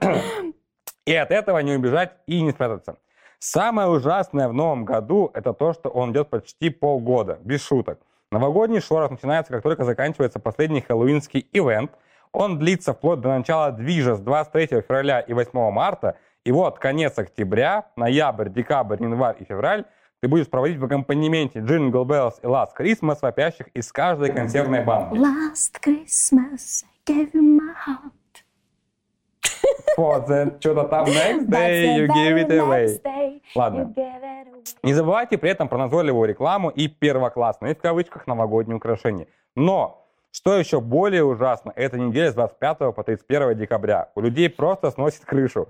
И 1.06 1.14
от 1.14 1.32
этого 1.32 1.60
не 1.60 1.74
убежать 1.74 2.14
и 2.26 2.42
не 2.42 2.52
спрятаться. 2.52 2.98
Самое 3.38 3.90
ужасное 3.90 4.48
в 4.48 4.54
новом 4.54 4.86
году– 4.86 5.30
это 5.34 5.54
то, 5.54 5.74
что 5.74 5.90
он 5.90 6.12
идет 6.12 6.30
почти 6.30 6.70
полгода, 6.70 7.38
без 7.44 7.62
шуток. 7.64 8.00
Новогодний 8.32 8.80
шорох 8.80 9.12
начинается, 9.12 9.52
как 9.54 9.62
только 9.62 9.84
заканчивается 9.84 10.40
последний 10.40 10.82
хэллоуинский 10.82 11.48
ивент. 11.52 11.92
Он 12.32 12.58
длится 12.58 12.94
вплоть 12.94 13.20
до 13.20 13.30
начала 13.30 13.72
движа 13.72 14.16
с 14.16 14.22
23 14.22 14.82
февраля 14.82 15.20
и 15.20 15.34
8 15.34 15.72
марта. 15.72 16.18
И 16.46 16.52
вот 16.52 16.80
конец 16.80 17.20
октября, 17.20 17.86
ноябрь, 17.96 18.50
декабрь, 18.50 19.04
январь 19.04 19.36
и 19.40 19.44
февраль 19.44 19.86
ты 20.24 20.30
будешь 20.30 20.48
проводить 20.48 20.78
в 20.78 20.86
аккомпанементе 20.86 21.60
Jingle 21.60 22.06
Bells 22.06 22.36
и 22.42 22.46
Last 22.46 22.70
Christmas, 22.80 23.18
вопящих 23.22 23.68
из 23.74 23.92
каждой 23.92 24.32
консервной 24.32 24.82
банки. 24.82 25.18
Last 25.18 25.82
Christmas 25.86 26.86
I 26.86 27.14
gave 27.14 27.34
you 27.34 27.42
my 27.42 27.74
heart. 27.86 28.14
The 29.98 30.60
что-то 30.62 30.86
там 30.86 31.08
next 31.08 31.50
day 31.50 31.98
you 31.98 32.08
give 32.08 32.38
it 32.38 32.50
away. 32.52 33.42
Ладно. 33.54 33.94
Не 34.82 34.94
забывайте 34.94 35.38
при 35.38 35.50
этом 35.50 35.68
про 35.68 35.78
назойливую 35.78 36.30
рекламу 36.30 36.70
и 36.70 36.88
первоклассные, 36.88 37.76
в 37.76 37.80
кавычках, 37.80 38.26
новогодние 38.26 38.78
украшения. 38.78 39.28
Но, 39.58 40.08
что 40.32 40.58
еще 40.58 40.80
более 40.80 41.26
ужасно, 41.26 41.74
это 41.76 42.00
неделя 42.00 42.32
с 42.32 42.36
25 42.36 42.96
по 42.96 43.04
31 43.04 43.58
декабря. 43.58 44.10
У 44.16 44.22
людей 44.22 44.50
просто 44.50 44.90
сносит 44.90 45.26
крышу. 45.26 45.68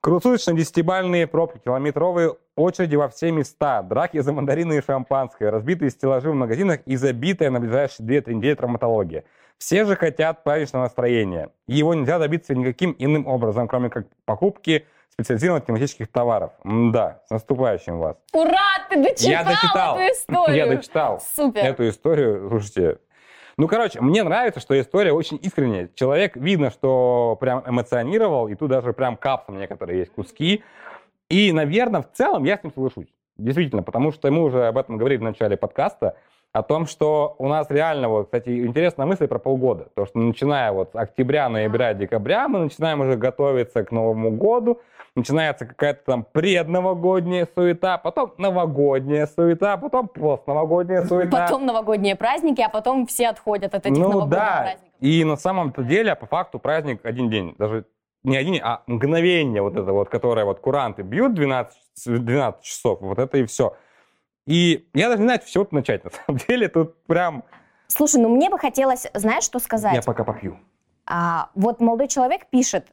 Круцуются 0.00 0.52
десятибальные 0.52 1.26
пробки, 1.26 1.58
километровые 1.64 2.36
очереди 2.54 2.94
во 2.94 3.08
все 3.08 3.32
места, 3.32 3.82
драки 3.82 4.20
за 4.20 4.32
мандарины 4.32 4.78
и 4.78 4.82
шампанское, 4.82 5.50
разбитые 5.50 5.90
стеллажи 5.90 6.30
в 6.30 6.34
магазинах 6.34 6.80
и 6.86 6.94
забитая 6.96 7.50
на 7.50 7.58
ближайшие 7.58 8.06
2-3 8.06 8.34
недели 8.34 8.54
травматология. 8.54 9.24
Все 9.58 9.84
же 9.84 9.96
хотят 9.96 10.44
праздничного 10.44 10.84
настроения. 10.84 11.50
И 11.66 11.74
его 11.74 11.94
нельзя 11.94 12.20
добиться 12.20 12.54
никаким 12.54 12.94
иным 12.96 13.26
образом, 13.26 13.66
кроме 13.66 13.90
как 13.90 14.06
покупки 14.24 14.86
специализированных 15.10 15.66
тематических 15.66 16.06
товаров. 16.12 16.52
Да, 16.62 17.22
с 17.26 17.30
наступающим 17.30 17.98
вас. 17.98 18.16
Ура, 18.32 18.86
ты 18.88 19.02
дочитал, 19.02 19.30
Я 19.32 19.42
дочитал. 19.44 19.98
эту 19.98 20.12
историю. 20.14 20.56
Я 20.56 20.66
дочитал 20.68 21.20
Супер. 21.34 21.64
эту 21.64 21.88
историю. 21.88 22.48
Слушайте, 22.48 22.98
ну, 23.58 23.66
короче, 23.66 24.00
мне 24.00 24.22
нравится, 24.22 24.60
что 24.60 24.80
история 24.80 25.12
очень 25.12 25.38
искренняя. 25.42 25.90
Человек, 25.96 26.36
видно, 26.36 26.70
что 26.70 27.36
прям 27.40 27.64
эмоционировал, 27.66 28.46
и 28.46 28.54
тут 28.54 28.70
даже 28.70 28.92
прям 28.92 29.16
капсом 29.16 29.58
некоторые 29.58 29.98
есть 29.98 30.12
куски. 30.12 30.62
И, 31.28 31.50
наверное, 31.50 32.02
в 32.02 32.12
целом 32.12 32.44
я 32.44 32.56
с 32.56 32.62
ним 32.62 32.72
соглашусь. 32.72 33.08
Действительно, 33.36 33.82
потому 33.82 34.12
что 34.12 34.30
мы 34.30 34.44
уже 34.44 34.68
об 34.68 34.78
этом 34.78 34.96
говорили 34.96 35.18
в 35.18 35.24
начале 35.24 35.56
подкаста, 35.56 36.16
о 36.52 36.62
том, 36.62 36.86
что 36.86 37.34
у 37.38 37.48
нас 37.48 37.68
реально, 37.68 38.08
вот, 38.08 38.26
кстати, 38.26 38.64
интересная 38.64 39.06
мысль 39.06 39.26
про 39.26 39.40
полгода. 39.40 39.88
То, 39.94 40.06
что 40.06 40.20
начиная 40.20 40.70
вот 40.70 40.90
с 40.92 40.96
октября, 40.96 41.48
ноября, 41.48 41.94
декабря, 41.94 42.46
мы 42.46 42.60
начинаем 42.60 43.00
уже 43.00 43.16
готовиться 43.16 43.84
к 43.84 43.90
Новому 43.90 44.30
году, 44.30 44.80
начинается 45.14 45.66
какая-то 45.66 46.04
там 46.04 46.26
предновогодняя 46.30 47.48
суета, 47.54 47.98
потом 47.98 48.34
новогодняя 48.38 49.26
суета, 49.26 49.76
потом 49.76 50.08
постновогодняя 50.08 51.04
суета. 51.04 51.44
Потом 51.44 51.66
новогодние 51.66 52.16
праздники, 52.16 52.60
а 52.60 52.68
потом 52.68 53.06
все 53.06 53.28
отходят 53.28 53.74
от 53.74 53.86
этих 53.86 53.98
ну 53.98 54.08
новогодних 54.08 54.30
да, 54.30 54.60
праздников. 54.62 54.98
и 55.00 55.24
на 55.24 55.36
самом-то 55.36 55.82
деле, 55.82 56.14
по 56.14 56.26
факту, 56.26 56.58
праздник 56.58 57.04
один 57.04 57.30
день, 57.30 57.54
даже 57.58 57.84
не 58.24 58.36
один, 58.36 58.60
а 58.62 58.82
мгновение 58.86 59.62
вот 59.62 59.76
это 59.76 59.92
вот, 59.92 60.08
которое 60.08 60.44
вот 60.44 60.60
куранты 60.60 61.02
бьют 61.02 61.34
12, 61.34 61.76
12 62.06 62.62
часов, 62.62 63.00
вот 63.00 63.18
это 63.18 63.38
и 63.38 63.44
все. 63.44 63.76
И 64.46 64.88
я 64.94 65.08
даже 65.08 65.20
не 65.20 65.26
знаю, 65.26 65.40
с 65.44 65.50
чего 65.50 65.66
начать, 65.70 66.04
на 66.04 66.10
самом 66.10 66.40
деле, 66.48 66.68
тут 66.68 67.02
прям... 67.04 67.44
Слушай, 67.86 68.20
ну 68.20 68.28
мне 68.28 68.50
бы 68.50 68.58
хотелось, 68.58 69.06
знаешь, 69.14 69.44
что 69.44 69.58
сказать? 69.58 69.94
Я 69.94 70.02
пока 70.02 70.24
попью. 70.24 70.58
А, 71.06 71.50
вот 71.54 71.80
молодой 71.80 72.08
человек 72.08 72.46
пишет, 72.50 72.86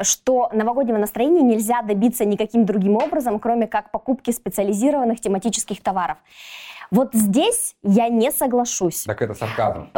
что 0.00 0.50
новогоднего 0.52 0.98
настроения 0.98 1.42
нельзя 1.42 1.82
добиться 1.82 2.24
никаким 2.24 2.64
другим 2.64 2.96
образом, 2.96 3.38
кроме 3.38 3.66
как 3.66 3.90
покупки 3.90 4.30
специализированных 4.30 5.20
тематических 5.20 5.82
товаров. 5.82 6.18
Вот 6.90 7.10
здесь 7.12 7.76
я 7.82 8.08
не 8.08 8.30
соглашусь. 8.30 9.04
Так 9.04 9.22
это 9.22 9.34
сарказм. 9.34 9.90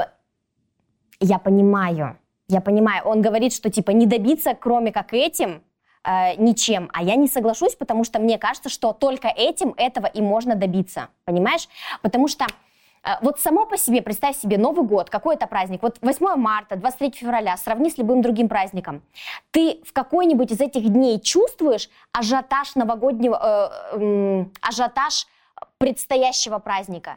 Я 1.21 1.39
понимаю, 1.39 2.19
я 2.49 2.61
понимаю. 2.61 3.05
Он 3.05 3.23
говорит, 3.23 3.53
что 3.53 3.71
типа 3.71 3.91
не 3.91 4.07
добиться, 4.07 4.55
кроме 4.55 4.93
как 4.93 5.13
этим, 5.13 5.63
э, 6.05 6.37
ничем. 6.37 6.91
А 6.93 7.03
я 7.03 7.17
не 7.17 7.27
соглашусь, 7.27 7.75
потому 7.75 8.05
что 8.05 8.19
мне 8.19 8.39
кажется, 8.39 8.69
что 8.69 8.93
только 8.93 9.29
этим 9.29 9.75
этого 9.77 10.07
и 10.07 10.21
можно 10.21 10.55
добиться. 10.55 11.09
Понимаешь? 11.25 11.69
Потому 12.03 12.29
что 12.29 12.47
вот 13.23 13.41
само 13.41 13.67
по 13.67 13.77
себе, 13.77 14.03
представь 14.03 14.37
себе, 14.37 14.59
Новый 14.59 14.85
год, 14.85 15.11
какой 15.11 15.37
это 15.37 15.47
праздник, 15.47 15.83
вот 15.83 15.99
8 16.01 16.37
марта, 16.37 16.77
23 16.77 17.13
февраля, 17.13 17.57
сравни 17.57 17.91
с 17.91 17.99
любым 17.99 18.23
другим 18.23 18.49
праздником. 18.49 19.03
Ты 19.51 19.81
в 19.85 19.93
какой-нибудь 19.93 20.51
из 20.51 20.61
этих 20.61 20.89
дней 20.89 21.21
чувствуешь 21.21 21.89
ажиотаж 22.13 22.75
новогоднего, 22.75 23.71
э, 23.93 23.99
э, 24.01 24.45
ажиотаж 24.61 25.27
предстоящего 25.79 26.59
праздника? 26.59 27.17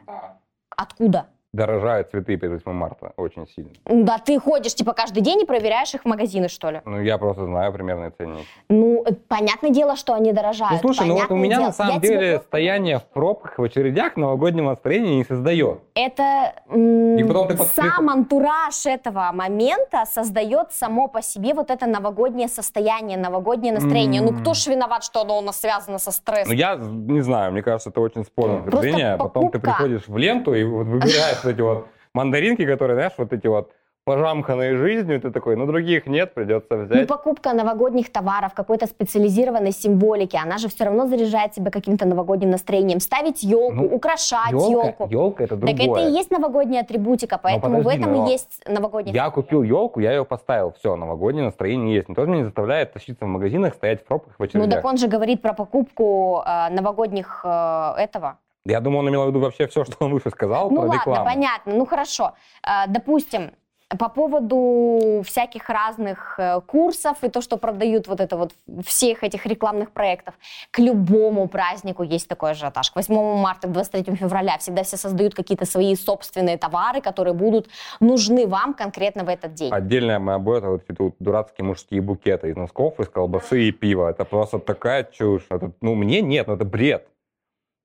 Откуда? 0.76 1.28
Дорожают 1.52 2.10
цветы 2.10 2.36
перед 2.36 2.52
8 2.64 2.70
марта 2.72 3.12
очень 3.16 3.44
сильно. 3.48 3.70
Да 3.84 4.18
ты 4.18 4.38
ходишь 4.38 4.72
типа 4.72 4.92
каждый 4.92 5.20
день 5.20 5.40
и 5.40 5.44
проверяешь 5.44 5.92
их 5.94 6.02
в 6.02 6.04
магазины, 6.04 6.48
что 6.48 6.70
ли? 6.70 6.80
Ну, 6.84 7.00
я 7.00 7.18
просто 7.18 7.44
знаю 7.44 7.72
примерные 7.72 8.10
ценники. 8.10 8.46
Ну, 8.68 9.02
э, 9.04 9.14
понятное 9.26 9.70
дело, 9.70 9.96
что 9.96 10.14
они 10.14 10.32
дорожают. 10.32 10.74
Ну, 10.74 10.78
слушай, 10.94 11.08
ну 11.08 11.14
вот 11.14 11.24
у 11.24 11.28
понятное 11.28 11.38
меня 11.42 11.56
дело. 11.56 11.66
на 11.66 11.72
самом 11.72 11.94
Я 11.94 12.00
деле 12.00 12.16
тебе 12.18 12.38
стояние 12.38 12.98
в 13.00 13.04
пробках, 13.06 13.58
в 13.58 13.62
очередях 13.64 14.16
новогоднего 14.16 14.68
настроения 14.70 15.16
не 15.16 15.24
создает. 15.24 15.80
Это 15.96 16.52
И 16.72 17.24
потом 17.24 17.48
ты 17.48 17.56
сам 17.74 18.08
антураж 18.08 18.86
этого 18.86 19.30
момента 19.32 20.04
создает 20.06 20.70
само 20.70 21.08
по 21.08 21.20
себе 21.20 21.52
вот 21.52 21.72
это 21.72 21.86
новогоднее 21.86 22.46
состояние, 22.46 23.18
новогоднее 23.18 23.72
настроение. 23.72 24.22
Ну, 24.22 24.28
М. 24.28 24.40
кто 24.40 24.54
ж 24.54 24.68
виноват, 24.68 25.02
что 25.02 25.22
оно 25.22 25.38
у 25.38 25.40
нас 25.40 25.60
связано 25.60 25.98
со 25.98 26.10
Ну, 26.10 26.12
стрессом? 26.12 26.52
я 26.54 26.76
не 26.76 27.22
знаю, 27.22 27.50
мне 27.50 27.62
кажется, 27.62 27.90
это 27.90 28.00
очень 28.00 28.24
спорное 28.24 28.60
утверждение. 28.60 29.16
Потом 29.18 29.50
ты 29.50 29.58
приходишь 29.58 30.06
в 30.06 30.16
ленту 30.16 30.54
и 30.54 30.62
вот 30.62 30.86
выбираешь 30.86 31.39
вот 31.44 31.52
эти 31.52 31.60
вот 31.60 31.86
мандаринки, 32.14 32.66
которые, 32.66 32.96
знаешь, 32.96 33.12
вот 33.18 33.32
эти 33.32 33.46
вот 33.46 33.70
пожамканные 34.04 34.76
жизнью, 34.76 35.20
ты 35.20 35.30
такой, 35.30 35.56
ну, 35.56 35.66
других 35.66 36.06
нет, 36.06 36.32
придется 36.34 36.74
Ну, 36.76 36.84
взять. 36.84 37.06
покупка 37.06 37.52
новогодних 37.52 38.10
товаров, 38.10 38.54
какой-то 38.54 38.86
специализированной 38.86 39.72
символики, 39.72 40.36
она 40.42 40.56
же 40.58 40.68
все 40.68 40.84
равно 40.84 41.06
заряжает 41.06 41.54
себя 41.54 41.70
каким-то 41.70 42.06
новогодним 42.06 42.50
настроением. 42.50 42.98
Ставить 43.00 43.42
елку, 43.42 43.74
Ну, 43.76 43.84
украшать 43.94 44.50
Елка, 44.52 44.86
елку. 44.86 45.06
елка 45.10 45.44
это 45.44 45.56
Так 45.56 45.76
другое. 45.76 46.00
это 46.00 46.08
и 46.08 46.12
есть 46.18 46.30
новогодняя 46.30 46.82
атрибутика, 46.82 47.38
поэтому 47.40 47.74
в 47.80 47.82
подожди, 47.84 48.00
этом 48.00 48.12
но 48.14 48.26
и 48.26 48.30
есть 48.30 48.62
новогодний 48.66 49.12
Я 49.12 49.30
купил 49.30 49.62
елку, 49.62 50.00
я 50.00 50.12
ее 50.12 50.24
поставил, 50.24 50.72
все, 50.80 50.96
новогоднее 50.96 51.44
настроение 51.44 51.94
есть. 51.96 52.08
Никто 52.08 52.24
меня 52.24 52.38
не 52.38 52.44
заставляет 52.44 52.92
тащиться 52.94 53.26
в 53.26 53.28
магазинах, 53.28 53.74
стоять 53.74 54.00
в 54.00 54.04
пробках 54.06 54.34
в 54.36 54.38
Ну 54.40 54.44
очередях. 54.46 54.70
так 54.70 54.84
он 54.84 54.96
же 54.96 55.08
говорит 55.08 55.42
про 55.42 55.52
покупку 55.52 56.42
э, 56.46 56.70
новогодних 56.70 57.42
э, 57.44 57.92
этого. 57.98 58.38
Я 58.66 58.80
думал, 58.80 59.00
он 59.00 59.08
имел 59.08 59.24
в 59.24 59.28
виду 59.28 59.40
вообще 59.40 59.66
все, 59.66 59.84
что 59.84 60.04
он 60.04 60.12
выше 60.12 60.30
сказал 60.30 60.70
Ну 60.70 60.76
про 60.76 60.86
ладно, 60.86 61.00
рекламу. 61.00 61.24
понятно, 61.24 61.74
ну 61.74 61.86
хорошо. 61.86 62.34
Э, 62.62 62.86
допустим, 62.88 63.52
по 63.98 64.08
поводу 64.08 65.22
всяких 65.24 65.68
разных 65.68 66.38
э, 66.38 66.60
курсов 66.60 67.24
и 67.24 67.28
то, 67.28 67.40
что 67.40 67.56
продают 67.56 68.06
вот 68.06 68.20
это 68.20 68.36
вот 68.36 68.52
всех 68.84 69.24
этих 69.24 69.46
рекламных 69.46 69.90
проектов, 69.90 70.34
к 70.70 70.78
любому 70.78 71.48
празднику 71.48 72.04
есть 72.04 72.28
такой 72.28 72.52
ажиотаж. 72.52 72.90
К 72.90 72.96
8 72.96 73.14
марта, 73.38 73.66
к 73.66 73.72
23 73.72 74.14
февраля 74.14 74.58
всегда 74.58 74.84
все 74.84 74.96
создают 74.96 75.34
какие-то 75.34 75.64
свои 75.64 75.96
собственные 75.96 76.56
товары, 76.56 77.00
которые 77.00 77.34
будут 77.34 77.68
нужны 77.98 78.46
вам 78.46 78.74
конкретно 78.74 79.24
в 79.24 79.28
этот 79.28 79.54
день. 79.54 79.72
Отдельная 79.72 80.20
моя 80.20 80.38
боль, 80.38 80.58
это 80.58 80.68
вот 80.68 80.82
эти 80.88 81.00
вот 81.00 81.14
дурацкие 81.18 81.64
мужские 81.64 82.00
букеты 82.00 82.50
из 82.50 82.56
носков, 82.56 83.00
из 83.00 83.08
колбасы 83.08 83.62
и 83.64 83.72
пива. 83.72 84.10
Это 84.10 84.24
просто 84.24 84.60
такая 84.60 85.02
чушь. 85.02 85.46
Это, 85.50 85.72
ну, 85.80 85.96
мне 85.96 86.20
нет, 86.20 86.46
ну, 86.46 86.54
это 86.54 86.64
бред. 86.64 87.08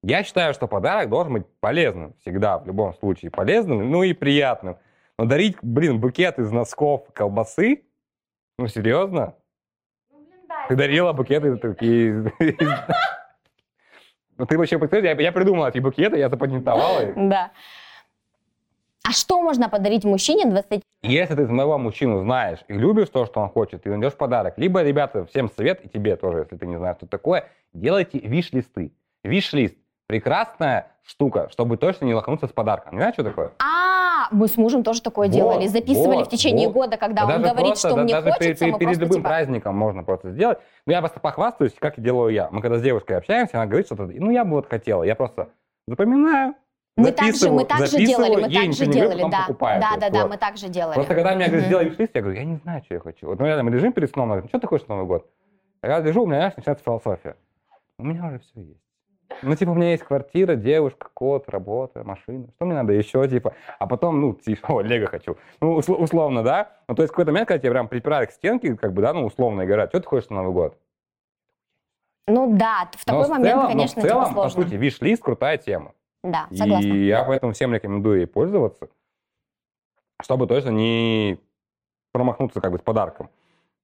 Я 0.07 0.23
считаю, 0.23 0.53
что 0.53 0.67
подарок 0.67 1.09
должен 1.09 1.33
быть 1.33 1.47
полезным 1.59 2.13
всегда, 2.21 2.59
в 2.59 2.67
любом 2.67 2.93
случае. 2.93 3.31
Полезным, 3.31 3.89
ну 3.89 4.03
и 4.03 4.13
приятным. 4.13 4.77
Но 5.17 5.25
дарить, 5.25 5.57
блин, 5.63 5.99
букет 5.99 6.37
из 6.37 6.51
носков 6.51 7.07
колбасы? 7.11 7.85
Ну, 8.59 8.67
серьезно? 8.67 9.33
Ты 10.69 10.75
дарила 10.75 11.11
букеты 11.11 11.57
такие... 11.57 12.31
Ну, 14.37 14.45
ты 14.45 14.57
вообще 14.59 14.77
представляешь, 14.77 15.17
я, 15.17 15.23
я 15.23 15.31
придумал 15.31 15.65
эти 15.65 15.79
букеты, 15.79 16.17
я 16.17 16.29
запатентовал 16.29 17.01
их. 17.01 17.13
Да. 17.15 17.51
А 19.07 19.11
что 19.11 19.41
можно 19.41 19.69
подарить 19.69 20.03
мужчине 20.03 20.45
20 20.45 20.83
Если 21.03 21.35
ты 21.35 21.47
моего 21.47 21.77
мужчину 21.79 22.19
знаешь 22.19 22.59
и 22.67 22.73
любишь 22.73 23.09
то, 23.09 23.25
что 23.25 23.39
он 23.39 23.49
хочет, 23.49 23.83
ты 23.83 23.89
найдешь 23.89 24.13
подарок. 24.13 24.55
Либо, 24.57 24.83
ребята, 24.83 25.25
всем 25.25 25.49
совет, 25.49 25.83
и 25.83 25.89
тебе 25.89 26.15
тоже, 26.15 26.39
если 26.39 26.57
ты 26.57 26.67
не 26.67 26.77
знаешь, 26.77 26.97
что 26.97 27.07
такое, 27.07 27.47
делайте 27.73 28.19
виш-листы. 28.19 28.91
Виш-лист– 29.23 29.77
прекрасная 30.07 30.91
штука, 31.03 31.49
чтобы 31.51 31.77
точно 31.77 32.05
не 32.05 32.13
лохануться 32.13 32.47
с 32.47 32.51
подарком. 32.51 32.93
Не 32.93 32.99
знаешь, 32.99 33.13
что 33.13 33.23
такое? 33.23 33.51
А, 33.59 34.27
мы 34.31 34.47
с 34.47 34.57
мужем 34.57 34.83
тоже 34.83 35.01
такое 35.01 35.27
Вот, 35.27 35.35
делали. 35.35 35.67
Записывали 35.67 36.17
вот, 36.17 36.27
в 36.27 36.29
течение 36.29 36.67
вот. 36.67 36.73
года, 36.73 36.97
когда 36.97 37.25
Да 37.25 37.35
он 37.35 37.41
говорит, 37.41 37.67
просто, 37.67 37.87
что 37.87 37.97
да, 37.97 38.03
мне 38.03 38.13
даже 38.13 38.31
хочется, 38.31 38.65
перед, 38.65 38.79
перед- 38.79 38.97
любым 38.97 39.17
типа... 39.17 39.29
праздником 39.29 39.77
можно 39.77 40.03
просто 40.03 40.31
сделать. 40.31 40.59
Но 40.85 40.93
я 40.93 40.99
просто 40.99 41.19
похвастаюсь, 41.19 41.73
как 41.77 41.99
делаю 41.99 42.33
я. 42.33 42.49
Мы 42.51 42.61
когда 42.61 42.79
с 42.79 42.81
девушкой 42.81 43.17
общаемся, 43.17 43.57
она 43.57 43.65
говорит 43.67 43.85
что-то, 43.85 44.03
ну, 44.03 44.31
я 44.31 44.43
бы 44.45 44.51
вот 44.51 44.67
хотела. 44.67 45.03
Я 45.03 45.15
просто 45.15 45.49
запоминаю, 45.87 46.55
Мы 46.97 47.11
так 47.11 47.35
же, 47.35 47.51
мы 47.51 47.65
так 47.65 47.85
же 47.85 47.97
делали, 47.97 48.35
мы 48.35 48.49
так 48.49 48.73
же 48.73 48.85
говорю, 48.85 49.01
делали, 49.01 49.31
да. 49.31 49.41
покупаю. 49.47 49.81
Да, 49.81 49.97
да, 49.99 50.09
да, 50.09 50.21
вот. 50.21 50.29
мы 50.31 50.37
так 50.37 50.57
же 50.57 50.69
делали. 50.69 50.95
Просто 50.95 51.13
когда 51.13 51.35
меня 51.35 51.47
говорят, 51.47 51.65
сделай 51.67 51.85
виш-лист, 51.89 52.11
я 52.15 52.21
говорю, 52.21 52.37
я 52.37 52.45
не 52.45 52.55
знаю, 52.57 52.81
что 52.83 52.93
я 52.95 52.99
хочу. 52.99 53.27
Вот, 53.27 53.39
ну, 53.39 53.45
реально, 53.45 53.63
мы 53.63 53.71
лежим 53.71 53.93
перед 53.93 54.09
сном, 54.09 54.25
она 54.25 54.35
говорит, 54.35 54.49
что 54.49 54.59
ты 54.59 54.67
хочешь 54.67 54.87
на 54.87 54.95
Новый 54.95 55.07
год? 55.07 55.29
Я 55.83 55.99
лежу, 55.99 56.23
у 56.23 56.25
меня, 56.25 56.37
знаешь, 56.37 56.55
начинается 56.57 56.83
философия. 56.83 57.35
У 57.99 58.03
меня 58.03 58.25
уже 58.25 58.39
все 58.39 58.61
есть. 58.61 58.84
Ну, 59.41 59.55
типа, 59.55 59.69
у 59.71 59.73
меня 59.75 59.91
есть 59.91 60.03
квартира, 60.03 60.55
девушка, 60.55 61.09
кот, 61.13 61.49
работа, 61.49 62.03
машина. 62.03 62.47
Что 62.55 62.65
мне 62.65 62.75
надо 62.75 62.93
еще, 62.93 63.27
типа? 63.27 63.53
А 63.79 63.87
потом, 63.87 64.21
ну, 64.21 64.33
типа, 64.33 64.67
о, 64.73 64.81
лего 64.81 65.07
хочу. 65.07 65.37
Ну, 65.61 65.77
усл- 65.79 65.95
условно, 65.95 66.43
да? 66.43 66.71
Ну, 66.87 66.95
то 66.95 67.01
есть, 67.03 67.11
в 67.11 67.15
какой-то 67.15 67.31
момент, 67.31 67.47
когда 67.47 67.59
тебя 67.61 67.71
прям 67.71 67.87
припирают 67.87 68.29
к 68.29 68.33
стенке, 68.33 68.75
как 68.75 68.93
бы, 68.93 69.01
да, 69.01 69.13
ну, 69.13 69.25
условно 69.25 69.61
и 69.61 69.65
говорят, 69.65 69.89
что 69.89 69.99
ты 69.99 70.07
хочешь 70.07 70.29
на 70.29 70.37
Новый 70.37 70.53
год? 70.53 70.77
Ну 72.27 72.55
да, 72.57 72.89
в 72.95 73.05
Но 73.07 73.13
такой 73.13 73.25
в 73.27 73.29
момент, 73.29 73.49
целом- 73.51 73.63
но 73.63 73.69
конечно, 73.69 74.01
в 74.01 74.05
целом, 74.05 74.23
типа 74.25 74.33
сложно. 74.33 74.61
по 74.61 74.67
сути, 74.67 74.75
виш-лист 74.75 75.21
крутая 75.23 75.57
тема. 75.57 75.91
Да, 76.23 76.47
согласна. 76.51 76.87
И 76.87 77.05
я 77.05 77.23
поэтому 77.23 77.53
всем 77.53 77.71
рекомендую 77.73 78.19
ей 78.21 78.25
пользоваться, 78.25 78.87
чтобы 80.21 80.47
точно 80.47 80.69
не 80.69 81.37
промахнуться 82.13 82.61
как 82.61 82.71
бы 82.71 82.79
с 82.79 82.81
подарком. 82.81 83.29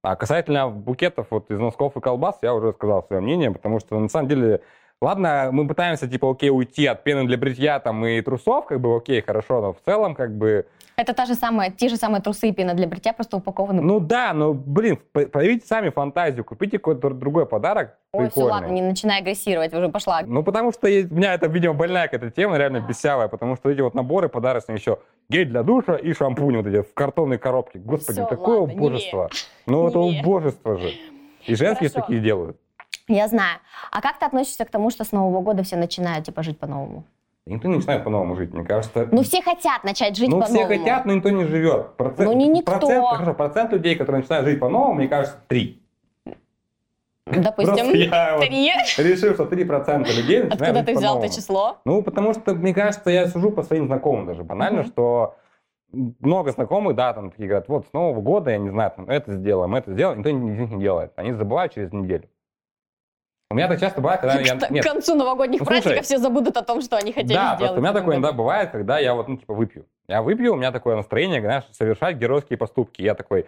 А 0.02 0.16
касательно 0.16 0.68
букетов 0.68 1.28
вот 1.30 1.48
из 1.52 1.58
носков 1.60 1.96
и 1.96 2.00
колбас, 2.00 2.36
я 2.42 2.52
уже 2.54 2.72
сказал 2.72 3.04
свое 3.04 3.22
мнение, 3.22 3.52
потому 3.52 3.78
что 3.78 3.96
на 4.00 4.08
самом 4.08 4.26
деле, 4.28 4.60
ладно, 5.02 5.48
мы 5.52 5.66
пытаемся 5.66 6.08
типа 6.08 6.30
окей 6.30 6.50
уйти 6.50 6.86
от 6.86 7.04
пены 7.04 7.24
для 7.26 7.36
бритья 7.36 7.78
там 7.80 8.04
и 8.06 8.20
трусов, 8.22 8.66
как 8.66 8.80
бы 8.80 8.96
окей, 8.96 9.20
хорошо, 9.22 9.60
но 9.60 9.72
в 9.72 9.80
целом 9.84 10.14
как 10.14 10.36
бы, 10.36 10.64
Это 10.96 11.14
та 11.14 11.26
же 11.26 11.34
самая, 11.34 11.70
те 11.70 11.88
же 11.88 11.96
самые 11.96 12.20
трусы 12.22 12.48
и 12.48 12.52
пена 12.52 12.74
для 12.74 12.86
бритья, 12.86 13.12
просто 13.12 13.36
упакованы. 13.36 13.82
ну 13.82 13.98
да, 14.00 14.32
ну 14.32 14.52
блин, 14.54 14.98
проявите 15.12 15.66
сами 15.66 15.88
фантазию, 15.90 16.44
купите 16.44 16.78
какой-то 16.78 17.10
другой 17.10 17.46
подарок 17.46 17.96
Ой, 18.12 18.24
все, 18.26 18.34
прикольный. 18.34 18.50
ладно, 18.52 18.66
не 18.72 18.82
начинай 18.82 19.20
агрессировать, 19.20 19.72
уже 19.74 19.88
пошла. 19.88 20.20
Ну, 20.26 20.42
потому 20.42 20.70
что 20.72 20.86
есть- 20.86 21.10
у 21.10 21.14
меня 21.14 21.34
это, 21.34 21.46
видимо, 21.48 21.74
больная 21.74 22.08
какая-то 22.08 22.30
тема, 22.30 22.58
реально 22.58 22.80
бесявая, 22.80 23.28
потому 23.28 23.56
что 23.56 23.70
эти 23.70 23.80
вот 23.80 23.94
наборы 23.94 24.28
подарочные 24.28 24.76
еще 24.76 24.98
гель 25.30 25.48
для 25.48 25.62
душа 25.62 25.96
и 25.96 26.12
шампунь 26.12 26.56
вот 26.58 26.66
эти 26.66 26.82
в 26.82 26.92
картонной 26.94 27.38
коробке. 27.38 27.78
Господи, 27.78 28.18
Всё, 28.20 28.26
такое 28.26 28.58
ладно, 28.60 28.72
не. 28.72 28.78
убожество. 28.78 29.30
Ну, 29.66 29.88
это 29.88 29.98
Не. 29.98 30.20
убожество 30.20 30.76
же. 30.76 30.90
И 31.46 31.54
женские 31.54 31.88
Хорошо. 31.88 32.00
такие 32.06 32.20
делают. 32.20 32.56
Я 33.08 33.28
знаю. 33.28 33.58
А 33.90 34.00
как 34.00 34.18
ты 34.18 34.26
относишься 34.26 34.64
к 34.64 34.70
тому, 34.70 34.90
что 34.90 35.04
с 35.04 35.12
Нового 35.12 35.40
года 35.42 35.62
все 35.62 35.76
начинают, 35.76 36.24
типа, 36.26 36.42
жить 36.42 36.58
по-новому? 36.58 37.04
Никто 37.46 37.66
не 37.68 37.76
начинает 37.76 38.04
по-новому 38.04 38.36
жить, 38.36 38.52
мне 38.54 38.64
кажется. 38.64 39.08
Ну, 39.10 39.22
все 39.22 39.42
хотят 39.42 39.82
начать 39.82 40.16
жить 40.16 40.28
Ну, 40.28 40.40
по-новому. 40.40 40.68
все 40.68 40.78
хотят, 40.78 41.04
но 41.06 41.14
никто 41.14 41.30
не 41.30 41.44
живет. 41.44 41.96
Процент, 41.96 42.28
Ну, 42.30 42.36
не 42.36 42.46
никто. 42.46 42.72
Процент, 42.78 43.04
хорошо, 43.06 43.34
процент 43.34 43.72
людей, 43.72 43.96
которые 43.96 44.20
начинают 44.22 44.46
жить 44.46 44.60
по-новому, 44.60 44.94
мне 44.94 45.08
кажется, 45.08 45.38
три. 45.48 45.82
Допустим, 47.26 47.90
я 47.94 48.36
вот 48.36 48.46
три. 48.46 48.72
решил, 48.98 49.34
что 49.34 49.44
3% 49.44 50.00
людей 50.16 50.42
начинают 50.42 50.52
Откуда 50.52 50.78
жить 50.78 50.86
ты 50.86 50.94
взял 50.96 51.18
это 51.22 51.34
число? 51.34 51.78
Ну, 51.84 52.02
потому 52.02 52.34
что, 52.34 52.54
мне 52.54 52.74
кажется, 52.74 53.10
я 53.10 53.26
сужу 53.28 53.50
по 53.50 53.62
своим 53.62 53.86
знакомым 53.86 54.26
даже 54.26 54.42
банально, 54.44 54.82
Мгм. 54.82 54.88
что 54.90 55.36
много 55.92 56.50
знакомых, 56.52 56.94
да, 56.96 57.12
там 57.12 57.30
такие 57.30 57.48
говорят, 57.48 57.68
вот 57.68 57.86
с 57.86 57.92
Нового 57.92 58.20
года, 58.20 58.50
я 58.50 58.58
не 58.58 58.70
знаю, 58.70 58.92
там, 58.94 59.08
это 59.08 59.32
сделаем, 59.34 59.74
это 59.74 59.92
сделаем, 59.92 60.18
никто 60.18 60.30
из 60.30 60.36
них 60.36 60.70
не 60.70 60.80
делает. 60.80 61.12
Они 61.16 61.32
забывают 61.32 61.72
через 61.74 61.92
неделю. 61.92 62.28
У 63.52 63.54
меня 63.54 63.68
так 63.68 63.78
часто 63.80 64.00
бывает, 64.00 64.20
когда 64.20 64.40
я... 64.40 64.54
Нет, 64.70 64.84
к 64.84 64.88
концу 64.88 65.14
новогодних 65.14 65.60
Ну, 65.60 65.66
слушай. 65.66 65.82
праздников 65.82 66.06
все 66.06 66.18
забудут 66.18 66.56
о 66.56 66.62
том, 66.62 66.80
что 66.80 66.96
они 66.96 67.12
хотели 67.12 67.34
да, 67.34 67.54
сделать. 67.54 67.58
просто 67.58 67.78
у 67.78 67.82
меня 67.82 67.92
такое 67.92 68.16
иногда 68.16 68.32
бывает, 68.32 68.70
когда 68.70 68.98
я 68.98 69.14
вот, 69.14 69.28
ну, 69.28 69.36
типа, 69.36 69.52
выпью. 69.52 69.84
Я 70.08 70.22
выпью, 70.22 70.54
у 70.54 70.56
меня 70.56 70.72
такое 70.72 70.96
настроение, 70.96 71.40
знаешь, 71.40 71.64
совершать 71.72 72.16
геройские 72.16 72.56
поступки. 72.56 73.02
Я 73.02 73.14
такой, 73.14 73.46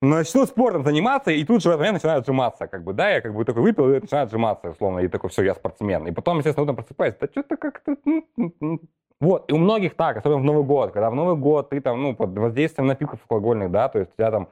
начну 0.00 0.46
спортом 0.46 0.84
заниматься, 0.84 1.30
и 1.30 1.44
тут 1.44 1.62
же 1.62 1.68
в 1.68 1.72
этот 1.72 1.80
момент 1.80 1.94
начинаю 1.94 2.18
отжиматься, 2.18 2.66
как 2.66 2.82
бы, 2.82 2.92
да, 2.92 3.08
я 3.10 3.20
как 3.20 3.34
бы 3.34 3.44
такой 3.44 3.62
выпил 3.62 3.88
и 3.88 4.00
начинаю 4.00 4.24
отжиматься, 4.24 4.70
условно, 4.70 4.98
и 5.00 5.08
такой, 5.08 5.30
все, 5.30 5.42
я 5.42 5.54
спортсмен. 5.54 6.06
И 6.08 6.10
потом, 6.10 6.38
естественно, 6.38 6.64
утром 6.64 6.76
просыпаюсь, 6.76 7.14
да 7.20 7.28
что-то 7.30 7.56
как-то... 7.56 7.96
Ну, 8.04 8.26
ну, 8.36 8.54
ну». 8.60 8.80
Вот, 9.20 9.50
и 9.50 9.52
у 9.52 9.58
многих 9.58 9.96
так, 9.96 10.16
особенно 10.16 10.38
в 10.38 10.44
Новый 10.44 10.62
год, 10.64 10.92
когда 10.92 11.10
в 11.10 11.14
Новый 11.14 11.36
год 11.36 11.70
ты 11.70 11.80
там, 11.80 12.02
ну, 12.02 12.14
под 12.14 12.36
воздействием 12.38 12.86
напитков 12.86 13.20
алкогольных, 13.22 13.70
да, 13.70 13.88
то 13.88 13.98
есть 13.98 14.12
у 14.12 14.14
тебя 14.16 14.30
там 14.30 14.48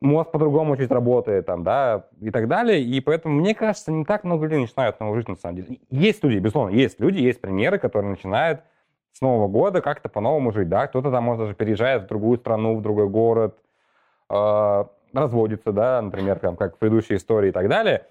мозг 0.00 0.30
по-другому 0.30 0.76
чуть 0.76 0.90
работает, 0.90 1.46
там, 1.46 1.64
да, 1.64 2.06
и 2.20 2.30
так 2.30 2.48
далее. 2.48 2.80
И 2.80 3.00
поэтому, 3.00 3.34
мне 3.34 3.54
кажется, 3.54 3.90
не 3.90 4.04
так 4.04 4.24
много 4.24 4.44
людей 4.44 4.60
начинают 4.60 5.00
новую 5.00 5.16
жизнь, 5.16 5.30
на 5.30 5.36
самом 5.36 5.56
деле. 5.56 5.80
Есть 5.90 6.22
люди, 6.22 6.38
безусловно, 6.38 6.74
есть 6.74 7.00
люди, 7.00 7.18
есть 7.18 7.40
примеры, 7.40 7.78
которые 7.78 8.10
начинают 8.10 8.60
с 9.12 9.20
Нового 9.20 9.48
года 9.48 9.80
как-то 9.80 10.08
по-новому 10.08 10.52
жить, 10.52 10.68
да, 10.68 10.86
кто-то 10.86 11.10
там, 11.10 11.24
может, 11.24 11.42
даже 11.42 11.54
переезжает 11.54 12.04
в 12.04 12.06
другую 12.06 12.38
страну, 12.38 12.76
в 12.76 12.82
другой 12.82 13.08
город, 13.08 13.58
э, 14.30 14.84
разводится, 15.12 15.72
да, 15.72 16.00
например, 16.00 16.38
там, 16.38 16.56
как 16.56 16.76
в 16.76 16.78
предыдущей 16.78 17.16
истории 17.16 17.48
и 17.48 17.52
так 17.52 17.68
далее. 17.68 18.06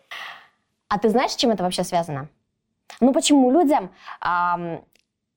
А 0.89 0.99
ты 0.99 1.09
знаешь, 1.09 1.31
с 1.31 1.35
чем 1.35 1.51
это 1.51 1.63
вообще 1.63 1.83
связано? 1.83 2.27
Ну, 2.99 3.13
почему 3.13 3.51
людям 3.51 3.91
эм, 4.25 4.81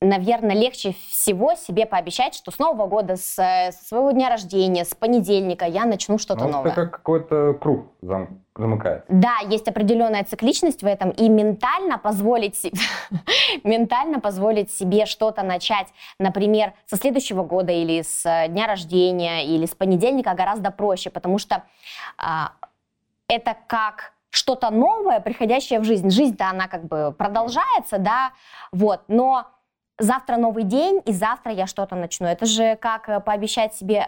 наверное, 0.01 0.57
легче 0.57 0.94
всего 1.09 1.55
себе 1.55 1.84
пообещать, 1.84 2.34
что 2.34 2.51
с 2.51 2.59
Нового 2.59 2.86
года, 2.86 3.16
с, 3.16 3.38
с 3.38 3.88
своего 3.88 4.11
дня 4.12 4.30
рождения, 4.30 4.84
с 4.84 4.94
понедельника 4.94 5.66
я 5.66 5.84
начну 5.84 6.18
что-то 6.18 6.44
ну, 6.44 6.53
новое. 6.53 6.72
Это 6.72 6.82
как 6.82 6.90
какой-то 6.92 7.55
круг 7.61 7.92
зам, 8.01 8.40
замыкается. 8.57 9.05
Да, 9.09 9.38
есть 9.46 9.68
определенная 9.68 10.24
цикличность 10.24 10.82
в 10.82 10.86
этом, 10.86 11.11
и 11.11 11.28
ментально 11.28 11.98
позволить, 11.98 12.72
ментально 13.64 14.20
позволить 14.20 14.72
себе 14.72 15.05
что-то 15.05 15.42
начать, 15.42 15.88
например, 16.18 16.72
со 16.86 16.96
следующего 16.96 17.44
года 17.44 17.72
или 17.72 18.01
с 18.01 18.22
дня 18.48 18.66
рождения, 18.66 19.44
или 19.44 19.66
с 19.66 19.74
понедельника 19.74 20.32
гораздо 20.32 20.70
проще, 20.70 21.11
потому 21.11 21.36
что 21.36 21.64
а, 22.16 22.53
это 23.28 23.55
как 23.66 24.12
что-то 24.30 24.70
новое, 24.70 25.20
приходящее 25.20 25.80
в 25.80 25.84
жизнь. 25.84 26.09
Жизнь-то 26.09 26.48
она 26.48 26.68
как 26.68 26.84
бы 26.86 27.14
продолжается, 27.16 27.98
да, 27.98 28.32
вот, 28.72 29.03
но 29.09 29.46
завтра 30.01 30.36
новый 30.36 30.64
день, 30.64 31.01
и 31.05 31.12
завтра 31.12 31.53
я 31.53 31.66
что-то 31.66 31.94
начну. 31.94 32.26
Это 32.26 32.46
же 32.46 32.76
как 32.76 33.09
э, 33.09 33.20
пообещать 33.20 33.74
себе 33.74 34.07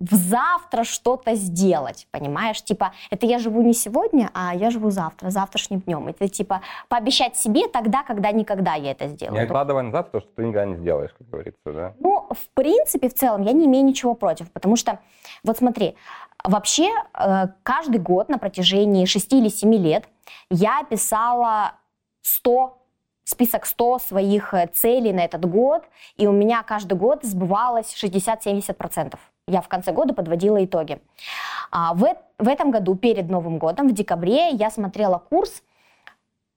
в 0.00 0.14
завтра 0.14 0.84
что-то 0.84 1.34
сделать, 1.34 2.08
понимаешь? 2.10 2.62
Типа, 2.62 2.92
это 3.10 3.26
я 3.26 3.38
живу 3.38 3.62
не 3.62 3.74
сегодня, 3.74 4.30
а 4.34 4.54
я 4.54 4.70
живу 4.70 4.90
завтра, 4.90 5.30
завтрашним 5.30 5.80
днем. 5.80 6.08
Это 6.08 6.28
типа 6.28 6.62
пообещать 6.88 7.36
себе 7.36 7.68
тогда, 7.68 8.02
когда 8.02 8.32
никогда 8.32 8.74
я 8.74 8.90
это 8.90 9.06
сделаю. 9.08 9.34
Не 9.34 9.44
откладывай 9.44 9.82
назад 9.82 10.10
то, 10.10 10.20
что 10.20 10.28
ты 10.36 10.42
никогда 10.42 10.66
не 10.66 10.76
сделаешь, 10.76 11.12
как 11.16 11.28
говорится, 11.28 11.72
да? 11.72 11.94
Ну, 12.00 12.26
в 12.30 12.48
принципе, 12.54 13.08
в 13.08 13.14
целом, 13.14 13.42
я 13.42 13.52
не 13.52 13.66
имею 13.66 13.84
ничего 13.84 14.14
против, 14.14 14.50
потому 14.50 14.76
что, 14.76 14.98
вот 15.44 15.58
смотри, 15.58 15.96
вообще 16.42 16.90
э, 17.14 17.46
каждый 17.62 18.00
год 18.00 18.28
на 18.28 18.38
протяжении 18.38 19.04
6 19.04 19.32
или 19.32 19.48
7 19.48 19.74
лет 19.74 20.08
я 20.50 20.82
писала 20.84 21.74
100 22.22 22.83
список 23.24 23.66
100 23.66 23.98
своих 23.98 24.54
э, 24.54 24.68
целей 24.72 25.12
на 25.12 25.24
этот 25.24 25.44
год, 25.46 25.82
и 26.16 26.26
у 26.26 26.32
меня 26.32 26.62
каждый 26.62 26.96
год 26.96 27.24
сбывалось 27.24 27.94
60-70%. 28.00 29.18
Я 29.48 29.60
в 29.60 29.68
конце 29.68 29.92
года 29.92 30.14
подводила 30.14 30.64
итоги. 30.64 31.00
А 31.70 31.94
в, 31.94 32.06
в 32.38 32.48
этом 32.48 32.70
году, 32.70 32.94
перед 32.94 33.28
Новым 33.28 33.58
годом, 33.58 33.88
в 33.88 33.92
декабре, 33.92 34.50
я 34.50 34.70
смотрела 34.70 35.18
курс 35.18 35.62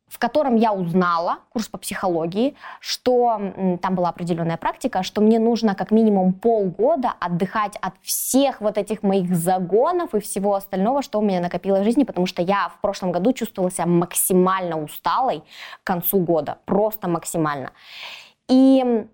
в 0.07 0.19
котором 0.19 0.55
я 0.55 0.71
узнала, 0.71 1.39
курс 1.49 1.67
по 1.67 1.77
психологии, 1.77 2.55
что 2.79 3.39
там 3.81 3.95
была 3.95 4.09
определенная 4.09 4.57
практика, 4.57 5.03
что 5.03 5.21
мне 5.21 5.37
нужно 5.37 5.75
как 5.75 5.91
минимум 5.91 6.33
полгода 6.33 7.13
отдыхать 7.19 7.75
от 7.81 7.93
всех 8.01 8.61
вот 8.61 8.77
этих 8.77 9.03
моих 9.03 9.35
загонов 9.35 10.15
и 10.15 10.19
всего 10.19 10.55
остального, 10.55 11.01
что 11.01 11.19
у 11.19 11.21
меня 11.21 11.41
накопилось 11.41 11.81
в 11.81 11.83
жизни, 11.83 12.03
потому 12.03 12.25
что 12.25 12.41
я 12.41 12.69
в 12.69 12.79
прошлом 12.81 13.11
году 13.11 13.33
чувствовала 13.33 13.69
себя 13.69 13.85
максимально 13.85 14.81
усталой 14.81 15.43
к 15.83 15.87
концу 15.87 16.19
года, 16.19 16.57
просто 16.65 17.09
максимально. 17.09 17.71
И 18.47 19.05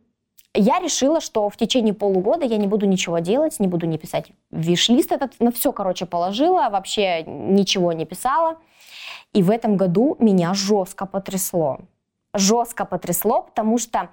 я 0.54 0.80
решила, 0.80 1.20
что 1.20 1.50
в 1.50 1.58
течение 1.58 1.96
полугода 1.96 2.46
я 2.46 2.58
не 2.58 2.68
буду 2.68 2.86
ничего 2.86 3.18
делать, 3.18 3.60
не 3.60 3.68
буду 3.68 3.88
не 3.88 3.98
писать 3.98 4.28
виш-лист 4.52 5.12
этот, 5.12 5.39
на 5.39 5.52
все, 5.52 5.72
короче, 5.72 6.06
положила, 6.06 6.70
вообще 6.70 7.24
ничего 7.24 7.91
не 7.94 8.06
писала. 8.06 8.58
И 9.34 9.41
в 9.41 9.49
этом 9.49 9.77
году 9.77 10.15
меня 10.19 10.53
жестко 10.53 11.05
потрясло. 11.05 11.79
Жестко 12.36 12.86
потрясло, 12.86 13.41
потому 13.41 13.77
что 13.77 14.09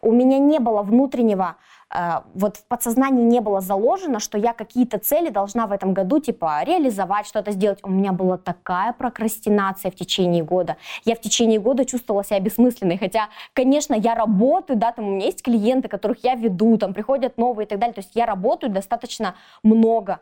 у 0.00 0.12
меня 0.12 0.38
не 0.38 0.58
было 0.58 0.82
внутреннего, 0.82 1.56
э, 1.94 2.20
вот 2.34 2.56
в 2.58 2.64
подсознании 2.66 3.24
не 3.24 3.40
было 3.40 3.60
заложено, 3.60 4.20
что 4.20 4.38
я 4.38 4.52
какие-то 4.52 4.98
цели 4.98 5.30
должна 5.30 5.66
в 5.66 5.72
этом 5.72 5.94
году, 5.94 6.20
типа, 6.20 6.62
реализовать, 6.64 7.26
что-то 7.26 7.52
сделать. 7.52 7.80
У 7.82 7.90
меня 7.90 8.12
была 8.12 8.36
такая 8.36 8.92
прокрастинация 8.92 9.90
в 9.90 9.94
течение 9.94 10.44
года. 10.44 10.76
Я 11.04 11.14
в 11.16 11.20
течение 11.20 11.58
года 11.58 11.84
чувствовала 11.84 12.24
себя 12.24 12.40
бессмысленной, 12.40 12.98
хотя, 12.98 13.28
конечно, 13.54 13.94
я 13.94 14.14
работаю, 14.14 14.78
да, 14.78 14.92
там 14.92 15.08
у 15.08 15.10
меня 15.12 15.26
есть 15.26 15.42
клиенты, 15.42 15.88
которых 15.88 16.22
я 16.24 16.34
веду, 16.34 16.76
там 16.76 16.94
приходят 16.94 17.38
новые 17.38 17.66
и 17.66 17.68
так 17.68 17.78
далее, 17.78 17.94
то 17.94 18.00
есть 18.00 18.14
я 18.14 18.26
работаю 18.26 18.72
достаточно 18.72 19.34
много. 19.62 20.20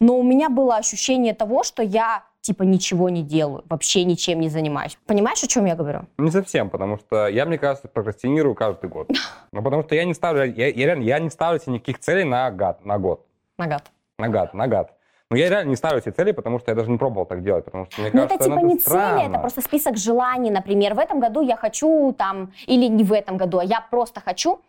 Но 0.00 0.18
у 0.18 0.22
меня 0.22 0.48
было 0.50 0.76
ощущение 0.76 1.34
того, 1.34 1.62
что 1.62 1.82
я 1.82 2.24
типа 2.46 2.62
ничего 2.62 3.08
не 3.08 3.22
делаю, 3.22 3.64
вообще 3.68 4.04
ничем 4.04 4.40
не 4.40 4.48
занимаюсь. 4.48 4.96
Понимаешь, 5.06 5.42
о 5.42 5.48
чем 5.48 5.64
я 5.64 5.74
говорю? 5.74 6.02
Не 6.16 6.30
совсем, 6.30 6.70
потому 6.70 6.96
что 6.96 7.26
я, 7.26 7.44
мне 7.44 7.58
кажется, 7.58 7.88
прокрастинирую 7.88 8.54
каждый 8.54 8.88
год. 8.88 9.08
Ну, 9.52 9.62
потому 9.62 9.82
что 9.84 9.94
я 9.94 10.04
не 10.04 10.12
ставлю, 10.12 10.44
я, 10.44 10.66
я 10.68 10.86
реально, 10.86 11.04
я 11.04 11.18
не 11.18 11.30
ставлю 11.30 11.58
себе 11.58 11.74
никаких 11.74 11.98
целей 11.98 12.24
на 12.24 12.50
год, 12.50 12.84
на 12.84 12.98
год. 12.98 13.24
На 13.56 13.66
год. 13.66 13.82
На 14.18 14.28
год, 14.28 14.52
на 14.52 14.68
год. 14.68 14.88
Но 15.30 15.36
я 15.36 15.48
реально 15.48 15.70
не 15.70 15.76
ставлю 15.76 16.02
себе 16.02 16.12
цели, 16.12 16.32
потому 16.32 16.58
что 16.58 16.70
я 16.70 16.74
даже 16.74 16.90
не 16.90 16.98
пробовал 16.98 17.24
так 17.26 17.42
делать, 17.42 17.64
потому 17.64 17.86
что 17.86 18.02
мне 18.02 18.10
Но 18.12 18.22
кажется, 18.22 18.34
это 18.34 18.44
типа 18.44 18.56
ну, 18.56 18.66
не 18.66 18.78
странно. 18.78 19.18
цели, 19.18 19.30
это 19.30 19.40
просто 19.40 19.62
список 19.62 19.96
желаний, 19.96 20.50
например. 20.50 20.94
В 20.94 20.98
этом 20.98 21.20
году 21.20 21.40
я 21.40 21.56
хочу 21.56 22.14
там, 22.18 22.52
или 22.66 22.86
не 22.86 23.02
в 23.02 23.12
этом 23.12 23.38
году, 23.38 23.58
а 23.58 23.64
я 23.64 23.80
просто 23.80 24.20
хочу, 24.20 24.60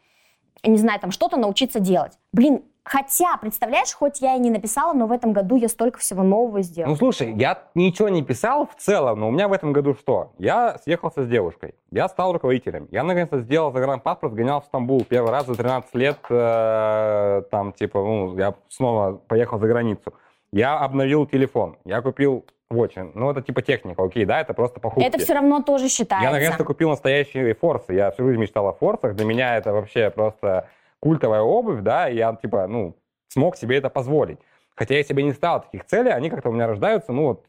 не 0.63 0.77
знаю, 0.77 0.99
там 1.01 1.11
что-то 1.11 1.35
научиться 1.37 1.79
делать. 1.81 2.13
Блин, 2.31 2.61
Хотя, 2.89 3.35
представляешь, 3.35 3.93
хоть 3.93 4.21
я 4.21 4.35
и 4.35 4.39
не 4.39 4.49
написала, 4.49 4.93
но 4.93 5.07
в 5.07 5.11
этом 5.11 5.33
году 5.33 5.57
я 5.57 5.67
столько 5.67 5.99
всего 5.99 6.23
нового 6.23 6.61
сделала. 6.61 6.91
Ну, 6.91 6.95
слушай, 6.95 7.33
я 7.33 7.63
ничего 7.75 8.07
не 8.07 8.23
писал 8.23 8.65
в 8.65 8.81
целом, 8.81 9.19
но 9.19 9.27
у 9.27 9.31
меня 9.31 9.49
в 9.49 9.53
этом 9.53 9.73
году 9.73 9.93
что? 9.93 10.31
Я 10.37 10.77
съехался 10.81 11.23
с 11.23 11.27
девушкой, 11.27 11.75
я 11.91 12.07
стал 12.07 12.31
руководителем, 12.31 12.87
я 12.91 13.03
наконец-то 13.03 13.39
сделал 13.39 13.73
загранпаспорт, 13.73 14.33
гонял 14.33 14.61
в 14.61 14.65
Стамбул 14.65 15.03
первый 15.03 15.31
раз 15.31 15.47
за 15.47 15.55
13 15.55 15.95
лет, 15.95 16.17
э, 16.29 17.41
там, 17.51 17.73
типа, 17.73 17.99
ну, 17.99 18.37
я 18.37 18.53
снова 18.69 19.19
поехал 19.27 19.59
за 19.59 19.67
границу. 19.67 20.13
Я 20.53 20.79
обновил 20.79 21.25
телефон, 21.25 21.75
я 21.83 22.01
купил 22.01 22.45
очень. 22.69 23.11
Ну, 23.15 23.29
это 23.29 23.41
типа 23.41 23.61
техника, 23.61 24.01
окей, 24.01 24.23
да, 24.23 24.39
это 24.39 24.53
просто 24.53 24.79
покупки. 24.79 25.05
Это 25.05 25.17
все 25.19 25.33
равно 25.33 25.61
тоже 25.61 25.89
считается. 25.89 26.25
Я 26.25 26.31
наконец-то 26.31 26.63
купил 26.63 26.89
настоящие 26.89 27.53
форсы. 27.53 27.93
Я 27.93 28.11
всю 28.11 28.25
жизнь 28.25 28.39
мечтал 28.39 28.67
о 28.67 28.73
форсах. 28.73 29.15
Для 29.15 29.25
меня 29.25 29.57
это 29.57 29.73
вообще 29.73 30.09
просто 30.09 30.69
культовая 30.99 31.41
обувь, 31.41 31.81
да, 31.81 32.09
и 32.09 32.15
я, 32.15 32.35
типа, 32.35 32.67
ну, 32.67 32.95
смог 33.29 33.55
себе 33.55 33.77
это 33.77 33.89
позволить. 33.89 34.39
Хотя 34.75 34.95
я 34.95 35.03
себе 35.03 35.23
не 35.23 35.33
ставил 35.33 35.61
таких 35.61 35.85
целей, 35.85 36.11
они 36.11 36.29
как-то 36.29 36.49
у 36.49 36.51
меня 36.51 36.67
рождаются, 36.67 37.11
ну, 37.11 37.27
вот, 37.27 37.45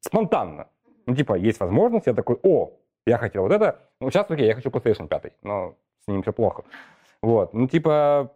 спонтанно. 0.00 0.68
Ну, 1.06 1.14
типа, 1.14 1.34
есть 1.34 1.60
возможность, 1.60 2.06
я 2.06 2.14
такой, 2.14 2.38
о, 2.42 2.72
я 3.06 3.18
хотел 3.18 3.42
вот 3.42 3.52
это, 3.52 3.80
ну, 4.00 4.10
сейчас, 4.10 4.30
окей, 4.30 4.46
я 4.46 4.54
хочу 4.54 4.70
PlayStation 4.70 5.08
5, 5.08 5.32
но 5.42 5.74
с 6.04 6.08
ним 6.08 6.22
все 6.22 6.32
плохо. 6.32 6.64
Вот, 7.22 7.54
ну, 7.54 7.66
типа, 7.66 8.32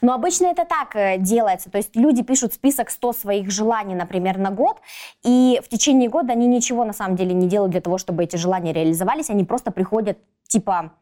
но 0.00 0.14
обычно 0.14 0.46
это 0.46 0.64
так 0.64 0.94
э, 0.96 1.18
делается. 1.18 1.70
То 1.70 1.78
есть 1.78 1.96
люди 1.96 2.22
пишут 2.22 2.52
список 2.52 2.90
100 2.90 3.12
своих 3.12 3.50
желаний, 3.50 3.94
например, 3.94 4.38
на 4.38 4.50
год, 4.50 4.78
и 5.24 5.60
в 5.64 5.68
течение 5.68 6.08
года 6.08 6.32
они 6.32 6.46
ничего 6.46 6.84
на 6.84 6.92
самом 6.92 7.16
деле 7.16 7.34
не 7.34 7.48
делают 7.48 7.72
для 7.72 7.80
того, 7.80 7.98
чтобы 7.98 8.24
эти 8.24 8.36
желания 8.36 8.72
реализовались. 8.72 9.30
Они 9.30 9.44
просто 9.44 9.70
приходят, 9.70 10.18
типа, 10.48 10.92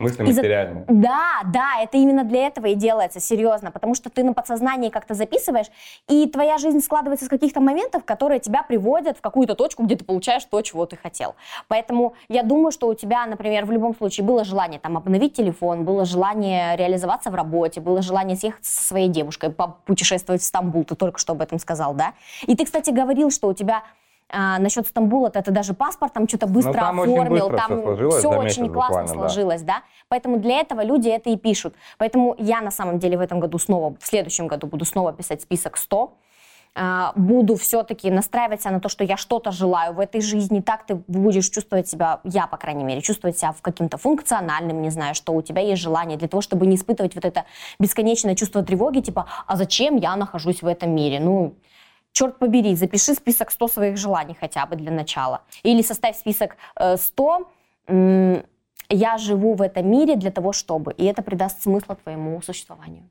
Мысли 0.00 0.22
материальные. 0.22 0.86
Да, 0.88 1.42
да, 1.52 1.82
это 1.82 1.98
именно 1.98 2.24
для 2.24 2.46
этого 2.46 2.66
и 2.66 2.74
делается, 2.74 3.20
серьезно, 3.20 3.70
потому 3.70 3.94
что 3.94 4.08
ты 4.08 4.24
на 4.24 4.32
подсознании 4.32 4.88
как-то 4.88 5.12
записываешь, 5.12 5.66
и 6.08 6.26
твоя 6.26 6.56
жизнь 6.56 6.80
складывается 6.80 7.26
из 7.26 7.28
каких-то 7.28 7.60
моментов, 7.60 8.04
которые 8.04 8.40
тебя 8.40 8.62
приводят 8.62 9.18
в 9.18 9.20
какую-то 9.20 9.54
точку, 9.54 9.84
где 9.84 9.96
ты 9.96 10.04
получаешь 10.04 10.44
то, 10.46 10.62
чего 10.62 10.86
ты 10.86 10.96
хотел. 10.96 11.34
Поэтому 11.68 12.14
я 12.28 12.42
думаю, 12.42 12.72
что 12.72 12.88
у 12.88 12.94
тебя, 12.94 13.26
например, 13.26 13.66
в 13.66 13.70
любом 13.72 13.94
случае 13.94 14.26
было 14.26 14.42
желание 14.42 14.80
там 14.80 14.96
обновить 14.96 15.34
телефон, 15.34 15.84
было 15.84 16.06
желание 16.06 16.76
реализоваться 16.76 17.30
в 17.30 17.34
работе, 17.34 17.82
было 17.82 18.00
желание 18.00 18.36
съехать 18.36 18.64
со 18.64 18.82
своей 18.82 19.08
девушкой, 19.08 19.54
путешествовать 19.84 20.40
в 20.40 20.46
Стамбул, 20.46 20.84
ты 20.84 20.94
только 20.94 21.18
что 21.18 21.34
об 21.34 21.42
этом 21.42 21.58
сказал, 21.58 21.92
да? 21.92 22.14
И 22.46 22.56
ты, 22.56 22.64
кстати, 22.64 22.88
говорил, 22.88 23.30
что 23.30 23.48
у 23.48 23.52
тебя 23.52 23.82
а, 24.32 24.58
насчет 24.58 24.86
Стамбула, 24.86 25.28
-то, 25.28 25.42
ты 25.42 25.50
даже 25.50 25.74
паспорт 25.74 26.12
там 26.12 26.28
что-то 26.28 26.46
быстро 26.46 26.72
ну, 26.72 26.78
там 26.78 27.00
оформил, 27.00 27.48
быстро 27.48 27.56
там 27.56 27.66
все, 27.66 27.82
сложилось, 27.82 28.18
все 28.18 28.28
очень 28.28 28.72
классно 28.72 29.06
сложилось, 29.06 29.62
да. 29.62 29.74
да. 29.74 29.82
Поэтому 30.08 30.38
для 30.38 30.60
этого 30.60 30.82
люди 30.82 31.08
это 31.08 31.30
и 31.30 31.36
пишут. 31.36 31.74
Поэтому 31.98 32.34
я 32.38 32.60
на 32.60 32.70
самом 32.70 32.98
деле 32.98 33.18
в 33.18 33.20
этом 33.20 33.40
году 33.40 33.58
снова, 33.58 33.96
в 33.98 34.06
следующем 34.06 34.46
году 34.46 34.66
буду 34.66 34.84
снова 34.84 35.12
писать 35.12 35.42
список 35.42 35.76
100 35.76 36.12
а, 36.72 37.12
буду 37.16 37.56
все-таки 37.56 38.10
настраивать 38.10 38.62
себя 38.62 38.70
на 38.70 38.80
то, 38.80 38.88
что 38.88 39.02
я 39.02 39.16
что-то 39.16 39.50
желаю 39.50 39.92
в 39.92 39.98
этой 39.98 40.20
жизни, 40.20 40.60
так 40.60 40.86
ты 40.86 40.94
будешь 40.94 41.48
чувствовать 41.48 41.88
себя, 41.88 42.20
я, 42.22 42.46
по 42.46 42.56
крайней 42.56 42.84
мере, 42.84 43.00
чувствовать 43.00 43.36
себя 43.36 43.52
в 43.52 43.60
каким-то 43.60 43.98
функциональным, 43.98 44.80
не 44.80 44.90
знаю, 44.90 45.16
что 45.16 45.32
у 45.32 45.42
тебя 45.42 45.62
есть 45.62 45.82
желание 45.82 46.16
для 46.16 46.28
того, 46.28 46.40
чтобы 46.42 46.66
не 46.66 46.76
испытывать 46.76 47.16
вот 47.16 47.24
это 47.24 47.44
бесконечное 47.80 48.36
чувство 48.36 48.62
тревоги, 48.62 49.00
типа, 49.00 49.26
а 49.46 49.56
зачем 49.56 49.96
я 49.96 50.14
нахожусь 50.14 50.62
в 50.62 50.66
этом 50.66 50.94
мире? 50.94 51.18
Ну, 51.18 51.54
черт 52.12 52.38
побери, 52.38 52.74
запиши 52.74 53.14
список 53.14 53.50
100 53.50 53.68
своих 53.68 53.96
желаний 53.96 54.36
хотя 54.40 54.66
бы 54.66 54.76
для 54.76 54.90
начала. 54.90 55.42
Или 55.62 55.82
составь 55.82 56.16
список 56.16 56.56
э, 56.76 56.96
100 56.96 57.46
я 58.90 59.18
живу 59.18 59.54
в 59.54 59.62
этом 59.62 59.88
мире 59.88 60.16
для 60.16 60.30
того, 60.30 60.52
чтобы. 60.52 60.92
И 60.92 61.04
это 61.04 61.22
придаст 61.22 61.62
смысла 61.62 61.96
твоему 61.96 62.40
существованию. 62.42 63.04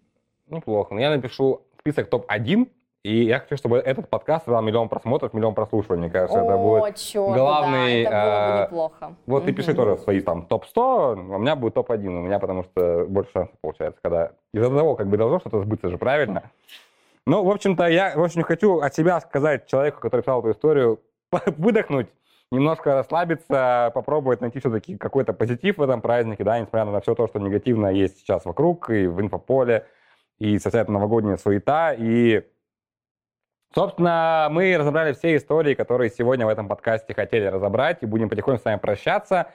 Неплохо. 0.48 0.94
Но 0.94 1.00
я 1.00 1.10
напишу 1.10 1.62
список 1.80 2.10
топ-1, 2.10 2.68
и 3.04 3.24
я 3.24 3.40
хочу, 3.40 3.56
чтобы 3.56 3.78
этот 3.78 4.10
подкаст 4.10 4.46
дал 4.46 4.62
миллион 4.62 4.90
просмотров, 4.90 5.34
миллион 5.34 5.56
прослушиваний. 5.56 6.04
Мне 6.04 6.12
кажется, 6.12 6.42
О, 6.42 6.44
это 6.44 6.58
будет 6.58 6.96
черт, 6.98 7.34
главный... 7.34 8.04
Да, 8.04 8.10
это 8.10 8.26
было 8.26 8.36
бы 8.36 8.60
э, 8.60 8.64
неплохо. 8.66 9.16
Вот 9.26 9.46
ты 9.46 9.54
пиши 9.54 9.74
тоже 9.74 9.98
свои 9.98 10.20
там 10.20 10.46
топ-100, 10.46 11.36
у 11.36 11.38
меня 11.38 11.56
будет 11.56 11.76
топ-1, 11.76 12.08
у 12.08 12.22
меня 12.22 12.40
потому 12.40 12.64
что 12.64 13.06
больше 13.08 13.32
шансов 13.32 13.56
получается, 13.62 14.00
когда 14.04 14.32
из-за 14.54 14.70
того, 14.70 14.96
как 14.96 15.08
бы 15.08 15.16
должно 15.16 15.40
что-то 15.40 15.62
сбыться 15.62 15.90
же, 15.90 15.98
правильно? 15.98 16.52
Ну, 17.26 17.44
в 17.44 17.50
общем-то, 17.50 17.88
я 17.88 18.14
очень 18.16 18.44
хочу 18.44 18.80
от 18.80 18.96
себя 18.96 19.20
сказать 19.20 19.68
человеку, 19.68 20.00
который 20.00 20.22
писал 20.22 20.40
эту 20.40 20.52
историю, 20.52 21.02
выдохнуть, 21.58 22.08
немножко 22.52 22.96
расслабиться, 22.96 23.92
попробовать 23.94 24.42
найти 24.42 24.60
все-таки 24.60 24.98
какой-то 24.98 25.34
позитив 25.34 25.78
в 25.78 25.82
этом 25.82 26.02
празднике, 26.02 26.44
да, 26.44 26.60
несмотря 26.60 26.86
на 26.86 27.02
все 27.02 27.16
то, 27.16 27.28
что 27.28 27.40
негативно 27.40 27.88
есть 27.88 28.20
сейчас 28.20 28.46
вокруг, 28.46 28.90
и 28.90 29.08
в 29.08 29.22
инфополе, 29.22 29.86
и 30.40 30.58
вся 30.58 30.70
эта 30.70 30.92
новогодняя 30.92 31.38
суета, 31.38 31.94
и 31.94 32.44
Собственно, 33.74 34.48
мы 34.50 34.76
разобрали 34.78 35.14
все 35.14 35.36
истории, 35.36 35.76
которые 35.76 36.10
сегодня 36.10 36.48
в 36.48 36.50
этом 36.50 36.68
подкасте 36.68 37.14
хотели 37.14 37.46
разобрать, 37.46 38.00
и 38.02 38.08
будем 38.08 38.28
потихоньку 38.28 38.62
с 38.62 38.66
вами 38.66 38.80
прощаться. 38.80 39.52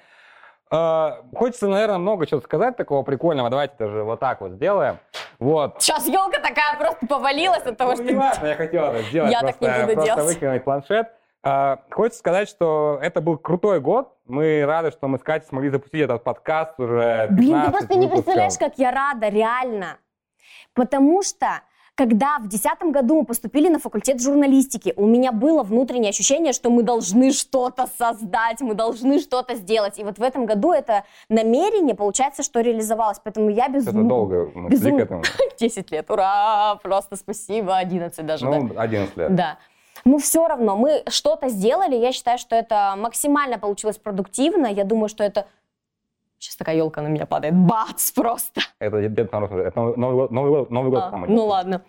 Э, 0.75 1.23
хочется, 1.37 1.69
наверное, 1.69 1.99
много 1.99 2.27
чего 2.27 2.41
сказать 2.41 2.77
такого 2.77 3.03
прикольного. 3.03 3.49
Давайте 3.51 3.75
даже 3.79 4.03
вот 4.03 4.21
так 4.21 4.41
вот 4.41 4.53
сделаем. 4.53 4.99
Вот. 5.39 5.81
Сейчас 5.83 6.07
елка 6.07 6.39
такая 6.41 6.77
просто 6.79 7.07
повалилась 7.07 7.63
от 7.65 7.77
того, 7.77 7.91
Ну, 7.93 7.97
что... 7.97 8.05
не 8.05 8.15
важно, 8.15 8.47
я 8.47 8.55
хотел 8.57 8.85
это 8.87 9.03
сделать. 9.03 9.33
Я 9.33 9.41
так 9.41 9.61
не 9.61 9.67
просто, 9.67 9.83
буду 9.83 9.95
просто 9.95 10.15
делать. 10.15 10.35
выкинуть 10.35 10.65
планшет. 10.65 11.09
А, 11.47 11.79
Хочется 11.91 12.19
сказать, 12.21 12.49
что 12.49 12.99
это 13.03 13.21
был 13.21 13.37
крутой 13.37 13.81
год. 13.81 14.13
Мы 14.27 14.65
рады, 14.65 14.91
что 14.91 15.09
мы 15.09 15.19
с 15.19 15.23
Катей 15.23 15.47
смогли 15.47 15.71
запустить 15.71 16.01
этот 16.03 16.25
подкаст 16.25 16.79
уже 16.81 17.29
15 17.29 17.37
Блин, 17.37 17.63
ты 17.67 17.71
просто 17.71 17.95
не 17.95 18.07
выпусков. 18.07 18.25
представляешь, 18.25 18.59
как 18.59 18.79
я 18.79 18.91
рада, 18.91 19.29
реально. 19.29 19.99
Потому 20.73 21.23
что, 21.23 21.61
когда 21.97 22.39
в 22.39 22.49
2010 22.49 22.93
году 22.93 23.21
мы 23.21 23.25
поступили 23.25 23.69
на 23.69 23.79
факультет 23.79 24.21
журналистики, 24.21 24.93
у 24.97 25.07
меня 25.07 25.31
было 25.31 25.63
внутреннее 25.63 26.11
ощущение, 26.11 26.53
что 26.53 26.71
мы 26.71 26.83
должны 26.83 27.31
что-то 27.33 27.87
создать, 27.99 28.61
мы 28.61 28.75
должны 28.75 29.21
что-то 29.21 29.55
сделать. 29.55 29.99
И 29.99 30.05
вот 30.05 30.19
в 30.19 30.23
этом 30.23 30.45
году 30.45 30.73
это 30.73 31.05
намерение, 31.29 31.95
получается, 31.95 32.43
что 32.43 32.61
реализовалось. 32.61 33.19
Поэтому 33.23 33.49
я 33.49 33.69
без... 33.69 33.87
Это 33.87 34.03
долго 34.03 34.51
мы 34.55 34.71
шли 34.71 34.79
безумно- 34.79 34.99
к 34.99 35.03
этому. 35.03 35.23
10 35.59 35.91
лет, 35.93 36.11
ура! 36.11 36.77
Просто 36.83 37.17
спасибо, 37.17 37.77
11 37.77 38.27
даже, 38.27 38.45
да. 38.51 38.59
Ну, 38.59 38.71
11 38.77 39.17
лет. 39.17 39.35
Да. 39.35 39.59
Ну, 40.05 40.19
все 40.19 40.47
равно, 40.49 40.77
мы 40.77 41.05
что-то 41.09 41.49
сделали, 41.49 41.95
я 41.95 42.13
считаю, 42.13 42.39
что 42.39 42.57
это 42.57 42.95
максимально 42.99 43.59
получилось 43.59 43.99
продуктивно, 43.99 44.67
я 44.67 44.85
думаю, 44.85 45.09
что 45.09 45.23
это... 45.23 45.47
Сейчас 46.39 46.57
такая 46.57 46.77
елка 46.77 47.01
на 47.01 47.07
меня 47.09 47.25
падает, 47.25 47.55
бац, 47.55 48.11
просто. 48.11 48.61
Это 48.79 49.09
Дед 49.09 49.33
Мороз 49.33 49.51
уже. 49.51 49.63
Это 49.63 49.81
Новый 49.81 49.97
Новый 49.97 50.15
год, 50.15 50.31
Новый 50.31 50.51
год, 50.51 50.71
Новый 50.71 50.91
год 50.91 51.03
А, 51.05 51.11
по-моему. 51.11 51.35
ну 51.35 51.47
ладно. 51.47 51.83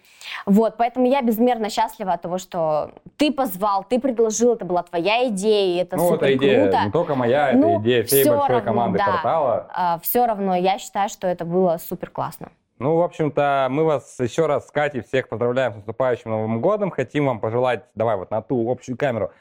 Вот, 0.46 0.78
поэтому 0.78 1.08
я 1.08 1.22
безмерно 1.22 1.70
счастлива 1.70 2.14
от 2.14 2.22
того, 2.22 2.38
что 2.38 2.92
ты 3.18 3.34
позвал, 3.34 3.84
ты 3.84 4.00
предложил, 4.00 4.54
это 4.54 4.64
была 4.64 4.84
твоя 4.84 5.28
идея, 5.28 5.76
и 5.76 5.84
это 5.84 5.98
Ну, 5.98 6.10
супер 6.10 6.24
это 6.28 6.36
идея 6.38 6.62
круто. 6.64 6.86
не 6.86 6.92
только 6.92 7.16
моя, 7.16 7.50
это 7.50 7.58
Ну, 7.58 7.82
идея 7.82 8.04
всей 8.04 8.24
большой 8.26 8.48
равно, 8.48 8.64
команды 8.64 8.98
да. 9.00 9.06
портала. 9.06 10.00
все 10.02 10.26
равно 10.26 10.56
я 10.56 10.78
считаю, 10.80 11.10
что 11.10 11.28
это 11.28 11.44
было 11.44 11.78
супер 11.78 12.10
классно. 12.10 12.50
Ну, 12.80 12.96
в 12.98 13.02
общем-то, 13.04 13.68
мы 13.70 13.84
вас 13.86 14.18
еще 14.20 14.46
раз 14.48 14.68
с 14.68 14.72
Катей 14.72 15.02
всех 15.02 15.28
поздравляем 15.30 15.74
с 15.74 15.76
наступающим 15.78 16.32
Новым 16.32 16.60
годом. 16.62 16.92
Хотим 16.92 17.26
вам 17.26 17.40
пожелать, 17.40 17.86
давай 17.96 18.18
вот 18.18 18.32
на 18.32 18.42
ту 18.42 18.70
общую 18.70 18.98
камеру. 18.98 19.32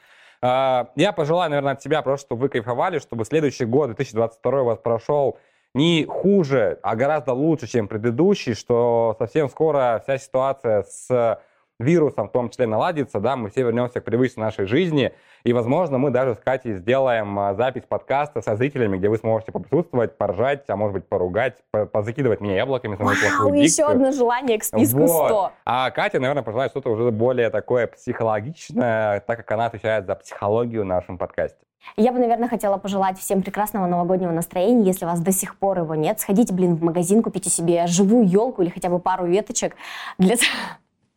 А, 0.47 0.89
Я 0.95 1.11
пожелаю, 1.11 1.49
наверное, 1.49 1.73
от 1.73 1.81
себя 1.81 2.03
просто, 2.03 2.27
чтобы 2.27 2.41
вы 2.41 2.49
кайфовали, 2.49 2.99
чтобы 2.99 3.25
следующий 3.25 3.65
год, 3.65 3.87
2022 3.87 4.61
у 4.61 4.65
вас 4.65 4.77
прошел 4.77 5.39
не 5.73 6.05
хуже, 6.05 6.77
а 6.83 6.95
гораздо 6.95 7.33
лучше, 7.33 7.65
чем 7.65 7.87
предыдущий, 7.87 8.53
что 8.53 9.15
совсем 9.17 9.49
скоро 9.49 10.03
вся 10.03 10.19
ситуация 10.19 10.83
с 10.83 11.39
вирусом 11.79 12.29
в 12.29 12.31
том 12.31 12.49
числе 12.49 12.67
наладится, 12.67 13.19
да, 13.19 13.35
мы 13.35 13.49
все 13.49 13.61
вернемся 13.61 14.01
к 14.01 14.03
привычной 14.03 14.43
нашей 14.43 14.65
жизни, 14.65 15.13
и, 15.43 15.53
возможно, 15.53 15.97
мы 15.97 16.09
даже 16.09 16.35
с 16.35 16.39
Катей 16.39 16.73
сделаем 16.73 17.37
а, 17.37 17.53
запись 17.53 17.83
подкаста 17.87 18.41
со 18.41 18.55
зрителями, 18.55 18.97
где 18.97 19.09
вы 19.09 19.17
сможете 19.17 19.51
поприсутствовать, 19.51 20.17
поржать, 20.17 20.63
а 20.69 20.75
может 20.75 20.93
быть, 20.93 21.07
поругать, 21.07 21.55
по- 21.71 21.85
позакидывать 21.85 22.41
меня 22.41 22.55
яблоками 22.55 22.95
Вау, 22.95 23.53
еще 23.53 23.83
одно 23.83 24.11
желание 24.11 24.57
к 24.57 24.63
списку 24.63 24.99
Вот. 24.99 25.27
100. 25.27 25.51
А 25.65 25.91
Катя, 25.91 26.19
наверное, 26.19 26.43
пожелает 26.43 26.71
что-то 26.71 26.89
уже 26.89 27.11
более 27.11 27.49
такое 27.49 27.87
психологичное, 27.87 29.19
так 29.21 29.37
как 29.37 29.51
она 29.51 29.65
отвечает 29.67 30.05
за 30.05 30.15
психологию 30.15 30.83
в 30.83 30.85
нашем 30.85 31.17
подкасте. 31.17 31.59
Я 31.97 32.11
бы, 32.11 32.19
наверное, 32.19 32.49
хотела 32.49 32.77
пожелать 32.77 33.19
всем 33.19 33.43
прекрасного 33.43 33.85
новогоднего 33.85 34.31
настроения. 34.31 34.85
Если 34.85 35.05
у 35.05 35.07
вас 35.07 35.19
до 35.19 35.31
сих 35.31 35.57
пор 35.57 35.79
его 35.79 35.95
нет, 35.95 36.19
сходите, 36.19 36.53
блин, 36.53 36.75
в 36.75 36.83
магазин, 36.83 37.21
купите 37.21 37.49
себе 37.49 37.85
живую 37.87 38.27
елку 38.27 38.63
или 38.63 38.69
хотя 38.69 38.89
бы 38.89 38.99
пару 38.99 39.25
веточек 39.25 39.75
для, 40.17 40.35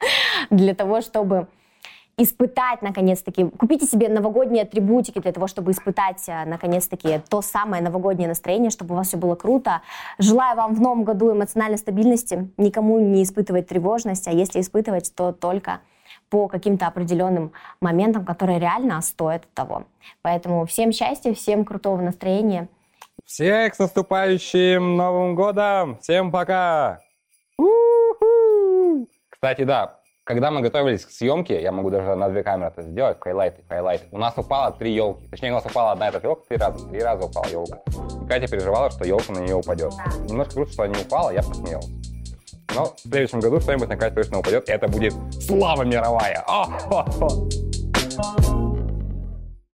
для 0.51 0.75
того, 0.75 1.01
чтобы 1.01 1.49
испытать, 2.19 2.83
наконец-таки, 2.83 3.45
купите 3.45 3.87
себе 3.87 4.09
новогодние 4.09 4.65
атрибутики 4.65 5.21
для 5.21 5.33
того, 5.33 5.47
чтобы 5.47 5.71
испытать, 5.71 6.29
э, 6.29 6.45
наконец-таки, 6.45 7.21
то 7.29 7.43
самое 7.43 7.83
новогоднее 7.83 8.29
настроение, 8.29 8.71
чтобы 8.71 8.95
у 8.95 8.97
вас 8.99 9.09
все 9.09 9.17
было 9.17 9.37
круто. 9.37 9.83
Желаю 10.19 10.57
вам 10.57 10.75
в 10.75 10.81
новом 10.81 11.05
году 11.05 11.33
эмоциональной 11.33 11.79
стабильности, 11.79 12.51
никому 12.57 12.99
не 12.99 13.23
испытывать 13.23 13.69
тревожность, 13.69 14.27
а 14.27 14.33
если 14.33 14.61
испытывать, 14.61 15.13
то 15.15 15.33
только 15.33 15.81
по 16.29 16.49
каким-то 16.49 16.87
определенным 16.87 17.53
моментам, 17.81 18.25
которые 18.25 18.59
реально 18.59 19.01
стоят 19.01 19.45
того. 19.55 19.85
Поэтому 20.23 20.67
всем 20.67 20.93
счастья, 20.93 21.33
всем 21.33 21.65
крутого 21.65 22.03
настроения. 22.03 22.69
Всех 23.25 23.75
с 23.75 23.79
наступающим 23.79 24.97
Новым 24.97 25.35
годом! 25.35 25.99
Всем 26.01 26.33
пока! 26.33 27.01
У-ху! 27.59 27.98
Кстати, 29.41 29.63
да, 29.63 30.01
когда 30.25 30.51
мы 30.51 30.63
готовились 30.63 31.07
к 31.07 31.13
съемке, 31.13 31.63
я 31.63 31.71
могу 31.71 31.91
даже 31.91 32.17
на 32.17 32.29
две 32.29 32.43
камеры 32.43 32.73
это 32.77 32.83
сделать, 32.83 33.19
хайлайты, 33.21 33.63
хайлайты. 33.69 34.07
У 34.11 34.19
нас 34.19 34.35
упало 34.37 34.73
три 34.73 34.93
елки. 34.93 35.29
Точнее, 35.29 35.53
у 35.53 35.55
нас 35.55 35.65
упала 35.65 35.93
одна 35.93 36.09
эта 36.09 36.19
елка 36.19 36.43
три 36.49 36.57
раза. 36.57 36.89
Три 36.89 37.01
раза 37.01 37.27
упала 37.27 37.47
елка. 37.47 37.79
И 38.21 38.27
Катя 38.27 38.49
переживала, 38.49 38.91
что 38.91 39.05
елка 39.05 39.33
на 39.33 39.39
нее 39.39 39.55
упадет. 39.55 39.93
Немножко 40.29 40.55
грустно, 40.55 40.73
что 40.73 40.83
она 40.83 40.95
не 40.95 41.03
упала, 41.03 41.31
я 41.31 41.43
посмеялся. 41.45 41.89
Но 42.75 42.87
в 42.87 42.99
следующем 42.99 43.39
году 43.39 43.61
что-нибудь 43.61 43.89
на 43.89 43.97
Катю 43.97 44.17
точно 44.17 44.41
упадет, 44.41 44.69
и 44.69 44.73
это 44.73 44.89
будет 44.89 45.15
слава 45.41 45.85
мировая. 45.85 46.43
О-хо-хо! 46.49 47.49